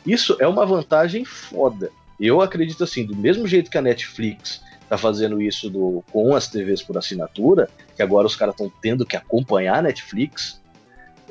isso 0.07 0.37
é 0.39 0.47
uma 0.47 0.67
vantagem 0.67 1.25
foda. 1.25 1.91
Eu 2.21 2.41
acredito 2.41 2.85
assim, 2.85 3.05
do 3.05 3.17
mesmo 3.17 3.47
jeito 3.47 3.71
que 3.71 3.79
a 3.79 3.83
Netflix 3.83 4.63
tá 4.89 4.99
fazendo 4.99 5.41
isso 5.41 5.71
do, 5.71 6.05
com 6.13 6.35
as 6.35 6.47
TVs 6.47 6.83
por 6.83 6.97
assinatura, 6.99 7.69
que 7.97 8.03
agora 8.03 8.27
os 8.27 8.37
caras 8.37 8.55
estão 8.55 8.71
tendo 8.83 9.07
que 9.07 9.17
acompanhar 9.17 9.79
a 9.79 9.83
Netflix, 9.83 10.61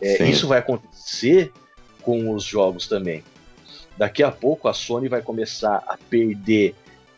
é, 0.01 0.29
isso 0.29 0.47
vai 0.47 0.59
acontecer 0.59 1.51
com 2.01 2.31
os 2.33 2.43
jogos 2.43 2.87
também. 2.87 3.23
Daqui 3.97 4.23
a 4.23 4.31
pouco 4.31 4.67
a 4.67 4.73
Sony 4.73 5.07
vai 5.07 5.21
começar 5.21 5.83
a 5.87 5.97
perder 6.09 6.75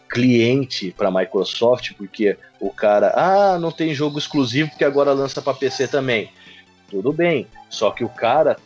cliente 0.10 0.92
para 0.92 1.08
a 1.08 1.12
Microsoft, 1.12 1.94
porque 1.98 2.38
o 2.60 2.70
cara, 2.70 3.14
ah, 3.16 3.60
não 3.60 3.72
tem 3.72 3.94
jogo 3.94 4.20
exclusivo 4.20 4.70
porque 4.70 4.86
agora 4.86 5.12
lança 5.14 5.42
para 5.42 5.54
PC 5.54 5.88
também. 5.88 6.32
Tudo 6.90 7.12
bem, 7.12 7.48
só 7.70 7.92
que 7.92 8.04
o 8.04 8.10
cara 8.10 8.58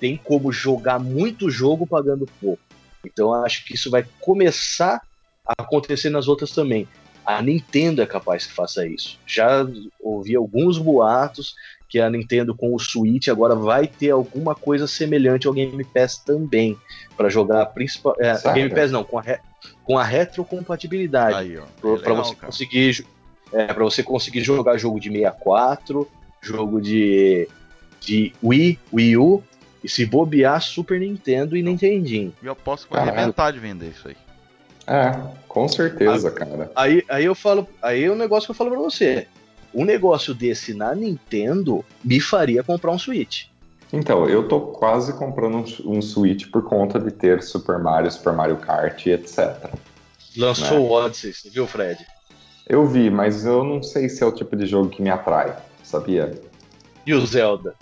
tem 0.00 0.16
como 0.16 0.52
jogar 0.52 0.98
muito 0.98 1.50
jogo 1.50 1.86
pagando 1.86 2.28
pouco. 2.40 2.62
Então 3.04 3.34
eu 3.34 3.44
acho 3.44 3.64
que 3.64 3.74
isso 3.74 3.90
vai 3.90 4.04
começar 4.20 5.00
a 5.46 5.62
acontecer 5.62 6.10
nas 6.10 6.28
outras 6.28 6.50
também. 6.50 6.86
A 7.24 7.40
Nintendo 7.42 8.02
é 8.02 8.06
capaz 8.06 8.46
que 8.46 8.52
faça 8.52 8.86
isso. 8.86 9.18
Já 9.26 9.66
ouvi 10.00 10.34
alguns 10.34 10.78
boatos 10.78 11.54
que 11.88 11.98
a 12.00 12.10
Nintendo 12.10 12.54
com 12.54 12.74
o 12.74 12.78
Switch 12.78 13.28
agora 13.28 13.54
vai 13.54 13.86
ter 13.86 14.10
alguma 14.10 14.54
coisa 14.54 14.86
semelhante 14.86 15.46
ao 15.46 15.52
Game 15.54 15.82
Pass 15.84 16.18
também 16.18 16.76
para 17.16 17.28
jogar 17.28 17.64
principal 17.66 18.14
é? 18.20 18.34
Game 18.52 18.68
Pass 18.70 18.90
não 18.92 19.02
com 19.02 19.18
a, 19.18 19.22
re- 19.22 19.40
com 19.84 19.96
a 19.98 20.04
retrocompatibilidade 20.04 21.36
Aí, 21.36 21.58
ó. 21.58 21.64
para 21.98 22.12
É 22.12 22.16
você 22.16 22.34
cara. 22.34 22.46
conseguir 22.46 23.06
é, 23.52 23.66
para 23.72 23.84
você 23.84 24.02
conseguir 24.02 24.42
jogar 24.42 24.76
jogo 24.76 25.00
de 25.00 25.08
64, 25.10 26.08
jogo 26.42 26.80
de 26.80 27.48
de 28.00 28.32
Wii, 28.44 28.78
Wii 28.92 29.16
U 29.16 29.42
e 29.82 29.88
se 29.88 30.04
bobear 30.06 30.60
Super 30.62 31.00
Nintendo 31.00 31.56
e 31.56 31.62
Nintendinho. 31.62 32.32
Eu 32.42 32.54
posso 32.54 32.86
que 32.86 32.92
vai 32.92 33.00
Caralho. 33.00 33.18
arrebentar 33.18 33.50
de 33.52 33.58
vender 33.58 33.88
isso 33.88 34.08
aí. 34.08 34.16
É, 34.86 35.18
com 35.48 35.66
certeza, 35.68 36.30
cara. 36.30 36.70
Aí, 36.76 37.02
aí 37.08 37.24
eu 37.24 37.34
falo, 37.34 37.68
aí 37.82 38.04
é 38.04 38.10
um 38.10 38.14
negócio 38.14 38.46
que 38.46 38.50
eu 38.52 38.54
falo 38.54 38.70
pra 38.70 38.78
você. 38.78 39.26
Um 39.74 39.84
negócio 39.84 40.34
desse 40.34 40.74
na 40.74 40.94
Nintendo 40.94 41.84
me 42.02 42.20
faria 42.20 42.62
comprar 42.62 42.90
um 42.92 42.98
Switch. 42.98 43.46
Então, 43.92 44.28
eu 44.28 44.46
tô 44.46 44.60
quase 44.60 45.12
comprando 45.14 45.56
um, 45.58 45.96
um 45.96 46.02
Switch 46.02 46.46
por 46.50 46.62
conta 46.62 46.98
de 46.98 47.10
ter 47.10 47.42
Super 47.42 47.78
Mario, 47.78 48.10
Super 48.10 48.32
Mario 48.34 48.56
Kart 48.58 49.06
e 49.06 49.10
etc. 49.12 49.70
Lançou 50.36 50.78
Né? 50.78 50.84
o 50.84 50.90
Odyssey, 50.90 51.32
você 51.32 51.50
viu, 51.50 51.66
Fred? 51.66 52.04
Eu 52.68 52.86
vi, 52.86 53.08
mas 53.10 53.46
eu 53.46 53.64
não 53.64 53.82
sei 53.82 54.08
se 54.10 54.22
é 54.22 54.26
o 54.26 54.32
tipo 54.32 54.54
de 54.54 54.66
jogo 54.66 54.90
que 54.90 55.00
me 55.00 55.08
atrai, 55.08 55.56
sabia? 55.82 56.38
E 57.06 57.14
o 57.14 57.26
Zelda? 57.26 57.74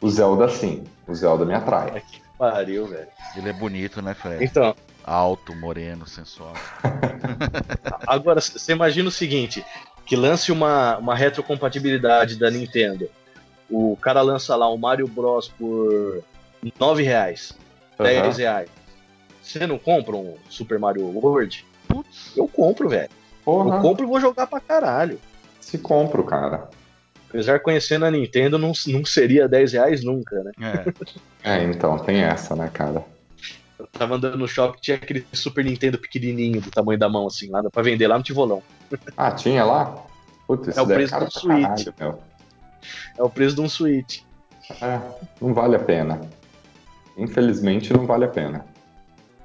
O 0.00 0.10
Zelda 0.10 0.46
sim, 0.48 0.84
o 1.08 1.14
Zelda 1.14 1.46
me 1.46 1.54
atrai. 1.54 1.90
Ai, 1.94 2.02
que 2.02 2.20
pariu, 2.38 2.86
velho. 2.86 3.06
Ele 3.34 3.48
é 3.48 3.52
bonito, 3.54 4.02
né, 4.02 4.12
Fred? 4.12 4.44
Então, 4.44 4.74
Alto, 5.02 5.54
moreno, 5.56 6.06
sensual. 6.06 6.52
agora 8.06 8.40
você 8.40 8.72
imagina 8.72 9.08
o 9.08 9.12
seguinte: 9.12 9.64
que 10.06 10.16
lance 10.16 10.52
uma, 10.52 10.98
uma 10.98 11.14
retrocompatibilidade 11.14 12.36
da 12.38 12.50
Nintendo. 12.50 13.08
O 13.70 13.96
cara 13.96 14.20
lança 14.22 14.54
lá 14.54 14.68
o 14.68 14.76
Mario 14.76 15.08
Bros 15.08 15.48
por 15.48 16.22
9 16.78 17.02
reais, 17.02 17.52
10 17.98 18.18
Aham. 18.18 18.32
reais. 18.32 18.70
Você 19.42 19.66
não 19.66 19.78
compra 19.78 20.16
um 20.16 20.36
Super 20.48 20.78
Mario 20.78 21.04
World? 21.06 21.66
Putz. 21.88 22.32
Eu 22.36 22.48
compro, 22.48 22.88
velho. 22.88 23.10
Eu 23.46 23.80
compro 23.82 24.04
e 24.04 24.08
vou 24.08 24.20
jogar 24.20 24.46
pra 24.46 24.60
caralho. 24.60 25.20
se 25.60 25.76
compro, 25.78 26.24
cara. 26.24 26.68
Apesar 27.28 27.58
que 27.58 27.64
conhecendo 27.64 28.04
a 28.06 28.10
Nintendo, 28.10 28.58
não, 28.58 28.72
não 28.86 29.04
seria 29.04 29.48
10 29.48 29.72
reais 29.72 30.04
nunca, 30.04 30.42
né? 30.42 30.52
É. 30.60 30.92
É, 31.46 31.62
então, 31.62 31.98
tem 31.98 32.22
essa, 32.22 32.56
né, 32.56 32.70
cara? 32.72 33.04
Eu 33.78 33.86
tava 33.88 34.14
andando 34.14 34.38
no 34.38 34.46
shopping, 34.46 34.78
tinha 34.80 34.96
aquele 34.96 35.26
Super 35.32 35.64
Nintendo 35.64 35.98
pequenininho, 35.98 36.60
do 36.60 36.70
tamanho 36.70 36.98
da 36.98 37.08
mão, 37.08 37.26
assim, 37.26 37.50
lá 37.50 37.62
pra 37.70 37.82
vender 37.82 38.06
lá 38.06 38.16
no 38.16 38.22
Tivolão. 38.24 38.62
Ah, 39.16 39.32
tinha 39.32 39.64
lá? 39.64 40.04
Putz, 40.46 40.68
isso 40.68 40.78
É 40.78 40.82
o 40.82 40.86
preço 40.86 41.12
caro 41.12 41.24
do 41.26 41.30
pra 41.32 41.40
Switch. 41.40 41.94
caralho. 41.96 42.18
É 43.18 43.22
o 43.22 43.30
preço 43.30 43.54
de 43.56 43.60
um 43.62 43.68
Switch. 43.68 44.20
É, 44.80 45.00
não 45.40 45.52
vale 45.52 45.76
a 45.76 45.80
pena. 45.80 46.20
Infelizmente, 47.16 47.92
não 47.92 48.06
vale 48.06 48.24
a 48.24 48.28
pena. 48.28 48.64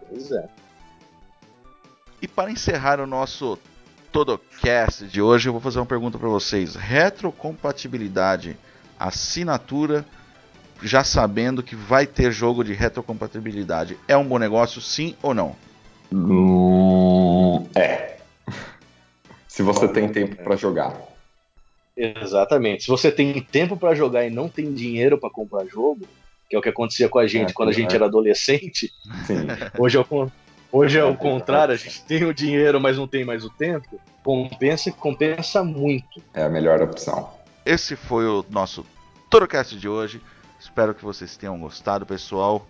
Pois 0.07 0.31
é. 0.31 0.47
E 2.21 2.27
para 2.27 2.51
encerrar 2.51 2.99
o 2.99 3.07
nosso 3.07 3.57
Todocast 4.11 5.05
de 5.07 5.21
hoje, 5.21 5.47
eu 5.49 5.53
vou 5.53 5.61
fazer 5.61 5.79
uma 5.79 5.85
pergunta 5.85 6.17
para 6.17 6.27
vocês. 6.27 6.75
Retrocompatibilidade, 6.75 8.57
assinatura, 8.99 10.05
já 10.81 11.03
sabendo 11.03 11.63
que 11.63 11.75
vai 11.75 12.05
ter 12.05 12.31
jogo 12.31 12.63
de 12.63 12.73
retrocompatibilidade, 12.73 13.97
é 14.07 14.15
um 14.15 14.25
bom 14.25 14.37
negócio, 14.37 14.81
sim 14.81 15.15
ou 15.21 15.33
não? 15.33 15.55
Hum, 16.11 17.67
é. 17.75 18.17
Se 19.47 19.61
você 19.61 19.87
tem 19.87 20.07
tempo 20.09 20.35
pra 20.37 20.55
jogar. 20.55 20.95
Exatamente. 21.95 22.83
Se 22.83 22.89
você 22.89 23.11
tem 23.11 23.41
tempo 23.41 23.75
pra 23.75 23.93
jogar 23.93 24.25
e 24.25 24.29
não 24.29 24.47
tem 24.47 24.73
dinheiro 24.73 25.17
pra 25.17 25.29
comprar 25.29 25.65
jogo, 25.65 26.07
que 26.49 26.55
é 26.55 26.59
o 26.59 26.61
que 26.61 26.69
acontecia 26.69 27.09
com 27.09 27.19
a 27.19 27.27
gente 27.27 27.51
É, 27.51 27.53
quando 27.53 27.69
a 27.69 27.71
é. 27.73 27.75
gente 27.75 27.93
era 27.93 28.05
adolescente, 28.05 28.91
Sim. 29.27 29.47
hoje 29.77 29.97
é 29.97 30.01
o, 30.01 30.31
hoje 30.71 30.97
é 30.97 31.01
É, 31.01 31.03
o 31.03 31.15
contrário, 31.15 31.73
a 31.73 31.77
gente 31.77 32.01
tem 32.05 32.23
o 32.23 32.33
dinheiro, 32.33 32.79
mas 32.79 32.97
não 32.97 33.07
tem 33.07 33.25
mais 33.25 33.43
o 33.43 33.49
tempo, 33.49 33.99
compensa 34.23 34.91
compensa 34.91 35.63
muito. 35.63 36.23
É 36.33 36.43
a 36.43 36.49
melhor 36.49 36.81
opção. 36.81 37.29
Esse 37.65 37.95
foi 37.95 38.25
o 38.25 38.45
nosso 38.49 38.85
Todocast 39.29 39.77
de 39.77 39.87
hoje. 39.87 40.21
Espero 40.59 40.93
que 40.93 41.03
vocês 41.03 41.37
tenham 41.37 41.59
gostado, 41.59 42.05
pessoal. 42.05 42.65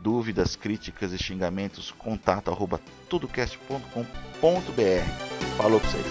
Dúvidas, 0.00 0.56
críticas 0.56 1.12
e 1.12 1.18
xingamentos, 1.18 1.90
contato 1.90 2.50
arroba 2.50 2.80
tudocast.com.br. 3.08 5.56
Falou 5.56 5.78
pra 5.78 5.90
vocês. 5.90 6.06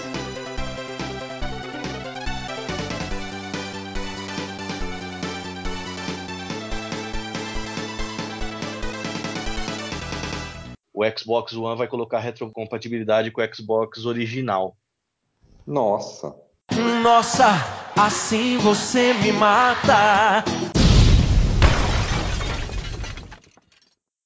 O 10.94 11.04
Xbox 11.18 11.54
One 11.54 11.78
vai 11.78 11.88
colocar 11.88 12.20
retrocompatibilidade 12.20 13.32
com 13.32 13.42
o 13.42 13.56
Xbox 13.56 14.06
original. 14.06 14.78
Nossa. 15.66 16.36
Nossa, 17.02 17.48
assim 17.96 18.58
você 18.58 19.14
me 19.14 19.32
mata. 19.32 20.44